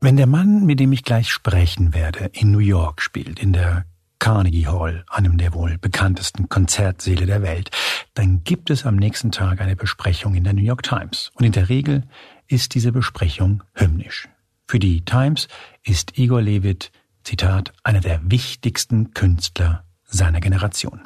Wenn 0.00 0.16
der 0.16 0.26
Mann, 0.26 0.66
mit 0.66 0.78
dem 0.78 0.92
ich 0.92 1.04
gleich 1.04 1.30
sprechen 1.30 1.94
werde, 1.94 2.30
in 2.32 2.50
New 2.50 2.58
York 2.58 3.00
spielt, 3.00 3.40
in 3.40 3.52
der 3.52 3.86
Carnegie 4.18 4.66
Hall, 4.66 5.04
einem 5.08 5.38
der 5.38 5.54
wohl 5.54 5.78
bekanntesten 5.78 6.48
Konzertsäle 6.48 7.26
der 7.26 7.42
Welt, 7.42 7.70
dann 8.14 8.44
gibt 8.44 8.70
es 8.70 8.84
am 8.84 8.96
nächsten 8.96 9.30
Tag 9.30 9.60
eine 9.60 9.76
Besprechung 9.76 10.34
in 10.34 10.44
der 10.44 10.52
New 10.52 10.62
York 10.62 10.82
Times. 10.82 11.30
Und 11.34 11.44
in 11.44 11.52
der 11.52 11.68
Regel 11.68 12.04
ist 12.46 12.74
diese 12.74 12.92
Besprechung 12.92 13.62
hymnisch. 13.74 14.28
Für 14.68 14.78
die 14.78 15.04
Times 15.04 15.48
ist 15.82 16.18
Igor 16.18 16.42
Levit, 16.42 16.92
Zitat, 17.24 17.72
einer 17.82 18.00
der 18.00 18.20
wichtigsten 18.22 19.12
Künstler 19.12 19.84
seiner 20.04 20.40
Generation. 20.40 21.02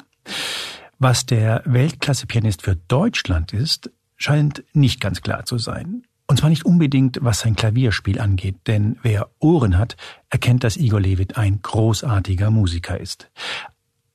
Was 0.99 1.25
der 1.25 1.63
Weltklasse-Pianist 1.65 2.61
für 2.61 2.75
Deutschland 2.75 3.53
ist, 3.53 3.89
scheint 4.17 4.63
nicht 4.73 5.01
ganz 5.01 5.21
klar 5.21 5.45
zu 5.45 5.57
sein. 5.57 6.03
Und 6.31 6.37
zwar 6.37 6.49
nicht 6.49 6.63
unbedingt, 6.63 7.17
was 7.21 7.41
sein 7.41 7.57
Klavierspiel 7.57 8.17
angeht, 8.17 8.55
denn 8.65 8.97
wer 9.01 9.31
Ohren 9.39 9.77
hat, 9.77 9.97
erkennt, 10.29 10.63
dass 10.63 10.77
Igor 10.77 11.01
Levit 11.01 11.35
ein 11.35 11.61
großartiger 11.61 12.51
Musiker 12.51 12.97
ist. 12.97 13.29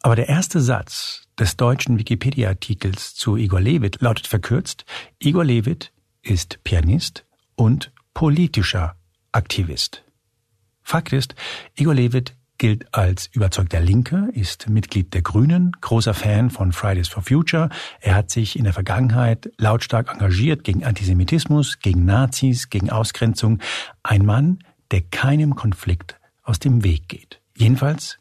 Aber 0.00 0.16
der 0.16 0.26
erste 0.26 0.62
Satz 0.62 1.28
des 1.38 1.58
deutschen 1.58 1.98
Wikipedia-Artikels 1.98 3.14
zu 3.14 3.36
Igor 3.36 3.60
Levit 3.60 4.00
lautet 4.00 4.28
verkürzt, 4.28 4.86
Igor 5.18 5.44
Levit 5.44 5.92
ist 6.22 6.64
Pianist 6.64 7.26
und 7.54 7.92
politischer 8.14 8.96
Aktivist. 9.32 10.02
Fakt 10.80 11.12
ist, 11.12 11.34
Igor 11.74 11.92
Levit 11.92 12.34
gilt 12.58 12.94
als 12.94 13.26
überzeugter 13.32 13.80
Linker, 13.80 14.28
ist 14.32 14.68
Mitglied 14.68 15.14
der 15.14 15.22
Grünen, 15.22 15.72
großer 15.80 16.14
Fan 16.14 16.50
von 16.50 16.72
Fridays 16.72 17.08
for 17.08 17.22
Future. 17.22 17.68
Er 18.00 18.14
hat 18.14 18.30
sich 18.30 18.58
in 18.58 18.64
der 18.64 18.72
Vergangenheit 18.72 19.50
lautstark 19.58 20.12
engagiert 20.12 20.64
gegen 20.64 20.84
Antisemitismus, 20.84 21.78
gegen 21.80 22.04
Nazis, 22.04 22.70
gegen 22.70 22.90
Ausgrenzung. 22.90 23.60
Ein 24.02 24.24
Mann, 24.24 24.58
der 24.90 25.02
keinem 25.02 25.54
Konflikt 25.54 26.18
aus 26.42 26.58
dem 26.58 26.84
Weg 26.84 27.08
geht. 27.08 27.40
Jedenfalls 27.56 28.18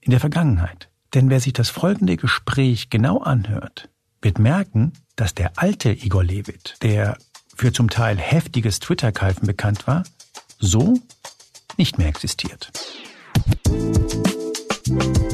in 0.00 0.10
der 0.10 0.20
Vergangenheit. 0.20 0.88
Denn 1.14 1.30
wer 1.30 1.40
sich 1.40 1.52
das 1.52 1.70
folgende 1.70 2.16
Gespräch 2.16 2.90
genau 2.90 3.18
anhört, 3.18 3.88
wird 4.20 4.38
merken, 4.38 4.92
dass 5.16 5.34
der 5.34 5.52
alte 5.56 5.92
Igor 5.92 6.24
Levit, 6.24 6.76
der 6.82 7.16
für 7.54 7.72
zum 7.72 7.88
Teil 7.88 8.18
heftiges 8.18 8.80
Twitter-Kalfen 8.80 9.46
bekannt 9.46 9.86
war, 9.86 10.02
so 10.58 10.98
nicht 11.76 11.98
mehr 11.98 12.08
existiert. 12.08 12.72
Música 13.68 15.33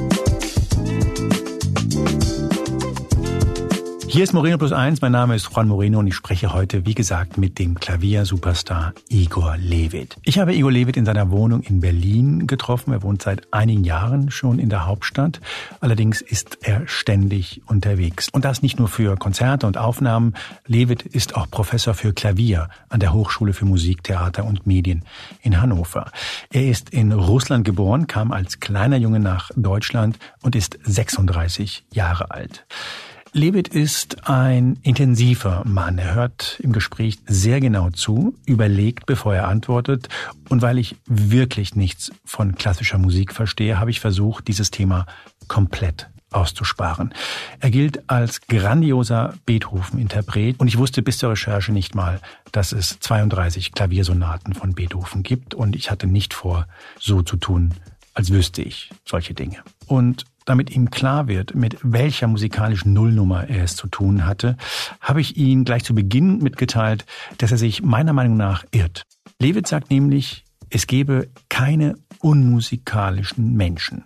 Hier 4.13 4.25
ist 4.25 4.33
Moreno 4.33 4.59
Plus 4.59 4.73
Eins. 4.73 5.01
Mein 5.03 5.13
Name 5.13 5.37
ist 5.37 5.51
Juan 5.55 5.69
Moreno 5.69 6.01
und 6.01 6.09
ich 6.09 6.17
spreche 6.17 6.53
heute, 6.53 6.85
wie 6.85 6.95
gesagt, 6.95 7.39
mit 7.39 7.61
dem 7.61 7.79
Klaviersuperstar 7.79 8.93
Igor 9.09 9.57
Levit. 9.57 10.17
Ich 10.25 10.41
habe 10.41 10.53
Igor 10.53 10.73
Levit 10.73 10.97
in 10.97 11.05
seiner 11.05 11.31
Wohnung 11.31 11.63
in 11.63 11.79
Berlin 11.79 12.49
getroffen. 12.49 12.93
Er 12.93 13.05
wohnt 13.05 13.23
seit 13.23 13.47
einigen 13.53 13.85
Jahren 13.85 14.33
schon 14.33 14.59
in 14.59 14.69
der 14.69 14.87
Hauptstadt. 14.87 15.41
Allerdings 15.79 16.23
ist 16.23 16.59
er 16.63 16.89
ständig 16.89 17.63
unterwegs. 17.67 18.29
Und 18.33 18.45
das 18.45 18.63
nicht 18.63 18.81
nur 18.81 18.89
für 18.89 19.15
Konzerte 19.15 19.69
und 19.69 19.79
Aufnahmen. 19.79 20.35
Levit 20.67 21.03
ist 21.03 21.37
auch 21.37 21.49
Professor 21.49 21.95
für 21.95 22.13
Klavier 22.13 22.69
an 22.89 22.99
der 22.99 23.13
Hochschule 23.13 23.53
für 23.53 23.65
Musik, 23.65 24.03
Theater 24.03 24.45
und 24.45 24.67
Medien 24.67 25.05
in 25.41 25.63
Hannover. 25.63 26.11
Er 26.51 26.67
ist 26.67 26.91
in 26.91 27.13
Russland 27.13 27.65
geboren, 27.65 28.09
kam 28.09 28.33
als 28.33 28.59
kleiner 28.59 28.97
Junge 28.97 29.21
nach 29.21 29.53
Deutschland 29.55 30.19
und 30.43 30.57
ist 30.57 30.81
36 30.83 31.85
Jahre 31.93 32.33
alt. 32.33 32.67
Levit 33.33 33.69
ist 33.69 34.29
ein 34.29 34.77
intensiver 34.83 35.63
Mann. 35.65 35.99
Er 35.99 36.15
hört 36.15 36.59
im 36.61 36.73
Gespräch 36.73 37.19
sehr 37.27 37.61
genau 37.61 37.91
zu, 37.91 38.35
überlegt, 38.45 39.07
bevor 39.07 39.35
er 39.35 39.47
antwortet. 39.47 40.09
Und 40.49 40.63
weil 40.63 40.79
ich 40.79 40.97
wirklich 41.07 41.77
nichts 41.77 42.11
von 42.25 42.57
klassischer 42.57 42.99
Musik 42.99 43.33
verstehe, 43.33 43.79
habe 43.79 43.91
ich 43.91 44.01
versucht, 44.01 44.49
dieses 44.49 44.73
Thema 44.73 45.07
komplett 45.47 46.11
auszusparen. 46.33 47.15
Er 47.61 47.71
gilt 47.71 48.09
als 48.11 48.41
grandioser 48.43 49.35
Beethoven-Interpret 49.47 50.59
und 50.59 50.67
ich 50.67 50.79
wusste 50.79 51.03
bis 51.03 51.19
zur 51.19 51.31
Recherche 51.31 51.73
nicht 51.73 51.95
mal, 51.95 52.21
dass 52.51 52.73
es 52.73 52.99
32 52.99 53.73
Klaviersonaten 53.73 54.55
von 54.55 54.75
Beethoven 54.75 55.23
gibt 55.23 55.55
und 55.55 55.77
ich 55.77 55.91
hatte 55.91 56.07
nicht 56.07 56.35
vor, 56.35 56.67
so 56.99 57.23
zu 57.23 57.37
tun, 57.37 57.75
als 58.15 58.33
wüsste 58.33 58.63
ich 58.63 58.91
solche 59.05 59.35
Dinge. 59.35 59.59
Und 59.87 60.25
damit 60.51 60.75
ihm 60.75 60.91
klar 60.91 61.29
wird, 61.29 61.55
mit 61.55 61.79
welcher 61.83 62.27
musikalischen 62.27 62.93
Nullnummer 62.93 63.49
er 63.49 63.63
es 63.63 63.77
zu 63.77 63.87
tun 63.87 64.27
hatte, 64.27 64.57
habe 65.01 65.21
ich 65.21 65.37
ihn 65.37 65.65
gleich 65.65 65.85
zu 65.85 65.95
Beginn 65.95 66.39
mitgeteilt, 66.39 67.07
dass 67.39 67.53
er 67.53 67.57
sich 67.57 67.83
meiner 67.85 68.13
Meinung 68.13 68.37
nach 68.37 68.65
irrt. 68.73 69.05
Levit 69.39 69.69
sagt 69.69 69.91
nämlich, 69.91 70.45
es 70.69 70.89
gebe 70.89 71.29
keine 71.49 71.95
unmusikalischen 72.19 73.55
Menschen. 73.55 74.03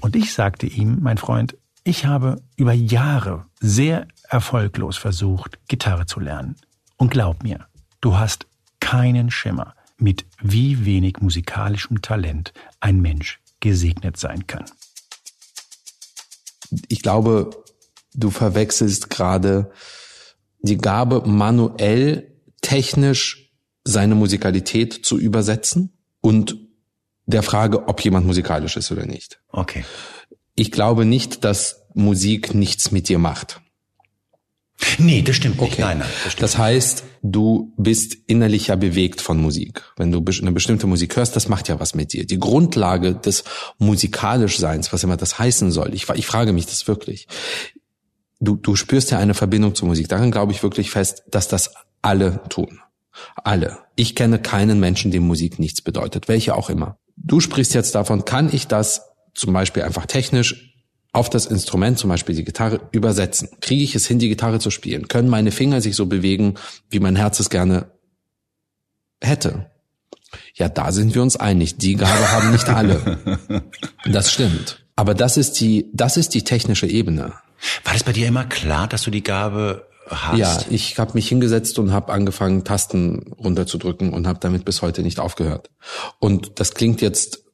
Und 0.00 0.14
ich 0.14 0.32
sagte 0.32 0.66
ihm, 0.66 0.98
mein 1.00 1.18
Freund, 1.18 1.56
ich 1.82 2.06
habe 2.06 2.40
über 2.56 2.72
Jahre 2.72 3.46
sehr 3.58 4.06
erfolglos 4.28 4.96
versucht, 4.96 5.58
Gitarre 5.66 6.06
zu 6.06 6.20
lernen. 6.20 6.54
Und 6.96 7.10
glaub 7.10 7.42
mir, 7.42 7.66
du 8.00 8.16
hast 8.16 8.46
keinen 8.78 9.32
Schimmer, 9.32 9.74
mit 9.98 10.26
wie 10.40 10.84
wenig 10.84 11.18
musikalischem 11.20 12.02
Talent 12.02 12.52
ein 12.78 13.00
Mensch 13.00 13.40
gesegnet 13.58 14.16
sein 14.16 14.46
kann 14.46 14.66
ich 16.88 17.02
glaube, 17.02 17.50
du 18.14 18.30
verwechselst 18.30 19.10
gerade 19.10 19.70
die 20.60 20.78
Gabe, 20.78 21.22
manuell, 21.26 22.40
technisch 22.60 23.52
seine 23.84 24.14
Musikalität 24.14 25.06
zu 25.06 25.18
übersetzen 25.18 25.96
und 26.20 26.56
der 27.26 27.42
Frage, 27.42 27.88
ob 27.88 28.00
jemand 28.00 28.26
musikalisch 28.26 28.76
ist 28.76 28.90
oder 28.90 29.06
nicht. 29.06 29.40
Okay. 29.48 29.84
Ich 30.54 30.72
glaube 30.72 31.04
nicht, 31.04 31.44
dass 31.44 31.86
Musik 31.94 32.54
nichts 32.54 32.90
mit 32.90 33.08
dir 33.08 33.18
macht. 33.18 33.60
Nee, 34.98 35.22
das 35.22 35.36
stimmt 35.36 35.60
nicht. 35.60 35.72
Okay. 35.72 35.82
Nein, 35.82 35.98
nein, 35.98 36.08
das, 36.24 36.36
das 36.36 36.58
heißt, 36.58 37.04
du 37.22 37.72
bist 37.78 38.16
innerlich 38.26 38.68
ja 38.68 38.76
bewegt 38.76 39.20
von 39.20 39.38
Musik. 39.38 39.82
Wenn 39.96 40.12
du 40.12 40.22
eine 40.42 40.52
bestimmte 40.52 40.86
Musik 40.86 41.16
hörst, 41.16 41.34
das 41.34 41.48
macht 41.48 41.68
ja 41.68 41.80
was 41.80 41.94
mit 41.94 42.12
dir. 42.12 42.26
Die 42.26 42.38
Grundlage 42.38 43.14
des 43.14 43.44
musikalisch-Seins, 43.78 44.92
was 44.92 45.02
immer 45.02 45.16
das 45.16 45.38
heißen 45.38 45.70
soll, 45.70 45.94
ich, 45.94 46.08
ich 46.10 46.26
frage 46.26 46.52
mich 46.52 46.66
das 46.66 46.86
wirklich. 46.86 47.26
Du, 48.38 48.56
du 48.56 48.76
spürst 48.76 49.10
ja 49.10 49.18
eine 49.18 49.34
Verbindung 49.34 49.74
zur 49.74 49.88
Musik. 49.88 50.08
Daran 50.08 50.30
glaube 50.30 50.52
ich 50.52 50.62
wirklich 50.62 50.90
fest, 50.90 51.22
dass 51.30 51.48
das 51.48 51.72
alle 52.02 52.42
tun. 52.50 52.80
Alle. 53.36 53.78
Ich 53.94 54.14
kenne 54.14 54.38
keinen 54.38 54.78
Menschen, 54.78 55.10
dem 55.10 55.26
Musik 55.26 55.58
nichts 55.58 55.80
bedeutet, 55.80 56.28
welche 56.28 56.54
auch 56.54 56.68
immer. 56.68 56.98
Du 57.16 57.40
sprichst 57.40 57.72
jetzt 57.72 57.94
davon, 57.94 58.26
kann 58.26 58.52
ich 58.52 58.66
das 58.66 59.02
zum 59.34 59.54
Beispiel 59.54 59.84
einfach 59.84 60.04
technisch 60.04 60.75
auf 61.16 61.30
das 61.30 61.46
Instrument, 61.46 61.98
zum 61.98 62.10
Beispiel 62.10 62.34
die 62.34 62.44
Gitarre, 62.44 62.80
übersetzen. 62.92 63.48
Kriege 63.60 63.82
ich 63.82 63.94
es 63.94 64.06
hin, 64.06 64.18
die 64.18 64.28
Gitarre 64.28 64.58
zu 64.58 64.70
spielen? 64.70 65.08
Können 65.08 65.28
meine 65.28 65.50
Finger 65.50 65.80
sich 65.80 65.96
so 65.96 66.06
bewegen, 66.06 66.54
wie 66.90 67.00
mein 67.00 67.16
Herz 67.16 67.40
es 67.40 67.48
gerne 67.48 67.90
hätte? 69.22 69.70
Ja, 70.54 70.68
da 70.68 70.92
sind 70.92 71.14
wir 71.14 71.22
uns 71.22 71.36
einig. 71.36 71.78
Die 71.78 71.96
Gabe 71.96 72.32
haben 72.32 72.52
nicht 72.52 72.68
alle. 72.68 73.18
Das 74.04 74.32
stimmt. 74.32 74.84
Aber 74.94 75.14
das 75.14 75.36
ist 75.36 75.58
die, 75.60 75.90
das 75.92 76.16
ist 76.16 76.34
die 76.34 76.44
technische 76.44 76.86
Ebene. 76.86 77.32
War 77.84 77.92
das 77.92 78.04
bei 78.04 78.12
dir 78.12 78.28
immer 78.28 78.44
klar, 78.44 78.86
dass 78.86 79.02
du 79.02 79.10
die 79.10 79.22
Gabe 79.22 79.88
hast? 80.06 80.38
Ja, 80.38 80.58
ich 80.70 80.98
habe 80.98 81.14
mich 81.14 81.28
hingesetzt 81.28 81.78
und 81.78 81.92
habe 81.92 82.12
angefangen, 82.12 82.62
Tasten 82.62 83.32
runterzudrücken 83.38 84.12
und 84.12 84.26
habe 84.26 84.38
damit 84.40 84.64
bis 84.64 84.82
heute 84.82 85.02
nicht 85.02 85.18
aufgehört. 85.18 85.70
Und 86.18 86.60
das 86.60 86.74
klingt 86.74 87.00
jetzt 87.00 87.45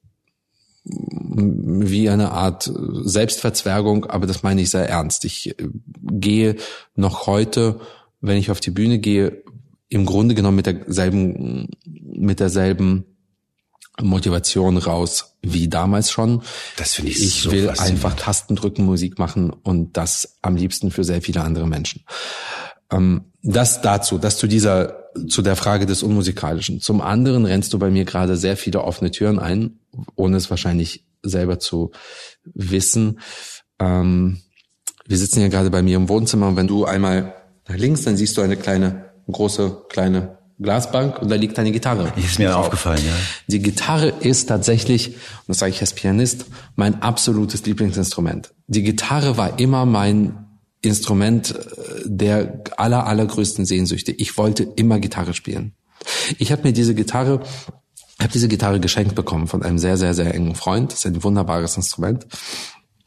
wie 0.84 2.08
eine 2.08 2.32
Art 2.32 2.70
Selbstverzwergung, 2.74 4.06
aber 4.06 4.26
das 4.26 4.42
meine 4.42 4.62
ich 4.62 4.70
sehr 4.70 4.88
ernst. 4.88 5.24
Ich 5.24 5.50
äh, 5.50 5.68
gehe 6.10 6.56
noch 6.94 7.26
heute, 7.26 7.80
wenn 8.20 8.36
ich 8.36 8.50
auf 8.50 8.60
die 8.60 8.70
Bühne 8.70 8.98
gehe, 8.98 9.42
im 9.88 10.06
Grunde 10.06 10.34
genommen 10.34 10.56
mit 10.56 10.66
derselben, 10.66 11.68
mit 11.84 12.40
derselben 12.40 13.04
Motivation 14.00 14.78
raus 14.78 15.36
wie 15.42 15.68
damals 15.68 16.10
schon. 16.10 16.42
Das 16.76 16.94
finde 16.94 17.10
ich 17.10 17.22
Ich 17.22 17.42
so 17.42 17.52
will 17.52 17.68
einfach 17.68 18.14
Tasten 18.14 18.56
drücken, 18.56 18.84
Musik 18.84 19.18
machen 19.18 19.50
und 19.50 19.96
das 19.96 20.38
am 20.40 20.56
liebsten 20.56 20.90
für 20.90 21.04
sehr 21.04 21.20
viele 21.20 21.42
andere 21.42 21.66
Menschen. 21.66 22.04
Ähm, 22.90 23.32
das 23.42 23.82
dazu, 23.82 24.18
das 24.18 24.38
zu 24.38 24.46
dieser 24.46 25.02
zu 25.28 25.42
der 25.42 25.56
Frage 25.56 25.84
des 25.84 26.02
Unmusikalischen. 26.02 26.80
Zum 26.80 27.02
anderen 27.02 27.44
rennst 27.44 27.72
du 27.74 27.78
bei 27.78 27.90
mir 27.90 28.06
gerade 28.06 28.36
sehr 28.36 28.56
viele 28.56 28.82
offene 28.82 29.10
Türen 29.10 29.38
ein, 29.38 29.78
ohne 30.16 30.36
es 30.36 30.50
wahrscheinlich 30.50 31.06
selber 31.22 31.58
zu 31.58 31.92
wissen. 32.44 33.20
Ähm, 33.78 34.40
wir 35.06 35.18
sitzen 35.18 35.40
ja 35.40 35.48
gerade 35.48 35.70
bei 35.70 35.82
mir 35.82 35.96
im 35.96 36.08
Wohnzimmer 36.08 36.48
und 36.48 36.56
wenn 36.56 36.68
du 36.68 36.84
einmal 36.84 37.34
nach 37.68 37.76
links, 37.76 38.02
dann 38.02 38.16
siehst 38.16 38.36
du 38.36 38.42
eine 38.42 38.56
kleine, 38.56 39.12
große, 39.30 39.84
kleine 39.88 40.38
Glasbank 40.60 41.20
und 41.20 41.30
da 41.30 41.34
liegt 41.34 41.58
eine 41.58 41.72
Gitarre. 41.72 42.12
Ist 42.16 42.38
mir 42.38 42.50
drauf. 42.50 42.66
aufgefallen, 42.66 43.04
ja. 43.04 43.14
Die 43.48 43.60
Gitarre 43.60 44.08
ist 44.08 44.46
tatsächlich, 44.46 45.08
und 45.08 45.48
das 45.48 45.58
sage 45.58 45.72
ich 45.72 45.80
als 45.80 45.92
Pianist, 45.92 46.46
mein 46.76 47.02
absolutes 47.02 47.64
Lieblingsinstrument. 47.66 48.52
Die 48.68 48.82
Gitarre 48.82 49.36
war 49.36 49.58
immer 49.58 49.86
mein 49.86 50.46
Instrument 50.82 51.54
äh, 51.54 52.02
der 52.04 52.62
aller, 52.76 53.06
allergrößten 53.06 53.64
Sehnsüchte. 53.64 54.12
Ich 54.12 54.36
wollte 54.36 54.62
immer 54.62 54.98
Gitarre 54.98 55.34
spielen. 55.34 55.74
Ich 56.38 56.50
habe 56.52 56.62
mir 56.62 56.72
diese 56.72 56.94
Gitarre 56.94 57.40
Ich 58.22 58.24
habe 58.24 58.34
diese 58.34 58.46
Gitarre 58.46 58.78
geschenkt 58.78 59.16
bekommen 59.16 59.48
von 59.48 59.64
einem 59.64 59.78
sehr, 59.78 59.96
sehr, 59.96 60.14
sehr 60.14 60.32
engen 60.32 60.54
Freund. 60.54 60.92
Das 60.92 61.00
ist 61.00 61.06
ein 61.06 61.24
wunderbares 61.24 61.76
Instrument. 61.76 62.24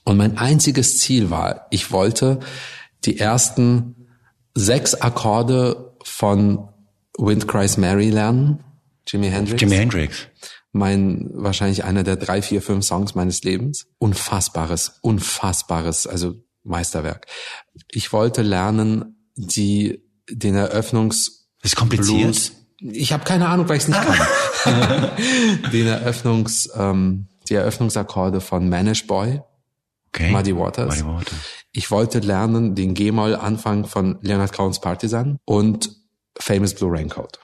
Und 0.03 0.17
mein 0.17 0.38
einziges 0.38 1.00
Ziel 1.00 1.29
war, 1.29 1.67
ich 1.71 1.94
wollte 1.94 2.41
die 3.06 3.17
ersten 3.17 4.09
sechs 4.56 4.94
Akkorde 4.94 5.95
von 6.03 6.67
Wind 7.17 7.47
Cries 7.47 7.77
Mary 7.77 8.09
lernen. 8.09 8.62
Jimi 9.07 9.29
Hendrix. 9.29 9.62
Jimi 9.62 9.77
Hendrix. 9.77 10.27
Mein, 10.73 11.29
wahrscheinlich 11.31 11.85
einer 11.85 12.03
der 12.03 12.17
drei, 12.17 12.41
vier, 12.41 12.62
fünf 12.62 12.83
Songs 12.83 13.15
meines 13.15 13.41
Lebens. 13.41 13.88
Unfassbares, 13.97 15.00
unfassbares, 15.00 16.07
also 16.07 16.33
Meisterwerk. 16.63 17.25
Ich 17.89 18.12
wollte 18.12 18.41
lernen, 18.41 19.29
die, 19.38 20.03
den 20.29 20.56
Eröffnungs... 20.56 21.47
Das 21.62 21.71
ist 21.71 21.77
kompliziert. 21.77 22.21
Blues, 22.21 22.51
ich 22.92 23.14
habe 23.14 23.24
keine 23.24 23.48
Ahnung, 23.48 23.68
weil 23.70 23.78
ich 23.78 23.84
es 23.84 23.90
nicht 23.90 24.02
kann. 24.02 25.12
Den 25.72 25.88
Eröffnungs, 25.88 26.70
ähm, 26.76 27.28
die 27.50 27.56
Eröffnungsakkorde 27.56 28.42
von 28.42 28.70
Manish 28.70 29.08
Boy, 29.08 29.42
okay. 30.10 30.32
Muddy 30.32 30.56
Waters. 30.56 31.02
Muddy 31.02 31.18
Waters. 31.18 31.40
Ich 31.72 31.92
wollte 31.92 32.20
lernen 32.20 32.74
den 32.74 32.94
G-Moll-Anfang 32.94 33.86
von 33.86 34.18
Leonard 34.22 34.54
Cohen's 34.54 34.80
Partisan 34.80 35.40
und 35.46 35.92
Famous 36.40 36.74
Blue 36.74 36.92
Raincoat. 36.92 37.40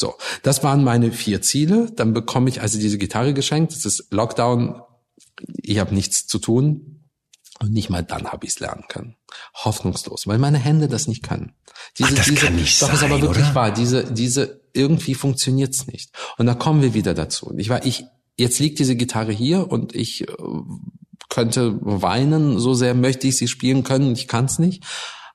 So, 0.00 0.14
das 0.42 0.62
waren 0.62 0.84
meine 0.84 1.12
vier 1.12 1.42
Ziele. 1.42 1.90
Dann 1.94 2.14
bekomme 2.14 2.48
ich 2.48 2.60
also 2.60 2.78
diese 2.78 2.98
Gitarre 2.98 3.34
geschenkt. 3.34 3.72
Das 3.72 3.84
ist 3.84 4.12
Lockdown. 4.12 4.80
Ich 5.62 5.78
habe 5.78 5.94
nichts 5.94 6.26
zu 6.26 6.38
tun. 6.38 6.98
Und 7.60 7.72
nicht 7.72 7.90
mal 7.90 8.04
dann 8.04 8.28
habe 8.28 8.46
ich 8.46 8.52
es 8.52 8.60
lernen 8.60 8.84
können. 8.88 9.16
Hoffnungslos, 9.52 10.28
weil 10.28 10.38
meine 10.38 10.58
Hände 10.58 10.86
das 10.86 11.08
nicht 11.08 11.24
können. 11.24 11.54
Diese, 11.98 12.10
Ach, 12.10 12.14
das 12.14 12.26
diese, 12.26 12.36
kann 12.46 12.54
nicht 12.54 12.80
doch, 12.80 12.86
sein, 12.86 12.96
ist 12.96 13.02
aber 13.02 13.20
wirklich 13.20 13.46
oder? 13.46 13.54
wahr. 13.54 13.70
Diese, 13.72 14.04
diese, 14.12 14.60
irgendwie 14.72 15.14
funktioniert's 15.14 15.86
nicht. 15.86 16.10
Und 16.36 16.46
da 16.46 16.54
kommen 16.54 16.82
wir 16.82 16.94
wieder 16.94 17.14
dazu. 17.14 17.52
Ich 17.56 17.68
war, 17.68 17.84
ich, 17.84 18.04
jetzt 18.36 18.58
liegt 18.58 18.78
diese 18.78 18.96
Gitarre 18.96 19.32
hier 19.32 19.70
und 19.70 19.94
ich 19.94 20.22
äh, 20.22 20.32
könnte 21.28 21.78
weinen, 21.80 22.58
so 22.58 22.74
sehr 22.74 22.94
möchte 22.94 23.26
ich 23.26 23.36
sie 23.36 23.48
spielen 23.48 23.84
können, 23.84 24.12
ich 24.12 24.28
kann's 24.28 24.58
nicht. 24.58 24.84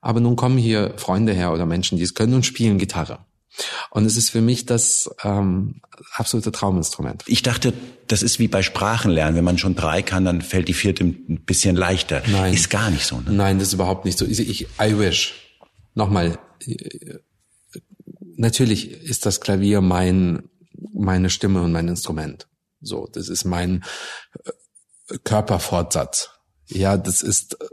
Aber 0.01 0.19
nun 0.19 0.35
kommen 0.35 0.57
hier 0.57 0.95
Freunde 0.97 1.33
her 1.33 1.53
oder 1.53 1.65
Menschen, 1.65 1.97
die 1.97 2.03
es 2.03 2.13
können 2.13 2.33
und 2.33 2.45
spielen 2.45 2.77
Gitarre. 2.77 3.19
Und 3.91 4.05
es 4.05 4.17
ist 4.17 4.31
für 4.31 4.41
mich 4.41 4.65
das 4.65 5.09
ähm, 5.23 5.81
absolute 6.15 6.51
Trauminstrument. 6.51 7.23
Ich 7.27 7.43
dachte, 7.43 7.73
das 8.07 8.23
ist 8.23 8.39
wie 8.39 8.47
bei 8.47 8.63
Sprachenlernen. 8.63 9.35
Wenn 9.35 9.43
man 9.43 9.57
schon 9.57 9.75
drei 9.75 10.01
kann, 10.01 10.25
dann 10.25 10.41
fällt 10.41 10.67
die 10.67 10.73
vierte 10.73 11.03
ein 11.03 11.43
bisschen 11.45 11.75
leichter. 11.75 12.23
Nein. 12.27 12.53
Ist 12.53 12.69
gar 12.69 12.89
nicht 12.89 13.05
so. 13.05 13.17
Ne? 13.17 13.31
Nein, 13.31 13.59
das 13.59 13.69
ist 13.69 13.73
überhaupt 13.75 14.05
nicht 14.05 14.17
so. 14.17 14.25
Ich, 14.25 14.39
ich 14.39 14.67
I 14.81 14.97
wish. 14.97 15.35
Nochmal. 15.93 16.39
Natürlich 18.35 18.91
ist 18.91 19.25
das 19.25 19.41
Klavier 19.41 19.81
mein, 19.81 20.49
meine 20.93 21.29
Stimme 21.29 21.61
und 21.61 21.71
mein 21.71 21.87
Instrument. 21.87 22.47
So, 22.81 23.07
das 23.07 23.29
ist 23.29 23.45
mein 23.45 23.83
äh, 25.09 25.17
Körperfortsatz. 25.23 26.29
Ja, 26.67 26.97
das 26.97 27.21
ist, 27.21 27.59
äh, 27.61 27.67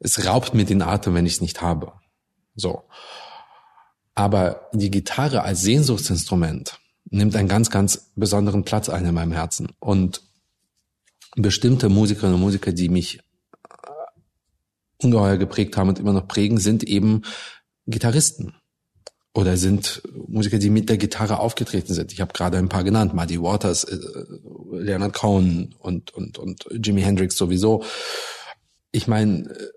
es 0.00 0.26
raubt 0.26 0.54
mir 0.54 0.64
den 0.64 0.82
Atem, 0.82 1.14
wenn 1.14 1.26
ich 1.26 1.34
es 1.34 1.40
nicht 1.40 1.62
habe. 1.62 1.92
So. 2.54 2.84
Aber 4.14 4.68
die 4.72 4.90
Gitarre 4.90 5.42
als 5.42 5.60
Sehnsuchtsinstrument 5.60 6.78
nimmt 7.04 7.36
einen 7.36 7.48
ganz, 7.48 7.70
ganz 7.70 8.12
besonderen 8.16 8.64
Platz 8.64 8.88
ein 8.88 9.04
in 9.04 9.14
meinem 9.14 9.32
Herzen. 9.32 9.72
Und 9.78 10.22
bestimmte 11.36 11.88
Musikerinnen 11.88 12.34
und 12.34 12.40
Musiker, 12.40 12.72
die 12.72 12.88
mich 12.88 13.18
äh, 13.18 15.02
ungeheuer 15.02 15.36
geprägt 15.36 15.76
haben 15.76 15.90
und 15.90 15.98
immer 15.98 16.12
noch 16.12 16.26
prägen, 16.26 16.58
sind 16.58 16.82
eben 16.82 17.22
Gitarristen. 17.86 18.54
Oder 19.36 19.58
sind 19.58 20.00
Musiker, 20.28 20.58
die 20.58 20.70
mit 20.70 20.88
der 20.88 20.96
Gitarre 20.96 21.40
aufgetreten 21.40 21.92
sind. 21.92 22.10
Ich 22.10 22.22
habe 22.22 22.32
gerade 22.32 22.56
ein 22.56 22.70
paar 22.70 22.84
genannt. 22.84 23.12
Muddy 23.12 23.38
Waters, 23.38 23.84
äh, 23.84 23.98
Leonard 24.72 25.12
Cohen 25.12 25.74
und, 25.78 26.14
und, 26.14 26.38
und 26.38 26.66
Jimi 26.70 27.02
Hendrix 27.02 27.36
sowieso. 27.36 27.84
Ich 28.92 29.06
meine, 29.08 29.50
äh, 29.50 29.68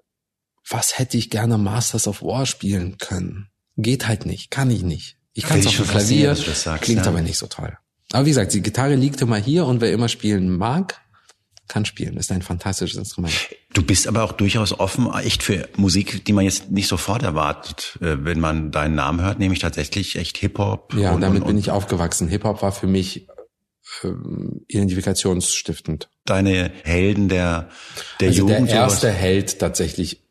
was 0.69 0.97
hätte 0.97 1.17
ich 1.17 1.29
gerne 1.29 1.57
Masters 1.57 2.07
of 2.07 2.21
War 2.21 2.45
spielen 2.45 2.99
können? 2.99 3.49
Geht 3.75 4.07
halt 4.07 4.25
nicht, 4.25 4.49
kann 4.49 4.71
ich 4.71 4.83
nicht. 4.83 5.17
Ich 5.33 5.43
kann 5.43 5.59
es 5.59 5.67
auf 5.67 5.75
dem 5.75 5.87
Klavier, 5.87 6.37
klingt 6.79 7.01
ja. 7.01 7.07
aber 7.07 7.21
nicht 7.21 7.37
so 7.37 7.47
toll. 7.47 7.77
Aber 8.13 8.25
wie 8.25 8.29
gesagt, 8.29 8.53
die 8.53 8.61
Gitarre 8.61 8.95
liegt 8.95 9.19
immer 9.21 9.37
hier 9.37 9.65
und 9.65 9.81
wer 9.81 9.91
immer 9.91 10.07
spielen 10.07 10.55
mag, 10.55 11.01
kann 11.69 11.85
spielen. 11.85 12.17
Ist 12.17 12.31
ein 12.31 12.41
fantastisches 12.41 12.97
Instrument. 12.97 13.33
Du 13.73 13.83
bist 13.83 14.07
aber 14.07 14.23
auch 14.23 14.33
durchaus 14.33 14.77
offen, 14.77 15.09
echt 15.13 15.43
für 15.43 15.69
Musik, 15.77 16.25
die 16.25 16.33
man 16.33 16.43
jetzt 16.43 16.71
nicht 16.71 16.87
sofort 16.87 17.23
erwartet, 17.23 17.97
äh, 18.01 18.17
wenn 18.19 18.39
man 18.39 18.71
deinen 18.71 18.95
Namen 18.95 19.21
hört, 19.21 19.39
nämlich 19.39 19.59
tatsächlich 19.59 20.17
echt 20.17 20.37
Hip-Hop. 20.37 20.93
Ja, 20.95 21.13
und, 21.13 21.21
damit 21.21 21.43
und, 21.43 21.47
bin 21.47 21.57
ich 21.57 21.71
aufgewachsen. 21.71 22.27
Hip-Hop 22.27 22.61
war 22.61 22.71
für 22.71 22.87
mich 22.87 23.27
ähm, 24.03 24.65
identifikationsstiftend. 24.67 26.09
Deine 26.25 26.71
Helden 26.83 27.29
der, 27.29 27.69
der 28.19 28.29
also 28.29 28.41
Jugend? 28.41 28.69
Der 28.69 28.75
erste 28.75 29.11
Held 29.11 29.59
tatsächlich 29.59 30.23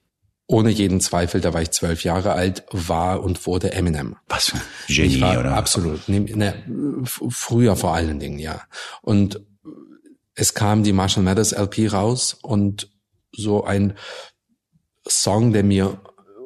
ohne 0.49 0.71
jeden 0.71 1.01
Zweifel, 1.01 1.43
da 1.43 1.53
war 1.53 1.61
ich 1.61 1.71
zwölf 1.71 2.05
Jahre 2.05 2.33
alt, 2.33 2.65
war 2.71 3.23
und 3.23 3.47
wurde 3.47 3.73
Eminem. 3.73 4.17
Was 4.29 4.47
für 4.47 4.57
ein 4.57 4.63
Genie, 4.89 5.21
war, 5.21 5.39
oder? 5.39 5.53
Absolut. 5.55 6.09
Ne, 6.09 6.21
ne, 6.21 6.55
früher 7.05 7.77
vor 7.77 7.95
allen 7.95 8.19
Dingen, 8.19 8.39
ja. 8.39 8.63
Und 9.03 9.41
es 10.39 10.55
kam 10.55 10.85
die 10.85 10.93
Marshall 10.93 11.25
Mathers 11.25 11.53
LP 11.53 11.93
raus 11.93 12.39
und 12.41 12.91
so 13.33 13.65
ein 13.65 13.95
Song, 15.07 15.53
der 15.53 15.65
mir 15.65 16.01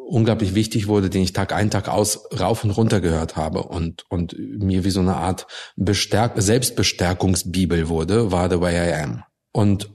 unglaublich 0.09 0.55
wichtig 0.55 0.89
wurde, 0.89 1.11
den 1.11 1.23
ich 1.23 1.33
Tag 1.33 1.53
ein, 1.53 1.71
Tag 1.71 1.89
aus 1.89 2.27
rauf 2.39 2.65
und 2.65 2.71
runter 2.71 3.01
gehört 3.01 3.37
habe 3.37 3.65
und, 3.65 4.05
und 4.09 4.35
mir 4.39 4.85
wie 4.85 4.91
so 4.91 5.01
eine 5.01 5.17
Art 5.17 5.47
Bestärk 5.77 6.35
Selbstbestärkungsbibel 6.37 7.89
wurde, 7.89 8.33
war 8.33 8.51
The 8.51 8.61
Way 8.61 8.91
I 8.91 8.95
Am. 9.03 9.25
Und 9.53 9.91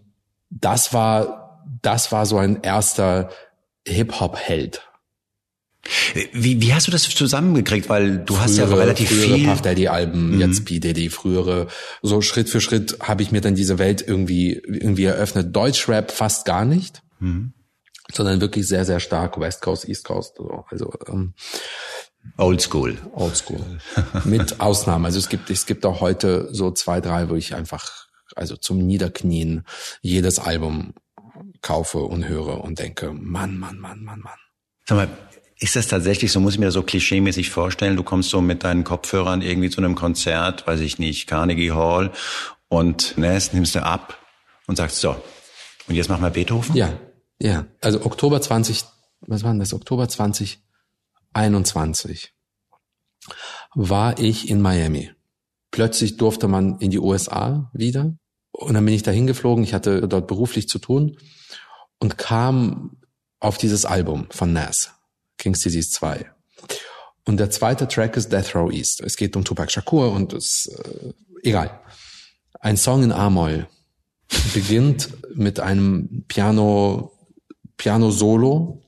das 0.50 0.94
war, 0.94 1.66
das 1.82 2.12
war 2.12 2.26
so 2.26 2.38
ein 2.38 2.62
erster 2.62 3.30
Hip-Hop-Held. 3.88 4.88
Wie, 6.34 6.62
wie 6.62 6.74
hast 6.74 6.88
du 6.88 6.92
das 6.92 7.04
zusammengekriegt? 7.04 7.90
Weil 7.90 8.20
du 8.20 8.34
frühere, 8.34 8.44
hast 8.44 8.58
ja 8.58 8.66
relativ 8.66 9.10
frühere 9.10 9.36
viel. 9.36 9.48
Puff 9.48 9.62
Daddy 9.62 9.88
Alben, 9.88 10.36
mhm. 10.36 10.40
jetzt 10.40 10.66
P 10.66 10.80
Daddy, 10.80 11.10
frühere. 11.10 11.68
So 12.02 12.22
Schritt 12.22 12.50
für 12.50 12.62
Schritt 12.62 12.98
habe 13.02 13.24
ich 13.24 13.32
mir 13.32 13.42
dann 13.42 13.56
diese 13.56 13.80
Welt 13.80 14.04
irgendwie 14.06 14.54
irgendwie 14.54 15.06
eröffnet. 15.06 15.56
Deutschrap 15.56 16.12
fast 16.12 16.46
gar 16.46 16.66
nicht, 16.66 17.02
mhm. 17.20 17.54
sondern 18.14 18.42
wirklich 18.42 18.68
sehr 18.68 18.86
sehr 18.86 19.00
stark 19.00 19.40
West 19.40 19.62
Coast, 19.62 19.88
East 19.88 20.04
Coast. 20.04 20.36
So. 20.38 20.66
Also 20.70 20.94
ähm, 21.08 21.34
Old 22.38 22.62
School. 22.62 22.98
Old 23.14 23.38
School. 23.38 23.62
Mit 24.26 24.60
Ausnahmen. 24.60 25.06
Also 25.06 25.20
es 25.20 25.30
gibt 25.30 25.50
es 25.50 25.66
gibt 25.66 25.86
auch 25.86 26.02
heute 26.02 26.50
so 26.52 26.72
zwei 26.72 27.02
drei, 27.02 27.30
wo 27.30 27.36
ich 27.36 27.56
einfach 27.56 28.08
also 28.36 28.56
zum 28.56 28.86
Niederknien 28.86 29.64
jedes 30.02 30.40
Album 30.40 30.94
kaufe 31.62 32.00
und 32.00 32.28
höre 32.28 32.64
und 32.64 32.80
denke, 32.80 33.12
Mann, 33.14 33.58
Mann, 33.58 33.80
Mann, 33.80 34.04
Mann, 34.04 34.20
Mann. 34.20 34.40
Sag 34.86 34.96
mal, 34.98 35.10
ist 35.60 35.76
das 35.76 35.88
tatsächlich, 35.88 36.32
so 36.32 36.40
muss 36.40 36.54
ich 36.54 36.60
mir 36.60 36.66
das 36.66 36.76
so 36.76 36.84
klischeemäßig 36.84 37.50
vorstellen, 37.50 37.96
du 37.96 38.04
kommst 38.04 38.30
so 38.30 38.42
mit 38.42 38.64
deinen 38.64 38.84
Kopfhörern 38.84 39.42
irgendwie 39.42 39.70
zu 39.70 39.82
einem 39.82 39.96
Konzert, 39.96 40.68
weiß 40.68 40.82
ich 40.82 41.00
nicht, 41.00 41.28
Carnegie 41.28 41.72
Hall 41.72 42.12
und 42.68 43.18
ne, 43.18 43.40
nimmst 43.54 43.76
du 43.76 43.84
ab 43.84 44.20
und 44.68 44.76
sagst 44.76 45.00
so, 45.00 45.16
und 45.88 45.96
jetzt 45.96 46.10
machen 46.10 46.22
wir 46.22 46.30
Beethoven? 46.30 46.76
Ja, 46.76 46.94
ja. 47.40 47.66
Also 47.82 48.06
Oktober 48.06 48.42
20, 48.42 48.84
was 49.22 49.44
war 49.44 49.52
denn 49.52 49.60
das? 49.60 49.74
Oktober 49.74 50.10
2021 50.10 52.34
war 53.74 54.20
ich 54.20 54.50
in 54.50 54.62
Miami. 54.62 55.12
Plötzlich 55.72 56.18
durfte 56.18 56.48
man 56.48 56.78
in 56.80 56.92
die 56.92 57.00
USA 57.00 57.72
wieder 57.74 58.16
und 58.52 58.74
dann 58.74 58.86
bin 58.86 58.94
ich 58.94 59.04
da 59.04 59.12
hingeflogen. 59.12 59.64
Ich 59.64 59.74
hatte 59.74 60.08
dort 60.08 60.28
beruflich 60.28 60.70
zu 60.70 60.80
tun 60.80 61.18
und 62.00 62.18
kam 62.18 62.98
auf 63.40 63.58
dieses 63.58 63.86
Album 63.86 64.28
von 64.30 64.54
Nas, 64.54 64.94
King's 65.38 65.60
Disease 65.60 65.92
2. 65.92 66.30
Und 67.26 67.38
der 67.38 67.50
zweite 67.50 67.88
Track 67.88 68.16
ist 68.16 68.32
Death 68.32 68.56
Row 68.56 68.72
East. 68.72 69.02
Es 69.02 69.18
geht 69.18 69.36
um 69.36 69.44
Tupac 69.44 69.72
Shakur 69.72 70.12
und 70.12 70.34
es 70.34 70.68
äh, 70.68 71.14
egal. 71.44 71.82
Ein 72.60 72.78
Song 72.78 73.04
in 73.04 73.12
A-Moll 73.12 73.68
beginnt 74.54 75.10
mit 75.36 75.60
einem 75.60 76.24
Piano 76.28 77.12
Piano 77.76 78.12
Solo. 78.12 78.84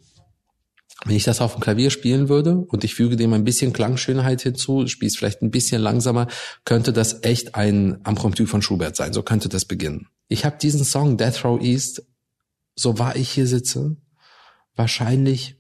Wenn 1.06 1.16
ich 1.16 1.24
das 1.24 1.40
auf 1.40 1.54
dem 1.54 1.62
Klavier 1.62 1.92
spielen 1.92 2.28
würde 2.28 2.58
und 2.58 2.84
ich 2.84 2.96
füge 2.96 3.16
dem 3.16 3.32
ein 3.34 3.46
bisschen 3.46 3.72
Klangschönheit 3.72 4.42
hinzu, 4.42 4.86
spielst 4.88 5.18
vielleicht 5.18 5.42
ein 5.42 5.52
bisschen 5.52 5.82
langsamer, 5.82 6.28
könnte 6.66 6.92
das 6.92 7.24
echt 7.24 7.56
ein 7.56 8.02
Impromptu 8.06 8.46
von 8.46 8.62
Schubert 8.62 8.98
sein. 8.98 9.14
So 9.14 9.24
könnte 9.24 9.48
das 9.48 9.64
beginnen. 9.64 10.08
Ich 10.28 10.44
habe 10.44 10.58
diesen 10.58 10.84
Song 10.84 11.18
Death 11.18 11.46
Row 11.46 11.62
East 11.62 12.04
so 12.80 12.98
wahr 12.98 13.16
ich 13.16 13.30
hier 13.30 13.48
sitze, 13.48 13.98
wahrscheinlich 14.76 15.59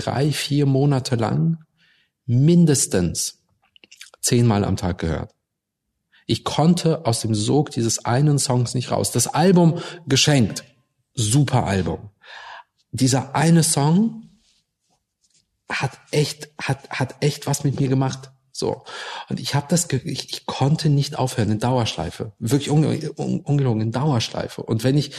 drei, 0.00 0.32
vier 0.32 0.66
Monate 0.66 1.16
lang 1.16 1.58
mindestens 2.26 3.42
zehnmal 4.20 4.64
am 4.64 4.76
Tag 4.76 4.98
gehört. 4.98 5.32
Ich 6.26 6.42
konnte 6.42 7.06
aus 7.06 7.20
dem 7.20 7.34
Sog 7.34 7.70
dieses 7.70 8.04
einen 8.04 8.38
Songs 8.38 8.74
nicht 8.74 8.90
raus. 8.90 9.12
Das 9.12 9.28
Album 9.28 9.80
geschenkt. 10.06 10.64
Super 11.14 11.64
Album. 11.64 12.10
Dieser 12.90 13.34
eine 13.36 13.62
Song 13.62 14.40
hat 15.70 15.92
echt, 16.10 16.48
hat, 16.60 16.90
hat 16.90 17.16
echt 17.20 17.46
was 17.46 17.64
mit 17.64 17.78
mir 17.80 17.88
gemacht. 17.88 18.30
So. 18.50 18.84
Und 19.28 19.38
ich 19.38 19.54
habe 19.54 19.66
das, 19.68 19.90
ich, 19.90 20.30
ich 20.30 20.46
konnte 20.46 20.88
nicht 20.88 21.16
aufhören 21.16 21.52
in 21.52 21.58
Dauerschleife. 21.58 22.32
Wirklich 22.38 22.70
ungelogen 22.70 23.80
in 23.80 23.92
Dauerschleife. 23.92 24.62
Und 24.62 24.82
wenn 24.82 24.96
ich, 24.96 25.12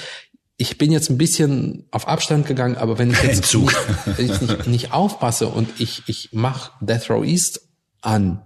ich 0.58 0.80
bin 0.80 0.92
jetzt 0.92 1.10
ein 1.10 1.20
bisschen 1.20 1.88
auf 1.92 2.08
Abstand 2.08 2.48
gegangen, 2.48 2.76
aber 2.76 2.98
wenn 2.98 3.12
ich 3.12 3.22
jetzt 3.24 3.54
nicht, 3.54 3.78
wenn 4.18 4.26
ich 4.26 4.42
nicht, 4.42 4.68
nicht 4.68 4.94
aufpasse 4.94 5.48
und 5.48 5.80
ich, 5.80 6.04
ich 6.08 6.30
mache 6.34 6.72
Death 6.82 7.10
Row 7.10 7.24
East 7.24 7.62
an, 8.02 8.44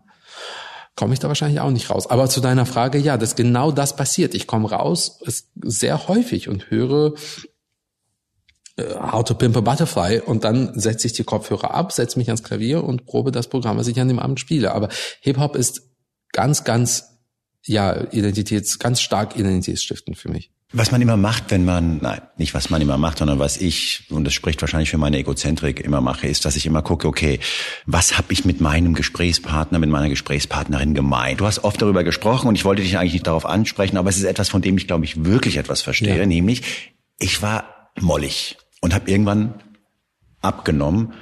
komme 0.96 1.14
ich 1.14 1.20
da 1.20 1.30
wahrscheinlich 1.30 1.62
auch 1.62 1.72
nicht 1.72 1.90
raus. 1.90 2.08
Aber 2.08 2.30
zu 2.30 2.42
deiner 2.42 2.66
Frage, 2.66 2.98
ja, 2.98 3.18
dass 3.18 3.36
genau 3.36 3.72
das 3.72 3.96
passiert. 3.96 4.36
Ich 4.36 4.46
komme 4.46 4.70
raus 4.70 5.20
sehr 5.64 6.08
häufig 6.10 6.50
und 6.50 6.70
höre 6.70 7.14
äh, 8.76 8.94
How 8.96 9.24
to 9.24 9.34
Pimp 9.34 9.56
a 9.56 9.62
Butterfly 9.62 10.20
und 10.20 10.44
dann 10.44 10.78
setze 10.78 11.08
ich 11.08 11.14
die 11.14 11.24
Kopfhörer 11.24 11.74
ab, 11.74 11.94
setze 11.94 12.20
mich 12.20 12.28
ans 12.28 12.44
Klavier 12.44 12.84
und 12.84 13.06
probe 13.06 13.32
das 13.32 13.48
Programm, 13.48 13.78
was 13.78 13.88
ich 13.88 14.00
an 14.02 14.10
dem 14.10 14.20
Abend 14.20 14.40
spiele. 14.40 14.74
Aber 14.74 14.90
Hip-Hop 15.22 15.56
ist 15.56 15.90
ganz, 16.34 16.66
ganz, 16.66 17.20
ja, 17.66 18.12
Identitäts, 18.12 18.80
ganz 18.80 19.00
stark 19.00 19.38
identitätsstiftend 19.38 20.18
für 20.18 20.30
mich. 20.30 20.52
Was 20.74 20.92
man 20.92 21.02
immer 21.02 21.18
macht, 21.18 21.52
wenn 21.52 21.66
man, 21.66 21.98
nein, 21.98 22.22
nicht 22.38 22.54
was 22.54 22.70
man 22.70 22.82
immer 22.82 22.98
macht, 22.98 23.18
sondern 23.18 23.40
was 23.40 23.58
ich, 23.58 24.06
und 24.10 24.24
das 24.24 24.34
spricht 24.34 24.62
wahrscheinlich 24.62 24.90
für 24.90 24.98
meine 24.98 25.18
Egozentrik, 25.18 25.82
immer 25.82 26.00
mache, 26.00 26.28
ist, 26.28 26.46
dass 26.46 26.56
ich 26.56 26.66
immer 26.66 26.82
gucke, 26.82 27.10
okay, 27.10 27.40
was 27.86 28.18
habe 28.18 28.32
ich 28.32 28.46
mit 28.46 28.62
meinem 28.62 28.94
Gesprächspartner, 28.94 29.80
mit 29.80 29.90
meiner 29.90 30.08
Gesprächspartnerin 30.08 30.94
gemeint? 30.94 31.42
Du 31.42 31.46
hast 31.46 31.66
oft 31.66 31.82
darüber 31.82 32.06
gesprochen 32.06 32.48
und 32.48 32.56
ich 32.56 32.64
wollte 32.64 32.84
dich 32.84 32.98
eigentlich 32.98 33.14
nicht 33.14 33.28
darauf 33.28 33.46
ansprechen, 33.46 33.98
aber 33.98 34.10
es 34.10 34.18
ist 34.18 34.24
etwas, 34.24 34.48
von 34.48 34.62
dem 34.62 34.78
ich, 34.78 34.88
glaube 34.88 35.04
ich, 35.04 35.26
wirklich 35.26 35.58
etwas 35.58 35.82
verstehe, 35.82 36.18
ja. 36.18 36.26
nämlich 36.26 36.62
ich 37.20 37.42
war 37.42 37.92
mollig 38.00 38.58
und 38.80 38.94
habe 38.94 39.10
irgendwann 39.12 39.56
abgenommen. 40.42 41.14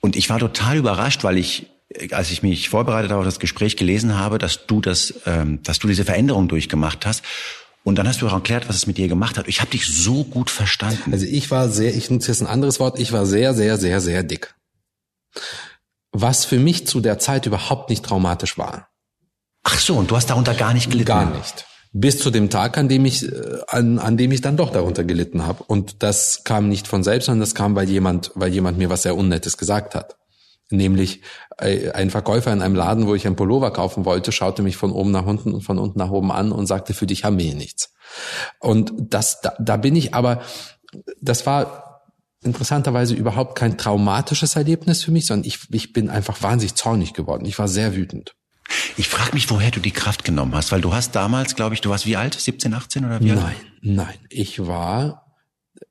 Und 0.00 0.16
ich 0.16 0.28
war 0.30 0.38
total 0.38 0.76
überrascht, 0.76 1.24
weil 1.24 1.38
ich, 1.38 1.70
als 2.10 2.30
ich 2.30 2.42
mich 2.42 2.68
vorbereitet 2.68 3.10
habe 3.10 3.20
auf 3.20 3.26
das 3.26 3.38
Gespräch, 3.38 3.76
gelesen 3.76 4.18
habe, 4.18 4.38
dass 4.38 4.66
du 4.66 4.80
das, 4.80 5.14
ähm, 5.26 5.62
dass 5.62 5.78
du 5.78 5.88
diese 5.88 6.04
Veränderung 6.04 6.48
durchgemacht 6.48 7.06
hast. 7.06 7.22
Und 7.84 7.96
dann 7.96 8.08
hast 8.08 8.22
du 8.22 8.26
auch 8.26 8.32
erklärt, 8.32 8.68
was 8.68 8.76
es 8.76 8.86
mit 8.86 8.98
dir 8.98 9.08
gemacht 9.08 9.38
hat. 9.38 9.46
Ich 9.46 9.60
habe 9.60 9.70
dich 9.70 9.86
so 9.86 10.24
gut 10.24 10.50
verstanden. 10.50 11.12
Also 11.12 11.26
ich 11.26 11.50
war 11.50 11.68
sehr, 11.68 11.94
ich 11.94 12.10
nutze 12.10 12.28
jetzt 12.28 12.40
ein 12.40 12.46
anderes 12.46 12.80
Wort, 12.80 12.98
ich 12.98 13.12
war 13.12 13.26
sehr, 13.26 13.54
sehr, 13.54 13.76
sehr, 13.76 14.00
sehr 14.00 14.22
dick. 14.22 14.54
Was 16.10 16.44
für 16.44 16.58
mich 16.58 16.86
zu 16.86 17.00
der 17.00 17.18
Zeit 17.18 17.44
überhaupt 17.46 17.90
nicht 17.90 18.04
traumatisch 18.04 18.56
war. 18.56 18.88
Ach 19.62 19.78
so, 19.78 19.96
und 19.96 20.10
du 20.10 20.16
hast 20.16 20.30
darunter 20.30 20.54
gar 20.54 20.74
nicht 20.74 20.90
gelitten? 20.90 21.06
Gar 21.06 21.30
nicht 21.30 21.66
bis 21.94 22.18
zu 22.18 22.30
dem 22.30 22.50
Tag, 22.50 22.76
an 22.76 22.88
dem 22.88 23.06
ich 23.06 23.24
äh, 23.24 23.60
an, 23.68 23.98
an 23.98 24.16
dem 24.16 24.32
ich 24.32 24.42
dann 24.42 24.56
doch 24.56 24.70
darunter 24.70 25.04
gelitten 25.04 25.46
habe. 25.46 25.62
Und 25.62 26.02
das 26.02 26.42
kam 26.44 26.68
nicht 26.68 26.86
von 26.88 27.02
selbst, 27.04 27.26
sondern 27.26 27.40
das 27.40 27.54
kam, 27.54 27.74
weil 27.76 27.88
jemand, 27.88 28.32
weil 28.34 28.52
jemand 28.52 28.76
mir 28.76 28.90
was 28.90 29.02
sehr 29.02 29.16
Unnettes 29.16 29.56
gesagt 29.56 29.94
hat. 29.94 30.16
Nämlich 30.70 31.22
ein 31.56 32.10
Verkäufer 32.10 32.52
in 32.52 32.62
einem 32.62 32.74
Laden, 32.74 33.06
wo 33.06 33.14
ich 33.14 33.26
ein 33.26 33.36
Pullover 33.36 33.70
kaufen 33.70 34.04
wollte, 34.04 34.32
schaute 34.32 34.62
mich 34.62 34.76
von 34.76 34.92
oben 34.92 35.10
nach 35.10 35.26
unten 35.26 35.52
und 35.52 35.62
von 35.62 35.78
unten 35.78 35.98
nach 35.98 36.10
oben 36.10 36.32
an 36.32 36.52
und 36.52 36.66
sagte, 36.66 36.94
für 36.94 37.06
dich 37.06 37.24
haben 37.24 37.38
wir 37.38 37.46
hier 37.46 37.54
nichts. 37.54 37.92
Und 38.58 38.92
das, 38.98 39.40
da, 39.40 39.54
da 39.58 39.76
bin 39.76 39.94
ich 39.94 40.14
aber, 40.14 40.42
das 41.20 41.46
war 41.46 42.02
interessanterweise 42.42 43.14
überhaupt 43.14 43.56
kein 43.56 43.78
traumatisches 43.78 44.56
Erlebnis 44.56 45.02
für 45.02 45.10
mich, 45.10 45.26
sondern 45.26 45.46
ich, 45.46 45.60
ich 45.70 45.92
bin 45.92 46.10
einfach 46.10 46.42
wahnsinnig 46.42 46.74
zornig 46.74 47.14
geworden. 47.14 47.46
Ich 47.46 47.58
war 47.58 47.68
sehr 47.68 47.94
wütend. 47.94 48.34
Ich 48.96 49.08
frage 49.08 49.34
mich, 49.34 49.50
woher 49.50 49.70
du 49.70 49.80
die 49.80 49.90
Kraft 49.90 50.24
genommen 50.24 50.54
hast, 50.54 50.72
weil 50.72 50.80
du 50.80 50.92
hast 50.92 51.14
damals, 51.14 51.54
glaube 51.54 51.74
ich, 51.74 51.80
du 51.80 51.90
warst 51.90 52.06
wie 52.06 52.16
alt? 52.16 52.34
17, 52.34 52.72
18 52.72 53.04
oder 53.04 53.20
wie 53.20 53.30
alt? 53.30 53.40
Nein, 53.40 53.56
nein, 53.82 54.18
ich 54.28 54.66
war 54.66 55.26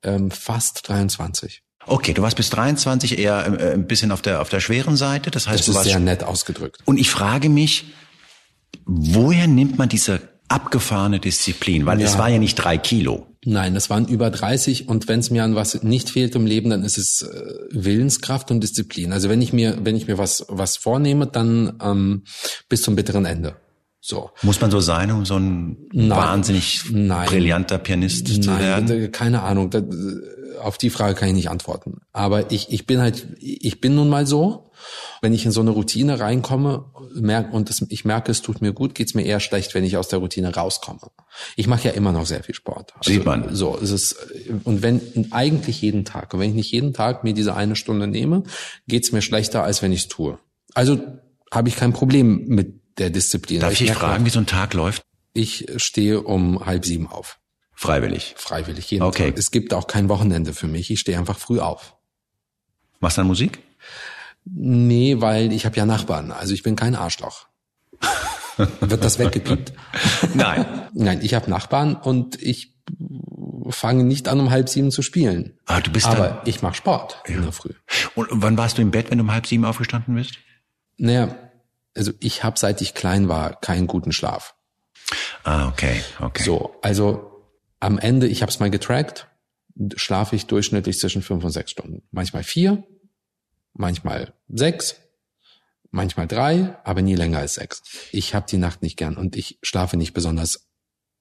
ähm, 0.02 0.30
fast 0.30 0.88
23. 0.88 1.63
Okay, 1.86 2.14
du 2.14 2.22
warst 2.22 2.36
bis 2.36 2.50
23 2.50 3.18
eher 3.18 3.46
äh, 3.60 3.72
ein 3.72 3.86
bisschen 3.86 4.12
auf 4.12 4.22
der 4.22 4.40
auf 4.40 4.48
der 4.48 4.60
schweren 4.60 4.96
Seite. 4.96 5.30
Das 5.30 5.48
heißt, 5.48 5.60
das 5.60 5.66
du 5.66 5.74
warst 5.74 5.88
sehr 5.88 6.00
nett 6.00 6.24
ausgedrückt. 6.24 6.78
Und 6.84 6.98
ich 6.98 7.10
frage 7.10 7.48
mich, 7.48 7.86
woher 8.86 9.46
nimmt 9.46 9.78
man 9.78 9.88
diese 9.88 10.20
abgefahrene 10.48 11.20
Disziplin? 11.20 11.86
Weil 11.86 12.00
ja. 12.00 12.06
es 12.06 12.18
war 12.18 12.28
ja 12.28 12.38
nicht 12.38 12.56
drei 12.56 12.78
Kilo. 12.78 13.26
Nein, 13.46 13.76
es 13.76 13.90
waren 13.90 14.08
über 14.08 14.30
30 14.30 14.88
und 14.88 15.06
wenn 15.06 15.20
es 15.20 15.30
mir 15.30 15.44
an 15.44 15.54
was 15.54 15.82
nicht 15.82 16.08
fehlt 16.08 16.34
im 16.34 16.46
Leben, 16.46 16.70
dann 16.70 16.82
ist 16.82 16.96
es 16.96 17.22
äh, 17.22 17.54
Willenskraft 17.70 18.50
und 18.50 18.62
Disziplin. 18.62 19.12
Also 19.12 19.28
wenn 19.28 19.42
ich 19.42 19.52
mir, 19.52 19.78
wenn 19.82 19.96
ich 19.96 20.06
mir 20.06 20.16
was, 20.16 20.46
was 20.48 20.78
vornehme, 20.78 21.26
dann 21.26 21.74
ähm, 21.82 22.24
bis 22.70 22.82
zum 22.82 22.96
bitteren 22.96 23.26
Ende. 23.26 23.56
So. 24.00 24.30
Muss 24.42 24.60
man 24.60 24.70
so 24.70 24.80
sein, 24.80 25.10
um 25.10 25.24
so 25.24 25.38
ein 25.38 25.78
nein, 25.92 26.10
wahnsinnig 26.10 26.84
nein, 26.90 27.26
brillanter 27.26 27.78
Pianist 27.78 28.28
zu 28.28 28.50
nein, 28.50 28.60
werden? 28.60 29.12
Keine 29.12 29.42
Ahnung. 29.42 29.70
Da, 29.70 29.82
auf 30.60 30.78
die 30.78 30.90
Frage 30.90 31.14
kann 31.14 31.28
ich 31.28 31.34
nicht 31.34 31.50
antworten. 31.50 32.02
Aber 32.12 32.50
ich, 32.50 32.72
ich 32.72 32.86
bin 32.86 33.00
halt, 33.00 33.26
ich 33.40 33.80
bin 33.80 33.94
nun 33.94 34.08
mal 34.08 34.26
so. 34.26 34.70
Wenn 35.22 35.32
ich 35.32 35.46
in 35.46 35.52
so 35.52 35.60
eine 35.60 35.70
Routine 35.70 36.20
reinkomme 36.20 36.86
merk, 37.14 37.54
und 37.54 37.70
das, 37.70 37.84
ich 37.88 38.04
merke, 38.04 38.30
es 38.30 38.42
tut 38.42 38.60
mir 38.60 38.72
gut, 38.72 38.94
geht's 38.94 39.14
mir 39.14 39.22
eher 39.22 39.40
schlecht, 39.40 39.74
wenn 39.74 39.84
ich 39.84 39.96
aus 39.96 40.08
der 40.08 40.18
Routine 40.18 40.54
rauskomme. 40.54 41.00
Ich 41.56 41.66
mache 41.66 41.88
ja 41.88 41.94
immer 41.94 42.12
noch 42.12 42.26
sehr 42.26 42.42
viel 42.42 42.54
Sport. 42.54 42.92
Also, 42.98 43.10
Sieht 43.10 43.24
man. 43.24 43.54
So, 43.54 43.78
es 43.80 43.90
ist, 43.90 44.16
und 44.64 44.82
wenn 44.82 45.28
eigentlich 45.30 45.80
jeden 45.80 46.04
Tag, 46.04 46.34
und 46.34 46.40
wenn 46.40 46.50
ich 46.50 46.56
nicht 46.56 46.72
jeden 46.72 46.92
Tag 46.92 47.24
mir 47.24 47.32
diese 47.32 47.54
eine 47.54 47.76
Stunde 47.76 48.06
nehme, 48.06 48.42
geht's 48.86 49.12
mir 49.12 49.22
schlechter, 49.22 49.62
als 49.62 49.80
wenn 49.80 49.92
ich's 49.92 50.08
tue. 50.08 50.38
Also 50.74 51.00
habe 51.50 51.68
ich 51.68 51.76
kein 51.76 51.92
Problem 51.92 52.46
mit 52.48 52.98
der 52.98 53.10
Disziplin. 53.10 53.60
Darf 53.60 53.72
ich, 53.72 53.82
ich 53.82 53.92
fragen, 53.92 54.26
wie 54.26 54.30
so 54.30 54.40
ein 54.40 54.46
Tag 54.46 54.74
läuft? 54.74 55.02
Ich 55.32 55.66
stehe 55.76 56.22
um 56.22 56.64
halb 56.64 56.84
sieben 56.84 57.06
auf. 57.06 57.38
Freiwillig. 57.74 58.34
Freiwillig, 58.36 58.90
jeden 58.90 59.02
okay. 59.02 59.30
Tag. 59.30 59.38
Es 59.38 59.50
gibt 59.50 59.74
auch 59.74 59.86
kein 59.86 60.08
Wochenende 60.08 60.54
für 60.54 60.66
mich. 60.66 60.90
Ich 60.90 61.00
stehe 61.00 61.18
einfach 61.18 61.38
früh 61.38 61.60
auf. 61.60 61.96
Machst 63.00 63.16
du 63.16 63.20
dann 63.20 63.26
Musik? 63.26 63.58
Nee, 64.44 65.20
weil 65.20 65.52
ich 65.52 65.66
habe 65.66 65.76
ja 65.76 65.86
Nachbarn. 65.86 66.30
Also 66.30 66.54
ich 66.54 66.62
bin 66.62 66.76
kein 66.76 66.94
Arschloch. 66.94 67.46
Wird 68.56 69.02
das 69.02 69.18
weggepiept? 69.18 69.72
Nein. 70.34 70.88
Nein, 70.92 71.20
ich 71.22 71.34
habe 71.34 71.50
Nachbarn 71.50 71.96
und 71.96 72.40
ich 72.40 72.74
fange 73.70 74.04
nicht 74.04 74.28
an, 74.28 74.40
um 74.40 74.50
halb 74.50 74.68
sieben 74.68 74.90
zu 74.90 75.02
spielen. 75.02 75.58
Ah, 75.66 75.80
du 75.80 75.90
bist 75.90 76.06
Aber 76.06 76.42
ich 76.44 76.62
mache 76.62 76.74
Sport 76.74 77.22
ja. 77.26 77.36
in 77.36 77.42
der 77.42 77.52
Früh. 77.52 77.72
Und 78.14 78.28
wann 78.30 78.56
warst 78.56 78.78
du 78.78 78.82
im 78.82 78.90
Bett, 78.90 79.10
wenn 79.10 79.18
du 79.18 79.24
um 79.24 79.32
halb 79.32 79.46
sieben 79.46 79.64
aufgestanden 79.64 80.14
bist? 80.14 80.38
Naja, 80.96 81.34
also 81.96 82.12
ich 82.20 82.44
habe, 82.44 82.58
seit 82.58 82.80
ich 82.80 82.94
klein 82.94 83.28
war, 83.28 83.58
keinen 83.60 83.86
guten 83.86 84.12
Schlaf. 84.12 84.54
Ah, 85.42 85.68
okay, 85.68 86.02
okay. 86.20 86.42
So, 86.42 86.76
also 86.82 87.33
am 87.84 87.98
Ende, 87.98 88.26
ich 88.26 88.42
habe 88.42 88.50
es 88.50 88.60
mal 88.60 88.70
getrackt, 88.70 89.28
schlafe 89.96 90.36
ich 90.36 90.46
durchschnittlich 90.46 90.98
zwischen 90.98 91.22
fünf 91.22 91.44
und 91.44 91.50
sechs 91.50 91.70
Stunden. 91.70 92.02
Manchmal 92.10 92.42
vier, 92.42 92.84
manchmal 93.74 94.32
sechs, 94.48 94.96
manchmal 95.90 96.26
drei, 96.26 96.76
aber 96.84 97.02
nie 97.02 97.14
länger 97.14 97.38
als 97.38 97.54
sechs. 97.54 97.82
Ich 98.12 98.34
habe 98.34 98.46
die 98.48 98.56
Nacht 98.56 98.82
nicht 98.82 98.96
gern 98.96 99.16
und 99.16 99.36
ich 99.36 99.58
schlafe 99.62 99.96
nicht 99.96 100.14
besonders 100.14 100.68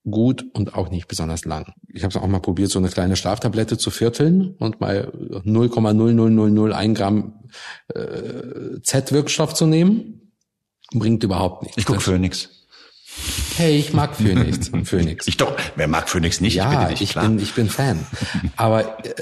gut 0.05 0.45
und 0.53 0.73
auch 0.73 0.89
nicht 0.89 1.07
besonders 1.07 1.45
lang. 1.45 1.73
Ich 1.87 2.03
habe 2.03 2.21
auch 2.21 2.27
mal 2.27 2.39
probiert, 2.39 2.69
so 2.69 2.79
eine 2.79 2.89
kleine 2.89 3.15
Schlaftablette 3.15 3.77
zu 3.77 3.89
vierteln 3.89 4.55
und 4.59 4.81
mal 4.81 5.11
0,00001 5.45 6.93
Gramm 6.93 7.49
äh, 7.87 8.81
Z-Wirkstoff 8.81 9.53
zu 9.53 9.65
nehmen. 9.65 10.33
Bringt 10.93 11.23
überhaupt 11.23 11.63
nichts. 11.63 11.77
Ich 11.77 11.85
guck 11.85 12.01
für 12.01 12.19
nichts. 12.19 12.62
Hey, 13.55 13.77
ich 13.77 13.93
mag 13.93 14.15
Phoenix. 14.15 14.71
Phoenix. 14.83 15.27
Ich 15.27 15.37
doch. 15.37 15.55
Wer 15.75 15.87
mag 15.87 16.09
Phoenix 16.09 16.41
nicht? 16.41 16.55
Ja, 16.55 16.89
ich, 16.89 17.01
ich 17.01 17.13
bin, 17.13 17.39
ich 17.39 17.53
bin 17.53 17.69
Fan. 17.69 18.05
Aber 18.55 19.05
äh, 19.05 19.13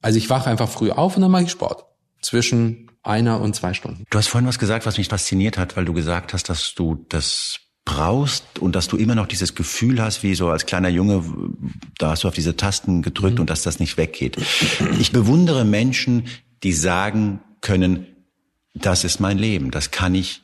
also 0.00 0.18
ich 0.18 0.30
wache 0.30 0.48
einfach 0.48 0.68
früh 0.68 0.90
auf 0.90 1.16
und 1.16 1.22
dann 1.22 1.30
mache 1.30 1.44
ich 1.44 1.50
Sport 1.50 1.84
zwischen 2.22 2.90
einer 3.02 3.40
und 3.40 3.54
zwei 3.54 3.74
Stunden. 3.74 4.04
Du 4.10 4.18
hast 4.18 4.28
vorhin 4.28 4.48
was 4.48 4.58
gesagt, 4.58 4.86
was 4.86 4.98
mich 4.98 5.08
fasziniert 5.08 5.58
hat, 5.58 5.76
weil 5.76 5.84
du 5.84 5.92
gesagt 5.92 6.32
hast, 6.32 6.48
dass 6.48 6.74
du 6.74 7.04
das 7.08 7.60
brauchst 7.84 8.58
und 8.58 8.74
dass 8.74 8.88
du 8.88 8.96
immer 8.96 9.14
noch 9.14 9.26
dieses 9.26 9.54
Gefühl 9.54 10.02
hast, 10.02 10.22
wie 10.22 10.34
so 10.34 10.48
als 10.48 10.66
kleiner 10.66 10.88
Junge, 10.88 11.24
da 11.98 12.10
hast 12.10 12.24
du 12.24 12.28
auf 12.28 12.34
diese 12.34 12.56
Tasten 12.56 13.02
gedrückt 13.02 13.36
mhm. 13.36 13.42
und 13.42 13.50
dass 13.50 13.62
das 13.62 13.78
nicht 13.78 13.96
weggeht. 13.96 14.36
Ich 14.98 15.12
bewundere 15.12 15.64
Menschen, 15.64 16.26
die 16.62 16.72
sagen 16.72 17.40
können, 17.60 18.06
das 18.74 19.04
ist 19.04 19.20
mein 19.20 19.38
Leben, 19.38 19.70
das 19.70 19.92
kann 19.92 20.14
ich. 20.14 20.42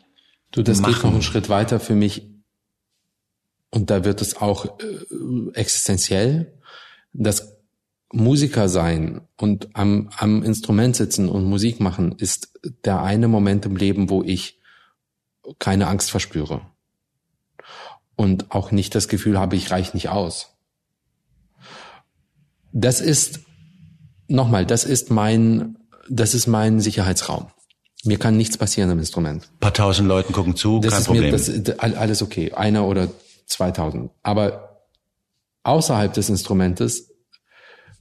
Du, 0.52 0.62
das 0.62 0.80
machen. 0.80 0.94
geht 0.94 1.02
noch 1.02 1.12
einen 1.12 1.22
Schritt 1.22 1.48
weiter 1.48 1.80
für 1.80 1.94
mich 1.94 2.31
und 3.72 3.90
da 3.90 4.04
wird 4.04 4.20
es 4.20 4.36
auch 4.36 4.66
äh, 4.66 5.50
existenziell, 5.54 6.52
das 7.12 7.56
Musiker 8.12 8.68
sein 8.68 9.22
und 9.38 9.70
am, 9.74 10.10
am 10.16 10.42
Instrument 10.42 10.94
sitzen 10.94 11.28
und 11.28 11.44
Musik 11.44 11.80
machen 11.80 12.14
ist 12.18 12.52
der 12.84 13.02
eine 13.02 13.26
Moment 13.26 13.64
im 13.64 13.76
Leben, 13.76 14.10
wo 14.10 14.22
ich 14.22 14.60
keine 15.58 15.88
Angst 15.88 16.10
verspüre 16.10 16.60
und 18.14 18.50
auch 18.50 18.70
nicht 18.70 18.94
das 18.94 19.08
Gefühl 19.08 19.38
habe, 19.38 19.56
ich 19.56 19.70
reich 19.70 19.94
nicht 19.94 20.10
aus. 20.10 20.50
Das 22.72 23.00
ist 23.00 23.40
nochmal, 24.28 24.66
das 24.66 24.84
ist 24.84 25.10
mein, 25.10 25.78
das 26.08 26.34
ist 26.34 26.46
mein 26.46 26.80
Sicherheitsraum. 26.80 27.46
Mir 28.04 28.18
kann 28.18 28.36
nichts 28.36 28.58
passieren 28.58 28.90
am 28.90 28.98
Instrument. 28.98 29.44
Ein 29.44 29.60
paar 29.60 29.74
tausend 29.74 30.08
Leuten 30.08 30.32
gucken 30.32 30.56
zu, 30.56 30.80
das 30.80 30.94
kein 30.94 31.04
Problem. 31.04 31.30
Mir, 31.30 31.62
das, 31.62 31.78
alles 31.78 32.20
okay. 32.20 32.52
Einer 32.52 32.86
oder 32.86 33.08
2000. 33.46 34.10
Aber 34.22 34.86
außerhalb 35.62 36.12
des 36.12 36.28
Instrumentes, 36.28 37.12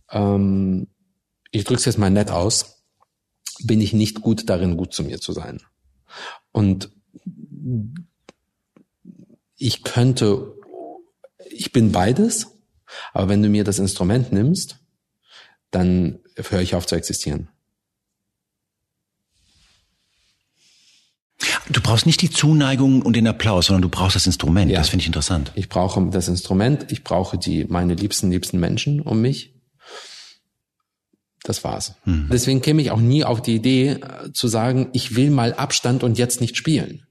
ähm, 0.10 0.88
ich 1.51 1.63
drücke 1.63 1.79
es 1.79 1.86
jetzt 1.86 1.98
mal 1.98 2.10
nett 2.10 2.31
aus, 2.31 2.86
bin 3.63 3.81
ich 3.81 3.93
nicht 3.93 4.21
gut 4.21 4.50
darin, 4.50 4.77
gut 4.77 4.93
zu 4.93 5.03
mir 5.03 5.19
zu 5.19 5.33
sein. 5.33 5.62
Und 6.51 6.91
ich 9.55 9.83
könnte, 9.83 10.53
ich 11.50 11.71
bin 11.71 11.91
beides, 11.91 12.48
aber 13.13 13.29
wenn 13.29 13.43
du 13.43 13.50
mir 13.50 13.63
das 13.63 13.79
Instrument 13.79 14.31
nimmst, 14.31 14.79
dann 15.69 16.19
höre 16.36 16.62
ich 16.62 16.75
auf 16.75 16.88
zu 16.88 16.95
existieren. 16.95 17.50
Du 21.70 21.82
brauchst 21.82 22.06
nicht 22.06 22.22
die 22.22 22.30
Zuneigung 22.30 23.01
und 23.01 23.15
den 23.15 23.27
Applaus, 23.27 23.68
sondern 23.68 23.84
du 23.84 23.89
brauchst 23.89 24.15
das 24.15 24.25
Instrument. 24.25 24.72
Ja. 24.72 24.80
Das 24.80 24.89
finde 24.89 25.01
ich 25.01 25.08
interessant. 25.08 25.51
Ich 25.56 25.70
brauche 25.70 26.03
das 26.10 26.27
Instrument, 26.27 26.91
ich 26.91 27.03
brauche 27.03 27.38
die, 27.38 27.65
meine 27.65 27.94
liebsten, 27.94 28.32
liebsten 28.32 28.60
Menschen 28.60 29.01
um 29.01 29.22
mich. 29.22 29.53
Das 31.44 31.63
war's. 31.63 31.96
Mhm. 32.06 32.30
Deswegen 32.32 32.62
käme 32.62 32.82
ich 32.82 32.91
auch 32.91 33.00
nie 33.00 33.24
auf 33.24 33.41
die 33.41 33.56
Idee 33.56 33.89
äh, 33.89 34.32
zu 34.32 34.48
sagen, 34.48 34.89
ich 34.94 35.15
will 35.15 35.32
mal 35.32 35.53
Abstand 35.53 36.03
und 36.03 36.18
jetzt 36.18 36.39
nicht 36.39 36.56
spielen. 36.56 37.08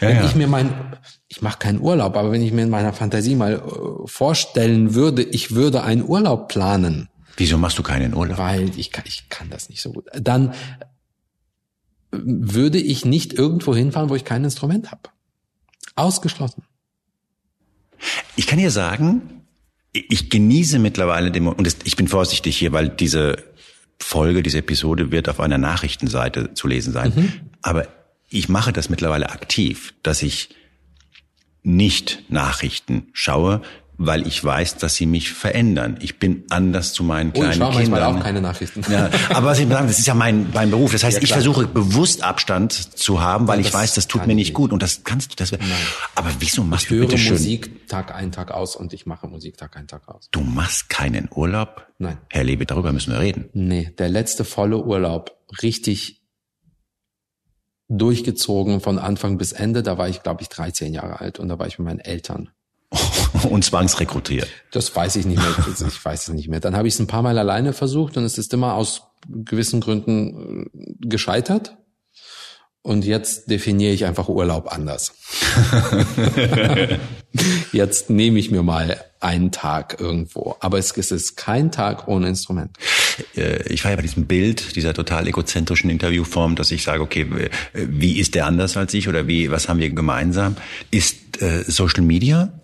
Ja, 0.00 0.08
wenn 0.08 0.16
ja. 0.16 0.24
ich 0.26 0.34
mir 0.34 0.46
mein, 0.46 0.96
ich 1.28 1.40
mache 1.40 1.58
keinen 1.58 1.80
Urlaub, 1.80 2.16
aber 2.16 2.32
wenn 2.32 2.42
ich 2.42 2.52
mir 2.52 2.62
in 2.62 2.70
meiner 2.70 2.92
Fantasie 2.92 3.36
mal 3.36 3.54
äh, 3.54 4.06
vorstellen 4.06 4.94
würde, 4.94 5.22
ich 5.22 5.54
würde 5.54 5.82
einen 5.84 6.04
Urlaub 6.04 6.48
planen. 6.48 7.08
Wieso 7.36 7.58
machst 7.58 7.78
du 7.78 7.82
keinen 7.82 8.14
Urlaub? 8.14 8.38
Weil 8.38 8.70
ich 8.76 8.90
kann, 8.90 9.04
ich 9.06 9.28
kann 9.28 9.48
das 9.50 9.68
nicht 9.68 9.80
so 9.80 9.92
gut. 9.92 10.06
Dann 10.12 10.52
würde 12.10 12.78
ich 12.78 13.04
nicht 13.04 13.32
irgendwo 13.32 13.74
hinfahren, 13.74 14.10
wo 14.10 14.14
ich 14.14 14.24
kein 14.24 14.44
Instrument 14.44 14.90
habe. 14.90 15.02
Ausgeschlossen. 15.96 16.64
Ich 18.36 18.46
kann 18.46 18.58
dir 18.58 18.70
sagen, 18.70 19.42
ich 19.92 20.30
genieße 20.30 20.78
mittlerweile 20.78 21.30
den, 21.30 21.46
und 21.46 21.76
ich 21.84 21.96
bin 21.96 22.08
vorsichtig 22.08 22.56
hier, 22.56 22.72
weil 22.72 22.88
diese 22.88 23.36
Folge, 23.98 24.42
diese 24.42 24.58
Episode 24.58 25.10
wird 25.10 25.28
auf 25.28 25.40
einer 25.40 25.58
Nachrichtenseite 25.58 26.54
zu 26.54 26.68
lesen 26.68 26.92
sein. 26.92 27.12
Mhm. 27.14 27.32
Aber 27.62 27.88
ich 28.28 28.48
mache 28.48 28.72
das 28.72 28.88
mittlerweile 28.88 29.30
aktiv, 29.30 29.94
dass 30.02 30.22
ich 30.22 30.50
nicht 31.62 32.24
Nachrichten 32.30 33.08
schaue, 33.12 33.60
weil 34.02 34.26
ich 34.26 34.42
weiß, 34.42 34.78
dass 34.78 34.94
sie 34.94 35.04
mich 35.04 35.30
verändern. 35.30 35.98
Ich 36.00 36.18
bin 36.18 36.44
anders 36.48 36.94
zu 36.94 37.04
meinen 37.04 37.34
kleinen 37.34 37.62
oh, 37.62 37.68
ich 37.70 37.82
Kindern. 37.82 38.16
auch 38.16 38.22
keine 38.22 38.40
Nachrichten. 38.40 38.82
Ja, 38.90 39.10
aber 39.28 39.48
was 39.48 39.58
ich 39.58 39.68
sagen, 39.68 39.88
das 39.88 39.98
ist 39.98 40.06
ja 40.06 40.14
mein, 40.14 40.48
mein 40.54 40.70
Beruf. 40.70 40.92
Das 40.92 41.04
heißt, 41.04 41.18
ja, 41.18 41.22
ich 41.22 41.32
versuche 41.34 41.66
bewusst 41.66 42.24
Abstand 42.24 42.72
zu 42.72 43.20
haben, 43.20 43.46
weil 43.46 43.60
ja, 43.60 43.66
ich 43.66 43.74
weiß, 43.74 43.92
das 43.92 44.08
tut 44.08 44.26
mir 44.26 44.34
nicht 44.34 44.54
gut. 44.54 44.72
Und 44.72 44.82
das 44.82 45.04
kannst 45.04 45.32
du. 45.32 45.36
Das, 45.36 45.52
Nein. 45.52 45.62
aber 46.14 46.30
wieso 46.38 46.64
machst 46.64 46.84
ich 46.84 46.88
du 46.88 47.00
bitte 47.00 47.18
schön? 47.18 47.32
Musik 47.32 47.88
Tag 47.88 48.14
ein 48.14 48.32
Tag 48.32 48.52
aus 48.52 48.74
und 48.74 48.94
ich 48.94 49.04
mache 49.04 49.28
Musik 49.28 49.58
Tag 49.58 49.76
ein 49.76 49.86
Tag 49.86 50.08
aus. 50.08 50.28
Du 50.30 50.40
machst 50.40 50.88
keinen 50.88 51.28
Urlaub? 51.34 51.86
Nein. 51.98 52.16
Herr 52.30 52.44
Lewe, 52.44 52.64
darüber 52.64 52.94
müssen 52.94 53.12
wir 53.12 53.20
reden. 53.20 53.50
Nee, 53.52 53.92
der 53.98 54.08
letzte 54.08 54.46
volle 54.46 54.82
Urlaub, 54.82 55.36
richtig 55.62 56.22
durchgezogen 57.88 58.80
von 58.80 58.98
Anfang 58.98 59.36
bis 59.36 59.52
Ende. 59.52 59.82
Da 59.82 59.98
war 59.98 60.08
ich, 60.08 60.22
glaube 60.22 60.40
ich, 60.40 60.48
13 60.48 60.94
Jahre 60.94 61.20
alt 61.20 61.38
und 61.38 61.48
da 61.48 61.58
war 61.58 61.66
ich 61.66 61.78
mit 61.78 61.84
meinen 61.84 62.00
Eltern. 62.00 62.48
und 63.48 63.64
zwangsrekrutiert. 63.64 64.48
Das 64.72 64.94
weiß 64.94 65.16
ich 65.16 65.26
nicht 65.26 65.38
mehr. 65.38 65.54
Ich 65.88 66.04
weiß 66.04 66.28
es 66.28 66.34
nicht 66.34 66.48
mehr. 66.48 66.60
Dann 66.60 66.76
habe 66.76 66.88
ich 66.88 66.94
es 66.94 67.00
ein 67.00 67.06
paar 67.06 67.22
Mal 67.22 67.38
alleine 67.38 67.72
versucht 67.72 68.16
und 68.16 68.24
es 68.24 68.38
ist 68.38 68.52
immer 68.52 68.74
aus 68.74 69.02
gewissen 69.28 69.80
Gründen 69.80 70.66
äh, 70.66 71.06
gescheitert. 71.06 71.76
Und 72.82 73.04
jetzt 73.04 73.50
definiere 73.50 73.92
ich 73.92 74.06
einfach 74.06 74.30
Urlaub 74.30 74.72
anders. 74.72 75.12
jetzt 77.72 78.08
nehme 78.08 78.38
ich 78.38 78.50
mir 78.50 78.62
mal 78.62 79.04
einen 79.20 79.52
Tag 79.52 80.00
irgendwo. 80.00 80.56
Aber 80.60 80.78
es 80.78 80.92
ist 80.92 81.36
kein 81.36 81.70
Tag 81.70 82.08
ohne 82.08 82.28
Instrument. 82.28 82.70
Äh, 83.36 83.70
ich 83.70 83.84
war 83.84 83.90
ja 83.90 83.96
bei 83.96 84.02
diesem 84.02 84.24
Bild, 84.24 84.76
dieser 84.76 84.94
total 84.94 85.28
egozentrischen 85.28 85.90
Interviewform, 85.90 86.56
dass 86.56 86.70
ich 86.70 86.82
sage, 86.82 87.02
okay, 87.02 87.50
wie 87.74 88.18
ist 88.18 88.34
der 88.34 88.46
anders 88.46 88.78
als 88.78 88.94
ich 88.94 89.08
oder 89.08 89.26
wie, 89.26 89.50
was 89.50 89.68
haben 89.68 89.78
wir 89.78 89.90
gemeinsam? 89.90 90.56
Ist 90.90 91.42
äh, 91.42 91.64
Social 91.66 92.02
Media 92.02 92.59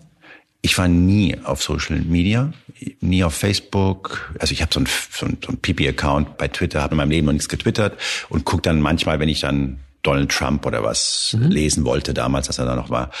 ich 0.67 0.77
war 0.77 0.89
nie 0.89 1.37
auf 1.45 1.63
Social 1.63 1.97
Media, 2.01 2.51
nie 2.99 3.23
auf 3.23 3.33
Facebook. 3.33 4.35
Also 4.37 4.51
ich 4.51 4.61
habe 4.61 4.73
so 4.73 4.81
ein, 4.81 4.87
so 5.13 5.25
ein, 5.25 5.37
so 5.43 5.53
ein 5.53 5.59
PP-Account 5.59 6.37
bei 6.37 6.49
Twitter, 6.49 6.81
habe 6.81 6.91
in 6.91 6.97
meinem 6.97 7.11
Leben 7.11 7.25
noch 7.25 7.31
nichts 7.31 7.47
getwittert 7.47 7.97
und 8.27 8.43
guck 8.43 8.63
dann 8.63 8.81
manchmal, 8.81 9.21
wenn 9.21 9.29
ich 9.29 9.39
dann 9.39 9.79
Donald 10.03 10.29
Trump 10.29 10.65
oder 10.65 10.83
was 10.83 11.37
mhm. 11.39 11.47
lesen 11.47 11.85
wollte 11.85 12.13
damals, 12.13 12.49
als 12.49 12.59
er 12.59 12.65
da 12.65 12.75
noch 12.75 12.89
war. 12.89 13.11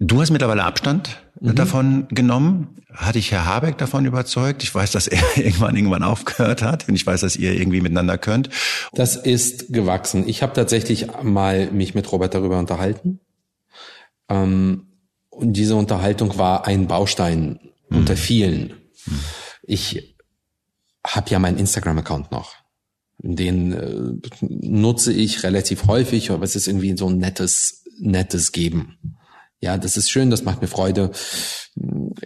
Du 0.00 0.20
hast 0.20 0.30
mittlerweile 0.30 0.64
Abstand 0.64 1.22
mhm. 1.40 1.54
davon 1.54 2.08
genommen. 2.10 2.76
Hatte 2.92 3.18
ich 3.18 3.32
Herr 3.32 3.46
Habeck 3.46 3.78
davon 3.78 4.04
überzeugt? 4.04 4.62
Ich 4.62 4.74
weiß, 4.74 4.90
dass 4.92 5.08
er 5.08 5.22
irgendwann 5.36 5.74
irgendwann 5.74 6.02
aufgehört 6.02 6.60
hat 6.60 6.90
und 6.90 6.94
ich 6.94 7.06
weiß, 7.06 7.22
dass 7.22 7.36
ihr 7.36 7.54
irgendwie 7.54 7.80
miteinander 7.80 8.18
könnt. 8.18 8.50
Das 8.92 9.16
ist 9.16 9.72
gewachsen. 9.72 10.28
Ich 10.28 10.42
habe 10.42 10.52
tatsächlich 10.52 11.06
mal 11.22 11.70
mich 11.70 11.94
mit 11.94 12.12
Robert 12.12 12.34
darüber 12.34 12.58
unterhalten. 12.58 13.20
Ähm, 14.28 14.91
und 15.32 15.54
diese 15.54 15.76
Unterhaltung 15.76 16.36
war 16.36 16.66
ein 16.66 16.86
Baustein 16.86 17.58
mhm. 17.88 17.98
unter 17.98 18.16
vielen. 18.16 18.74
Mhm. 19.06 19.20
Ich 19.62 20.14
habe 21.04 21.30
ja 21.30 21.38
meinen 21.38 21.58
Instagram-Account 21.58 22.30
noch. 22.30 22.54
Den 23.18 23.72
äh, 23.72 24.28
nutze 24.40 25.12
ich 25.12 25.42
relativ 25.42 25.86
häufig, 25.86 26.30
aber 26.30 26.44
es 26.44 26.54
ist 26.54 26.68
irgendwie 26.68 26.96
so 26.96 27.08
ein 27.08 27.18
nettes, 27.18 27.82
nettes 27.98 28.52
Geben. 28.52 28.98
Ja, 29.58 29.78
das 29.78 29.96
ist 29.96 30.10
schön, 30.10 30.30
das 30.30 30.44
macht 30.44 30.60
mir 30.60 30.68
Freude. 30.68 31.12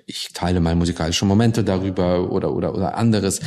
Ich 0.07 0.33
teile 0.33 0.61
mal 0.61 0.75
musikalische 0.75 1.27
Momente 1.27 1.62
darüber 1.62 2.33
oder, 2.33 2.53
oder, 2.53 2.75
oder 2.75 2.97
anderes. 2.97 3.40